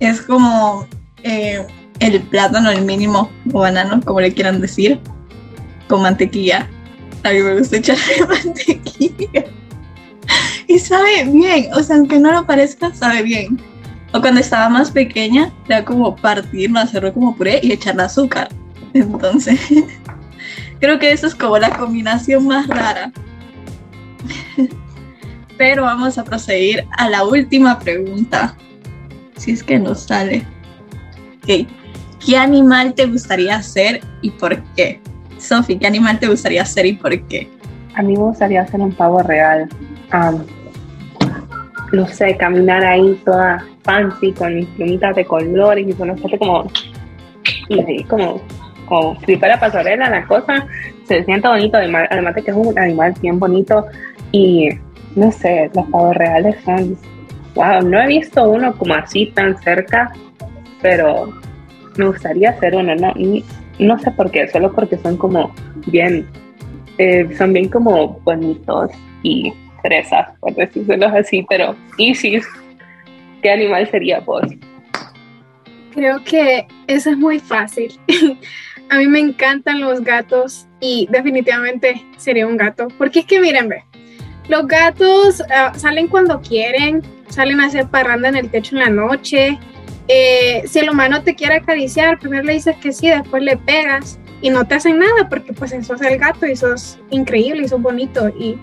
es 0.00 0.20
como 0.22 0.86
eh, 1.22 1.64
el 2.00 2.20
plátano, 2.22 2.70
el 2.70 2.84
mínimo, 2.84 3.30
o 3.52 3.60
banano, 3.60 4.00
como 4.04 4.20
le 4.20 4.32
quieran 4.32 4.60
decir, 4.60 4.98
con 5.88 6.02
mantequilla. 6.02 6.68
A 7.22 7.30
mí 7.30 7.40
me 7.40 7.58
gusta 7.58 7.76
echarle 7.76 8.26
mantequilla. 8.28 9.44
Y 10.66 10.78
sabe 10.78 11.24
bien, 11.24 11.68
o 11.74 11.82
sea, 11.82 11.96
aunque 11.96 12.18
no 12.18 12.32
lo 12.32 12.46
parezca, 12.46 12.94
sabe 12.94 13.22
bien. 13.22 13.60
O 14.12 14.20
cuando 14.20 14.40
estaba 14.40 14.68
más 14.68 14.90
pequeña, 14.90 15.52
era 15.66 15.84
como 15.84 16.16
partirlo, 16.16 16.80
hacerlo 16.80 17.12
como 17.12 17.36
puré 17.36 17.60
y 17.62 17.72
echarle 17.72 18.04
azúcar. 18.04 18.48
Entonces, 18.94 19.60
creo 20.80 20.98
que 20.98 21.12
eso 21.12 21.26
es 21.26 21.34
como 21.34 21.58
la 21.58 21.76
combinación 21.76 22.46
más 22.46 22.66
rara. 22.66 23.12
Pero 25.58 25.82
vamos 25.82 26.16
a 26.18 26.24
proseguir 26.24 26.86
a 26.96 27.08
la 27.08 27.24
última 27.24 27.78
pregunta. 27.78 28.56
Si 29.36 29.52
es 29.52 29.62
que 29.62 29.78
nos 29.78 30.04
sale. 30.04 30.46
¿Qué 32.24 32.36
animal 32.36 32.94
te 32.94 33.06
gustaría 33.06 33.62
ser 33.62 34.00
y 34.20 34.30
por 34.30 34.62
qué? 34.74 35.00
Sofi, 35.38 35.78
¿qué 35.78 35.86
animal 35.86 36.18
te 36.18 36.28
gustaría 36.28 36.64
ser 36.64 36.86
y 36.86 36.92
por 36.94 37.18
qué? 37.28 37.48
A 37.94 38.02
mí 38.02 38.12
me 38.12 38.24
gustaría 38.24 38.66
ser 38.66 38.80
un 38.80 38.92
pavo 38.92 39.22
real. 39.22 39.68
no 41.92 42.06
sé, 42.08 42.36
caminar 42.36 42.84
ahí 42.84 43.20
toda 43.24 43.66
fancy 43.82 44.32
con 44.32 44.54
mis 44.54 44.66
plumitas 44.68 45.16
de 45.16 45.24
colores 45.24 45.88
y 45.88 45.92
con 45.94 46.16
como, 46.18 46.70
y 47.68 48.04
como 48.04 48.40
como 48.90 49.18
si 49.24 49.36
fuera 49.36 49.58
pasarela 49.58 50.10
la 50.10 50.26
cosa, 50.26 50.66
se 51.06 51.24
siente 51.24 51.48
bonito, 51.48 51.78
además, 51.78 52.34
de 52.34 52.42
que 52.42 52.50
es 52.50 52.56
un 52.56 52.76
animal 52.76 53.14
bien 53.22 53.38
bonito 53.38 53.86
y 54.32 54.68
no 55.14 55.30
sé, 55.32 55.70
los 55.74 55.86
pavos 55.86 56.16
reales 56.16 56.56
son, 56.64 56.98
wow, 57.54 57.80
no 57.82 58.00
he 58.00 58.08
visto 58.08 58.50
uno 58.50 58.76
como 58.76 58.94
así 58.94 59.26
tan 59.26 59.56
cerca, 59.62 60.12
pero 60.82 61.32
me 61.96 62.06
gustaría 62.06 62.50
hacer 62.50 62.74
uno, 62.74 62.94
no, 62.94 63.12
no 63.78 63.98
sé 63.98 64.10
por 64.12 64.30
qué, 64.30 64.48
solo 64.48 64.72
porque 64.72 64.96
son 64.98 65.16
como 65.16 65.54
bien, 65.86 66.26
eh, 66.98 67.28
son 67.36 67.52
bien 67.52 67.68
como 67.68 68.20
bonitos 68.20 68.90
y 69.22 69.52
fresas, 69.82 70.28
por 70.40 70.54
decirlo 70.54 71.06
así, 71.08 71.44
pero 71.48 71.74
Isis, 71.98 72.46
¿qué 73.42 73.50
animal 73.50 73.88
sería 73.90 74.20
vos? 74.20 74.42
Creo 75.92 76.22
que 76.24 76.66
eso 76.86 77.10
es 77.10 77.16
muy 77.16 77.40
fácil. 77.40 77.98
a 78.90 78.98
mí 78.98 79.06
me 79.06 79.20
encantan 79.20 79.80
los 79.80 80.02
gatos 80.02 80.66
y 80.80 81.08
definitivamente 81.10 82.04
sería 82.16 82.46
un 82.46 82.56
gato. 82.56 82.88
Porque 82.98 83.20
es 83.20 83.26
que 83.26 83.40
miren, 83.40 83.68
ve, 83.68 83.84
los 84.48 84.66
gatos 84.66 85.42
ah, 85.54 85.72
salen 85.76 86.08
cuando 86.08 86.40
quieren, 86.40 87.02
salen 87.28 87.60
a 87.60 87.66
hacer 87.66 87.86
parranda 87.86 88.28
en 88.28 88.36
el 88.36 88.50
techo 88.50 88.76
en 88.76 88.82
la 88.82 88.90
noche. 88.90 89.58
Eh, 90.12 90.64
si 90.66 90.80
el 90.80 90.90
humano 90.90 91.22
te 91.22 91.36
quiere 91.36 91.54
acariciar, 91.54 92.18
primero 92.18 92.42
le 92.42 92.54
dices 92.54 92.74
que 92.78 92.92
sí, 92.92 93.08
después 93.08 93.44
le 93.44 93.56
pegas 93.56 94.18
y 94.42 94.50
no 94.50 94.66
te 94.66 94.74
hacen 94.74 94.98
nada 94.98 95.28
porque 95.28 95.52
pues 95.52 95.70
eso 95.70 95.94
es 95.94 96.02
el 96.02 96.18
gato 96.18 96.48
y 96.48 96.50
eso 96.50 96.74
es 96.74 96.98
increíble 97.10 97.62
y 97.62 97.66
eso 97.66 97.76
es 97.76 97.82
bonito. 97.82 98.28
Y, 98.30 98.58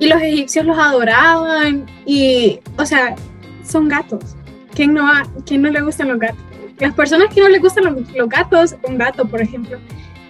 y 0.00 0.08
los 0.08 0.20
egipcios 0.20 0.66
los 0.66 0.76
adoraban 0.76 1.86
y, 2.04 2.58
o 2.76 2.84
sea, 2.84 3.14
son 3.62 3.86
gatos. 3.86 4.34
¿Quién 4.74 4.92
no, 4.92 5.08
ha, 5.08 5.24
quién 5.46 5.62
no 5.62 5.70
le 5.70 5.82
gustan 5.82 6.08
los 6.08 6.18
gatos? 6.18 6.42
Las 6.80 6.94
personas 6.94 7.32
que 7.32 7.42
no 7.42 7.48
les 7.48 7.60
gustan 7.60 7.84
los, 7.84 8.28
gatos, 8.28 8.74
un 8.82 8.98
gato, 8.98 9.24
por 9.24 9.40
ejemplo, 9.40 9.78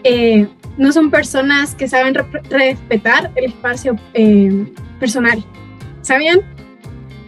eh, 0.04 0.46
no 0.76 0.92
son 0.92 1.10
personas 1.10 1.74
que 1.74 1.88
saben 1.88 2.14
respetar 2.14 3.30
el 3.36 3.46
espacio 3.46 3.96
eh, 4.12 4.70
personal. 5.00 5.42
¿Sabían? 6.02 6.40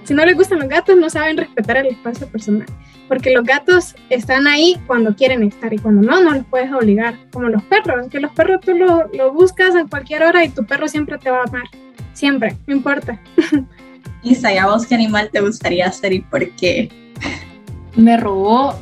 Si 0.04 0.12
no 0.12 0.26
les 0.26 0.36
gustan 0.36 0.58
los 0.58 0.68
gatos, 0.68 0.94
no 0.98 1.08
saben 1.08 1.38
respetar 1.38 1.78
el 1.78 1.86
espacio 1.86 2.26
personal. 2.26 2.66
Porque 3.10 3.32
los 3.32 3.42
gatos 3.42 3.96
están 4.08 4.46
ahí 4.46 4.80
cuando 4.86 5.16
quieren 5.16 5.42
estar 5.42 5.74
y 5.74 5.78
cuando 5.78 6.00
no, 6.00 6.22
no 6.22 6.30
los 6.30 6.46
puedes 6.46 6.72
obligar. 6.72 7.16
Como 7.32 7.48
los 7.48 7.60
perros, 7.64 8.06
que 8.08 8.20
los 8.20 8.30
perros 8.30 8.60
tú 8.60 8.72
los 8.72 9.02
lo 9.12 9.32
buscas 9.32 9.74
a 9.74 9.84
cualquier 9.84 10.22
hora 10.22 10.44
y 10.44 10.48
tu 10.48 10.64
perro 10.64 10.86
siempre 10.86 11.18
te 11.18 11.28
va 11.28 11.38
a 11.38 11.42
amar. 11.42 11.64
Siempre, 12.12 12.56
no 12.68 12.76
importa. 12.76 13.20
Isa, 14.22 14.54
¿y 14.54 14.58
a 14.58 14.66
vos 14.66 14.86
qué 14.86 14.94
animal 14.94 15.28
te 15.32 15.40
gustaría 15.40 15.90
ser 15.90 16.12
y 16.12 16.20
por 16.20 16.48
qué? 16.50 16.88
Me 17.96 18.16
robó 18.16 18.76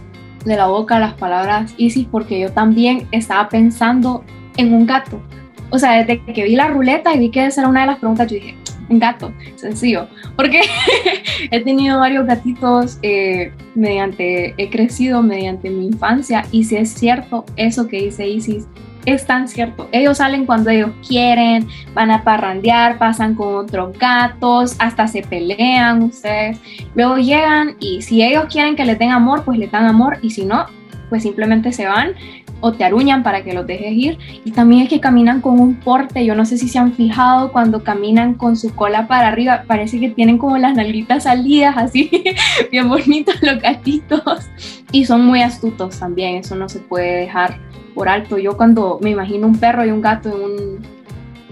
de 0.45 0.57
la 0.57 0.66
boca 0.66 0.99
las 0.99 1.14
palabras 1.14 1.72
Isis 1.79 2.07
porque 2.07 2.39
yo 2.39 2.53
también 2.53 3.09
estaba 3.12 3.49
pensando 3.49 4.24
en 4.59 4.74
un 4.74 4.85
gato. 4.85 5.22
O 5.70 5.79
sea, 5.79 6.05
desde 6.05 6.22
que 6.22 6.45
vi 6.45 6.55
la 6.55 6.68
ruleta 6.68 7.14
y 7.14 7.18
vi 7.18 7.31
que 7.31 7.47
esa 7.47 7.62
era 7.62 7.70
una 7.70 7.81
de 7.81 7.87
las 7.87 7.99
preguntas, 7.99 8.31
yo 8.31 8.35
dije, 8.35 8.57
un 8.89 8.99
gato, 8.99 9.32
sencillo. 9.57 10.09
Porque 10.36 10.61
he 11.51 11.61
tenido 11.61 11.99
varios 11.99 12.26
gatitos 12.26 12.99
eh, 13.03 13.53
mediante, 13.74 14.55
he 14.57 14.70
crecido 14.70 15.22
mediante 15.22 15.70
mi 15.70 15.86
infancia 15.86 16.45
y 16.51 16.64
si 16.64 16.76
es 16.76 16.91
cierto 16.91 17.45
eso 17.57 17.86
que 17.86 18.03
dice 18.03 18.28
Isis, 18.28 18.66
es 19.07 19.26
tan 19.26 19.49
cierto. 19.49 19.89
Ellos 19.93 20.18
salen 20.18 20.45
cuando 20.45 20.70
ellos 20.70 20.91
quieren, 21.07 21.66
van 21.95 22.11
a 22.11 22.24
parrandear, 22.24 22.99
pasan 22.99 23.34
con 23.34 23.55
otros 23.55 23.99
gatos, 23.99 24.76
hasta 24.78 25.09
se 25.09 25.22
pelean 25.22 26.03
ustedes. 26.03 26.61
Luego 26.95 27.16
llegan 27.16 27.76
y 27.80 28.03
si 28.03 28.22
ellos 28.22 28.47
quieren 28.51 28.76
que 28.76 28.84
les 28.84 28.99
den 28.99 29.11
amor, 29.11 29.45
pues 29.45 29.59
les 29.59 29.70
dan 29.70 29.86
amor 29.86 30.18
y 30.20 30.30
si 30.30 30.45
no, 30.45 30.66
pues 31.09 31.22
simplemente 31.22 31.72
se 31.72 31.86
van 31.86 32.12
o 32.61 32.72
te 32.72 32.84
aruñan 32.84 33.22
para 33.22 33.44
que 33.44 33.52
los 33.52 33.66
dejes 33.66 33.92
ir. 33.92 34.18
Y 34.44 34.52
también 34.52 34.82
es 34.82 34.88
que 34.88 35.00
caminan 35.00 35.40
con 35.40 35.61
un 35.61 35.76
porte, 35.76 36.24
yo 36.24 36.34
no 36.34 36.44
sé 36.44 36.59
si 36.59 36.68
se 36.68 36.78
han 36.78 36.92
fijado 36.92 37.52
cuando 37.52 37.82
caminan 37.82 38.34
con 38.34 38.56
su 38.56 38.74
cola 38.74 39.06
para 39.06 39.28
arriba, 39.28 39.64
parece 39.66 40.00
que 40.00 40.11
tienen 40.11 40.38
como 40.38 40.59
las 40.59 40.74
nalguitas 40.74 41.24
salidas, 41.24 41.76
así, 41.76 42.11
bien 42.70 42.88
bonitos 42.88 43.36
los 43.42 43.61
gatitos. 43.61 44.48
Y 44.92 45.04
son 45.04 45.24
muy 45.24 45.42
astutos 45.42 45.98
también, 45.98 46.36
eso 46.36 46.56
no 46.56 46.68
se 46.68 46.80
puede 46.80 47.20
dejar 47.20 47.59
por 47.94 48.09
alto. 48.09 48.38
Yo 48.38 48.56
cuando 48.56 48.98
me 49.02 49.11
imagino 49.11 49.46
un 49.46 49.59
perro 49.59 49.84
y 49.84 49.90
un 49.90 50.00
gato 50.00 50.30
en 50.30 50.42
un 50.42 50.78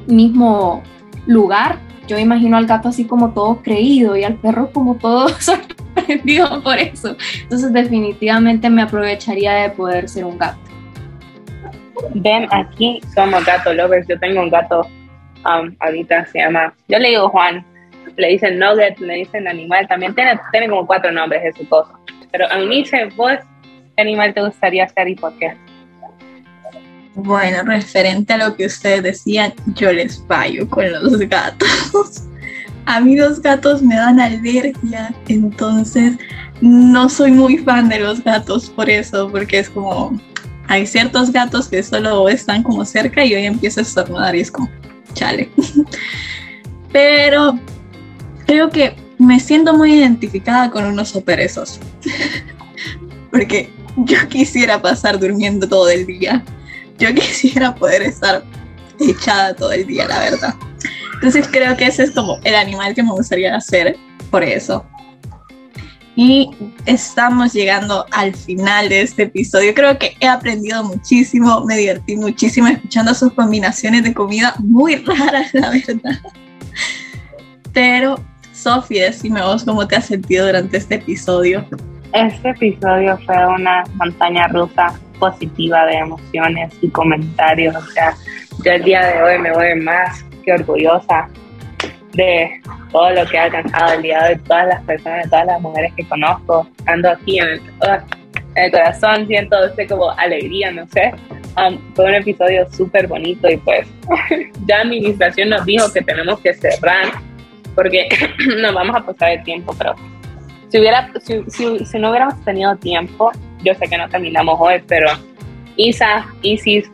mismo 0.06 0.82
lugar, 1.26 1.78
yo 2.06 2.18
imagino 2.18 2.56
al 2.56 2.66
gato 2.66 2.88
así 2.88 3.04
como 3.04 3.32
todo 3.32 3.62
creído 3.62 4.16
y 4.16 4.24
al 4.24 4.36
perro 4.36 4.70
como 4.72 4.94
todo 4.94 5.28
sorprendido 5.40 6.62
por 6.62 6.78
eso. 6.78 7.16
Entonces 7.42 7.72
definitivamente 7.72 8.70
me 8.70 8.82
aprovecharía 8.82 9.54
de 9.54 9.70
poder 9.70 10.08
ser 10.08 10.24
un 10.24 10.38
gato. 10.38 10.65
Ven, 12.14 12.46
aquí 12.50 13.00
somos 13.14 13.44
gato 13.44 13.72
lovers. 13.72 14.06
Yo 14.08 14.18
tengo 14.18 14.40
un 14.40 14.50
gato 14.50 14.86
um, 15.44 15.74
ahorita, 15.80 16.26
se 16.26 16.38
llama, 16.38 16.74
yo 16.88 16.98
le 16.98 17.10
digo 17.10 17.28
Juan, 17.28 17.64
le 18.16 18.28
dicen 18.28 18.58
Nugget, 18.58 18.98
le 18.98 19.14
dicen 19.14 19.48
animal, 19.48 19.86
también 19.88 20.14
tiene, 20.14 20.38
tiene 20.52 20.68
como 20.68 20.86
cuatro 20.86 21.10
nombres 21.12 21.42
ese 21.44 21.66
cosa. 21.68 21.92
Pero 22.32 22.50
a 22.50 22.58
mí 22.58 22.82
dice, 22.82 23.08
vos, 23.16 23.38
¿qué 23.96 24.02
animal 24.02 24.34
te 24.34 24.42
gustaría 24.42 24.88
ser 24.88 25.08
y 25.08 25.14
por 25.14 25.36
qué? 25.38 25.54
Bueno, 27.14 27.62
referente 27.64 28.34
a 28.34 28.36
lo 28.36 28.54
que 28.56 28.66
ustedes 28.66 29.02
decían, 29.02 29.54
yo 29.74 29.90
les 29.92 30.22
fallo 30.26 30.68
con 30.68 30.90
los 30.92 31.18
gatos. 31.20 32.28
A 32.88 33.00
mí 33.00 33.16
los 33.16 33.42
gatos 33.42 33.82
me 33.82 33.96
dan 33.96 34.20
alergia, 34.20 35.12
entonces 35.26 36.16
no 36.60 37.08
soy 37.08 37.32
muy 37.32 37.58
fan 37.58 37.88
de 37.88 37.98
los 37.98 38.22
gatos 38.22 38.70
por 38.70 38.88
eso, 38.88 39.28
porque 39.28 39.58
es 39.58 39.70
como, 39.70 40.16
hay 40.68 40.86
ciertos 40.86 41.32
gatos 41.32 41.68
que 41.68 41.82
solo 41.82 42.28
están 42.28 42.62
como 42.62 42.84
cerca 42.84 43.24
y 43.24 43.34
hoy 43.34 43.44
empiezo 43.44 43.80
a 43.80 43.82
estornudar 43.82 44.34
y 44.34 44.40
es 44.40 44.50
como, 44.50 44.70
chale. 45.14 45.50
Pero 46.92 47.58
creo 48.46 48.70
que 48.70 48.96
me 49.18 49.40
siento 49.40 49.74
muy 49.74 49.94
identificada 49.94 50.70
con 50.70 50.84
un 50.84 50.98
oso. 50.98 51.22
Porque 53.30 53.70
yo 53.96 54.28
quisiera 54.28 54.80
pasar 54.80 55.18
durmiendo 55.18 55.68
todo 55.68 55.88
el 55.88 56.06
día. 56.06 56.44
Yo 56.98 57.08
quisiera 57.14 57.74
poder 57.74 58.02
estar 58.02 58.44
echada 59.00 59.54
todo 59.54 59.72
el 59.72 59.86
día, 59.86 60.06
la 60.06 60.18
verdad. 60.18 60.54
Entonces 61.14 61.48
creo 61.50 61.76
que 61.76 61.86
ese 61.86 62.04
es 62.04 62.10
como 62.10 62.38
el 62.44 62.54
animal 62.54 62.94
que 62.94 63.02
me 63.02 63.10
gustaría 63.10 63.56
hacer 63.56 63.96
por 64.30 64.42
eso. 64.42 64.84
Y 66.16 66.50
estamos 66.86 67.52
llegando 67.52 68.06
al 68.10 68.34
final 68.34 68.88
de 68.88 69.02
este 69.02 69.24
episodio. 69.24 69.74
Creo 69.74 69.98
que 69.98 70.16
he 70.18 70.26
aprendido 70.26 70.82
muchísimo, 70.82 71.62
me 71.66 71.76
divertí 71.76 72.16
muchísimo 72.16 72.68
escuchando 72.68 73.12
sus 73.12 73.34
combinaciones 73.34 74.02
de 74.02 74.14
comida 74.14 74.54
muy 74.58 74.96
raras, 75.06 75.52
la 75.52 75.70
verdad. 75.70 76.18
Pero, 77.74 78.18
Sofía, 78.54 79.04
decime 79.04 79.42
vos 79.42 79.64
cómo 79.64 79.86
te 79.86 79.96
has 79.96 80.06
sentido 80.06 80.46
durante 80.46 80.78
este 80.78 80.94
episodio. 80.94 81.66
Este 82.14 82.48
episodio 82.48 83.18
fue 83.26 83.46
una 83.46 83.84
montaña 83.96 84.48
rusa 84.48 84.98
positiva 85.18 85.84
de 85.84 85.96
emociones 85.98 86.72
y 86.80 86.88
comentarios. 86.88 87.76
O 87.76 87.86
sea, 87.88 88.16
yo 88.64 88.72
el 88.72 88.84
día 88.84 89.04
de 89.04 89.22
hoy 89.22 89.38
me 89.38 89.52
voy 89.52 89.74
más 89.82 90.24
que 90.42 90.54
orgullosa 90.54 91.28
de 92.16 92.60
todo 92.90 93.10
lo 93.10 93.26
que 93.26 93.38
ha 93.38 93.44
alcanzado 93.44 93.92
el 93.94 94.02
día 94.02 94.24
de 94.24 94.36
todas 94.36 94.66
las 94.68 94.82
personas, 94.84 95.30
todas 95.30 95.46
las 95.46 95.60
mujeres 95.60 95.92
que 95.96 96.04
conozco. 96.08 96.66
Ando 96.86 97.10
aquí 97.10 97.38
en 97.38 97.48
el, 97.48 98.70
corazón, 98.70 99.26
siento 99.26 99.64
este 99.64 99.86
como 99.86 100.10
alegría, 100.10 100.72
no 100.72 100.86
sé. 100.88 101.12
Um, 101.56 101.78
fue 101.94 102.06
un 102.06 102.14
episodio 102.14 102.70
súper 102.70 103.06
bonito 103.06 103.48
y 103.48 103.56
pues 103.58 103.86
ya 104.66 104.80
administración 104.80 105.50
nos 105.50 105.64
dijo 105.64 105.90
que 105.92 106.02
tenemos 106.02 106.40
que 106.40 106.52
cerrar 106.54 107.12
porque 107.74 108.08
nos 108.60 108.74
vamos 108.74 108.96
a 108.96 109.00
pasar 109.00 109.32
el 109.32 109.42
tiempo, 109.44 109.74
pero 109.78 109.94
si, 110.68 110.78
hubiera, 110.78 111.10
si, 111.20 111.44
si, 111.84 111.98
no 111.98 112.10
hubiéramos 112.10 112.42
tenido 112.44 112.76
tiempo, 112.76 113.30
yo 113.62 113.74
sé 113.74 113.86
que 113.88 113.96
no 113.96 114.08
terminamos 114.08 114.56
hoy, 114.58 114.82
pero 114.86 115.08
Isa, 115.76 116.26
Isis, 116.42 116.90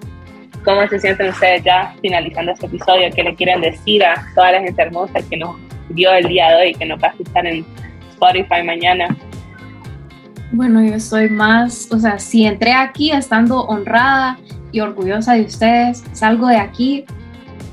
¿cómo 0.64 0.86
se 0.88 0.98
sienten 0.98 1.28
ustedes 1.28 1.64
ya 1.64 1.94
finalizando 2.00 2.52
este 2.52 2.66
episodio? 2.66 3.10
¿Qué 3.14 3.22
le 3.22 3.34
quieren 3.34 3.60
decir 3.60 4.04
a 4.04 4.14
toda 4.34 4.52
la 4.52 4.60
gente 4.60 4.80
hermosa 4.82 5.20
que 5.28 5.36
nos 5.36 5.56
vio 5.92 6.12
el 6.12 6.26
día 6.26 6.50
de 6.50 6.56
hoy, 6.56 6.74
que 6.74 6.86
nos 6.86 7.02
va 7.02 7.08
a 7.08 7.10
escuchar 7.10 7.46
en 7.46 7.64
Spotify 8.10 8.62
mañana. 8.64 9.16
Bueno, 10.52 10.82
yo 10.82 11.00
soy 11.00 11.28
más, 11.30 11.90
o 11.90 11.98
sea, 11.98 12.18
si 12.18 12.44
entré 12.44 12.72
aquí 12.72 13.10
estando 13.10 13.62
honrada 13.62 14.38
y 14.70 14.80
orgullosa 14.80 15.34
de 15.34 15.42
ustedes, 15.42 16.04
salgo 16.12 16.46
de 16.48 16.56
aquí 16.56 17.04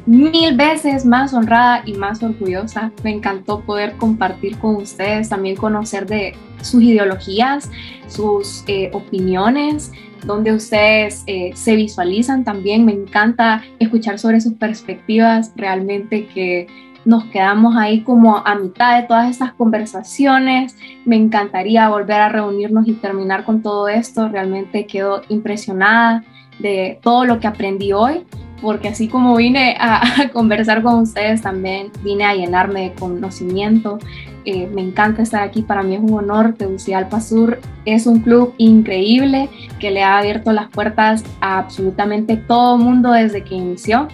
mil 0.06 0.56
veces 0.56 1.06
más 1.06 1.34
honrada 1.34 1.84
y 1.86 1.94
más 1.94 2.24
orgullosa. 2.24 2.92
Me 3.04 3.12
encantó 3.12 3.62
poder 3.62 3.98
compartir 3.98 4.58
con 4.58 4.78
ustedes, 4.78 5.30
también 5.30 5.56
conocer 5.56 6.06
de 6.06 6.36
sus 6.62 6.82
ideologías, 6.82 7.70
sus 8.08 8.64
eh, 8.68 8.90
opiniones, 8.94 9.92
donde 10.26 10.54
ustedes 10.54 11.24
eh, 11.28 11.52
se 11.54 11.76
visualizan 11.76 12.44
también. 12.44 12.86
Me 12.86 12.94
encanta 12.94 13.64
escuchar 13.80 14.20
sobre 14.20 14.42
sus 14.42 14.54
perspectivas, 14.54 15.54
realmente 15.56 16.28
que 16.28 16.68
nos 17.06 17.26
quedamos 17.26 17.76
ahí 17.76 18.02
como 18.02 18.38
a 18.38 18.56
mitad 18.56 19.02
de 19.02 19.08
todas 19.08 19.30
estas 19.30 19.54
conversaciones. 19.54 20.76
Me 21.06 21.16
encantaría 21.16 21.90
volver 21.90 22.20
a 22.22 22.30
reunirnos 22.30 22.88
y 22.88 22.94
terminar 22.94 23.46
con 23.46 23.62
todo 23.62 23.88
esto. 23.88 24.30
Realmente 24.30 24.86
quedo 24.86 25.22
impresionada 25.30 26.24
de 26.60 27.00
todo 27.02 27.26
lo 27.26 27.40
que 27.40 27.48
aprendí 27.48 27.94
hoy, 27.94 28.26
porque 28.62 28.90
así 28.90 29.08
como 29.08 29.36
vine 29.36 29.78
a, 29.80 30.30
conversar 30.34 30.84
con 30.84 31.00
ustedes, 31.00 31.42
también 31.42 31.92
vine 32.04 32.26
a 32.26 32.36
llenarme 32.36 32.90
de 32.90 32.94
conocimiento. 32.94 33.98
Eh, 34.46 34.68
me 34.74 34.82
encanta 34.82 35.22
estar 35.22 35.42
aquí, 35.42 35.62
para 35.62 35.84
mí 35.84 35.96
es 35.96 36.02
un 36.02 36.14
honor. 36.14 36.54
Tegucigalpa 36.58 37.22
Sur 37.22 37.60
es 37.86 38.08
un 38.08 38.20
club 38.20 38.54
increíble 38.58 39.50
que 39.80 39.92
le 39.92 40.04
ha 40.04 40.18
abierto 40.18 40.52
las 40.52 40.70
puertas 40.70 41.24
a 41.42 41.60
absolutamente 41.60 42.38
todo 42.38 42.78
mundo 42.78 43.12
desde 43.12 43.44
que 43.44 43.56
inició 43.56 44.08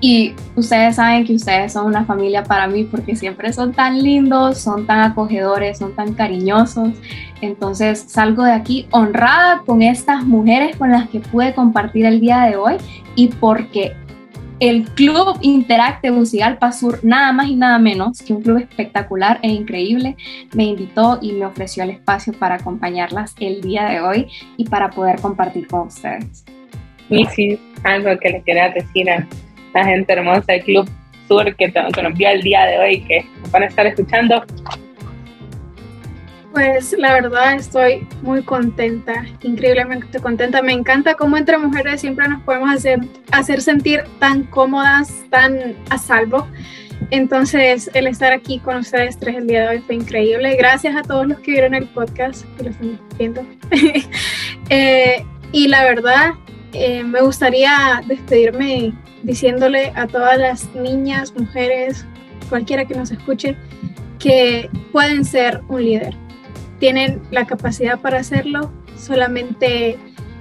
y 0.00 0.34
ustedes 0.54 0.96
saben 0.96 1.24
que 1.24 1.34
ustedes 1.34 1.72
son 1.72 1.86
una 1.86 2.04
familia 2.04 2.44
para 2.44 2.68
mí 2.68 2.84
porque 2.84 3.16
siempre 3.16 3.52
son 3.52 3.72
tan 3.72 4.00
lindos, 4.00 4.58
son 4.58 4.86
tan 4.86 5.00
acogedores, 5.00 5.78
son 5.78 5.94
tan 5.94 6.14
cariñosos. 6.14 6.90
Entonces 7.40 8.04
salgo 8.06 8.44
de 8.44 8.52
aquí 8.52 8.86
honrada 8.92 9.62
con 9.66 9.82
estas 9.82 10.24
mujeres 10.24 10.76
con 10.76 10.92
las 10.92 11.08
que 11.08 11.18
pude 11.18 11.52
compartir 11.52 12.06
el 12.06 12.20
día 12.20 12.42
de 12.42 12.56
hoy 12.56 12.76
y 13.16 13.28
porque 13.28 13.96
el 14.60 14.84
Club 14.90 15.38
Interacte 15.42 16.10
Musical 16.10 16.58
Sur, 16.72 17.00
nada 17.02 17.32
más 17.32 17.48
y 17.48 17.54
nada 17.54 17.78
menos 17.78 18.22
que 18.22 18.32
un 18.32 18.42
club 18.42 18.58
espectacular 18.58 19.38
e 19.42 19.48
increíble, 19.48 20.16
me 20.52 20.64
invitó 20.64 21.18
y 21.22 21.32
me 21.32 21.46
ofreció 21.46 21.84
el 21.84 21.90
espacio 21.90 22.32
para 22.32 22.56
acompañarlas 22.56 23.34
el 23.40 23.60
día 23.60 23.86
de 23.86 24.00
hoy 24.00 24.26
y 24.56 24.64
para 24.64 24.90
poder 24.90 25.20
compartir 25.20 25.68
con 25.68 25.88
ustedes. 25.88 26.44
Y 27.08 27.24
sí, 27.26 27.58
algo 27.84 28.18
que 28.18 28.30
les 28.30 28.44
quería 28.44 28.68
decir 28.70 29.06
la 29.74 29.84
gente 29.84 30.12
hermosa 30.12 30.44
del 30.52 30.64
Club 30.64 30.90
Sur 31.28 31.54
que, 31.56 31.72
que 31.72 32.02
nos 32.02 32.14
vio 32.14 32.28
el 32.30 32.42
día 32.42 32.64
de 32.64 32.78
hoy, 32.78 33.00
que 33.02 33.24
van 33.50 33.62
a 33.62 33.66
estar 33.66 33.86
escuchando. 33.86 34.42
Pues 36.52 36.94
la 36.98 37.12
verdad 37.12 37.54
estoy 37.54 38.06
muy 38.22 38.42
contenta, 38.42 39.26
increíblemente 39.42 40.18
contenta. 40.18 40.62
Me 40.62 40.72
encanta 40.72 41.14
cómo 41.14 41.36
entre 41.36 41.58
mujeres 41.58 42.00
siempre 42.00 42.26
nos 42.26 42.42
podemos 42.42 42.70
hacer, 42.74 43.00
hacer 43.32 43.60
sentir 43.60 44.04
tan 44.18 44.44
cómodas, 44.44 45.24
tan 45.30 45.76
a 45.90 45.98
salvo. 45.98 46.48
Entonces, 47.10 47.90
el 47.94 48.06
estar 48.06 48.32
aquí 48.32 48.58
con 48.58 48.78
ustedes 48.78 49.18
tres 49.18 49.36
el 49.36 49.46
día 49.46 49.62
de 49.62 49.76
hoy 49.76 49.78
fue 49.80 49.94
increíble. 49.96 50.56
Gracias 50.56 50.96
a 50.96 51.02
todos 51.02 51.26
los 51.26 51.38
que 51.40 51.52
vieron 51.52 51.74
el 51.74 51.86
podcast, 51.88 52.44
que 52.56 52.64
lo 52.64 52.70
están 52.70 53.00
viendo. 53.18 53.46
eh, 54.70 55.24
y 55.52 55.68
la 55.68 55.84
verdad, 55.84 56.32
eh, 56.72 57.04
me 57.04 57.20
gustaría 57.20 58.02
despedirme 58.06 58.92
diciéndole 59.22 59.92
a 59.94 60.06
todas 60.06 60.38
las 60.38 60.74
niñas, 60.74 61.32
mujeres, 61.36 62.04
cualquiera 62.48 62.84
que 62.84 62.94
nos 62.94 63.10
escuche, 63.10 63.56
que 64.18 64.68
pueden 64.92 65.24
ser 65.24 65.60
un 65.68 65.84
líder. 65.84 66.27
Tienen 66.78 67.20
la 67.30 67.46
capacidad 67.46 67.98
para 68.00 68.18
hacerlo, 68.18 68.70
solamente 68.96 69.98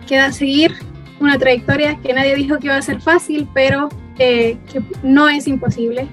queda 0.08 0.32
seguir 0.32 0.74
una 1.20 1.38
trayectoria 1.38 1.98
que 1.98 2.14
nadie 2.14 2.36
dijo 2.36 2.60
que 2.60 2.68
iba 2.68 2.78
a 2.78 2.82
ser 2.82 3.02
fácil, 3.02 3.48
pero 3.54 3.90
eh, 4.20 4.58
que 4.72 4.82
no 5.04 5.30
es 5.30 5.48
imposible. 5.48 6.08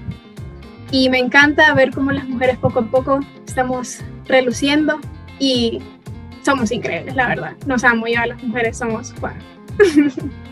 Y 0.91 1.09
me 1.09 1.19
encanta 1.19 1.73
ver 1.73 1.91
cómo 1.91 2.11
las 2.11 2.27
mujeres 2.27 2.57
poco 2.57 2.79
a 2.79 2.85
poco 2.85 3.19
estamos 3.45 3.99
reluciendo 4.27 4.99
y 5.39 5.79
somos 6.43 6.71
increíbles, 6.71 7.15
la 7.15 7.27
verdad. 7.27 7.53
Nos 7.65 7.83
amo 7.83 8.07
yo, 8.07 8.23
las 8.25 8.41
mujeres 8.43 8.77
somos 8.77 9.13
wow. 9.19 9.31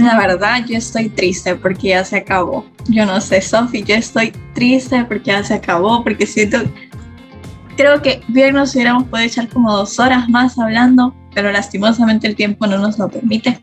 La 0.00 0.18
verdad, 0.18 0.64
yo 0.66 0.78
estoy 0.78 1.10
triste 1.10 1.54
porque 1.56 1.88
ya 1.88 2.04
se 2.04 2.16
acabó. 2.16 2.64
Yo 2.88 3.04
no 3.04 3.20
sé, 3.20 3.42
Sofi, 3.42 3.82
yo 3.82 3.94
estoy 3.94 4.32
triste 4.54 5.04
porque 5.04 5.26
ya 5.26 5.44
se 5.44 5.54
acabó, 5.54 6.02
porque 6.02 6.26
siento. 6.26 6.58
Creo 7.76 8.02
que 8.02 8.22
bien 8.28 8.54
nos 8.54 8.74
hubiéramos 8.74 9.04
podido 9.04 9.26
echar 9.26 9.48
como 9.48 9.74
dos 9.74 9.98
horas 9.98 10.28
más 10.28 10.58
hablando, 10.58 11.14
pero 11.34 11.50
lastimosamente 11.50 12.26
el 12.26 12.36
tiempo 12.36 12.66
no 12.66 12.78
nos 12.78 12.98
lo 12.98 13.08
permite. 13.08 13.62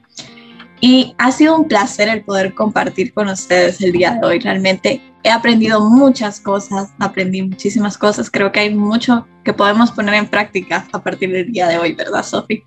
Y 0.79 1.15
ha 1.17 1.31
sido 1.31 1.57
un 1.57 1.67
placer 1.67 2.07
el 2.07 2.21
poder 2.23 2.53
compartir 2.53 3.13
con 3.13 3.29
ustedes 3.29 3.81
el 3.81 3.91
día 3.91 4.13
de 4.13 4.27
hoy. 4.27 4.39
Realmente 4.39 5.01
he 5.23 5.29
aprendido 5.29 5.81
muchas 5.89 6.39
cosas, 6.39 6.89
aprendí 6.99 7.41
muchísimas 7.41 7.97
cosas. 7.97 8.29
Creo 8.29 8.51
que 8.51 8.59
hay 8.59 8.75
mucho 8.75 9.27
que 9.43 9.53
podemos 9.53 9.91
poner 9.91 10.13
en 10.13 10.27
práctica 10.27 10.87
a 10.93 11.01
partir 11.01 11.31
del 11.31 11.51
día 11.51 11.67
de 11.67 11.77
hoy, 11.79 11.93
¿verdad, 11.93 12.23
Sofi? 12.23 12.63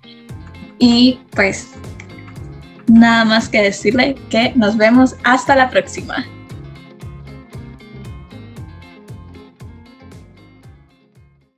Y 0.77 1.19
pues 1.31 1.69
nada 2.87 3.23
más 3.23 3.47
que 3.47 3.61
decirle 3.61 4.15
que 4.29 4.51
nos 4.55 4.75
vemos 4.75 5.15
hasta 5.23 5.55
la 5.55 5.69
próxima. 5.69 6.25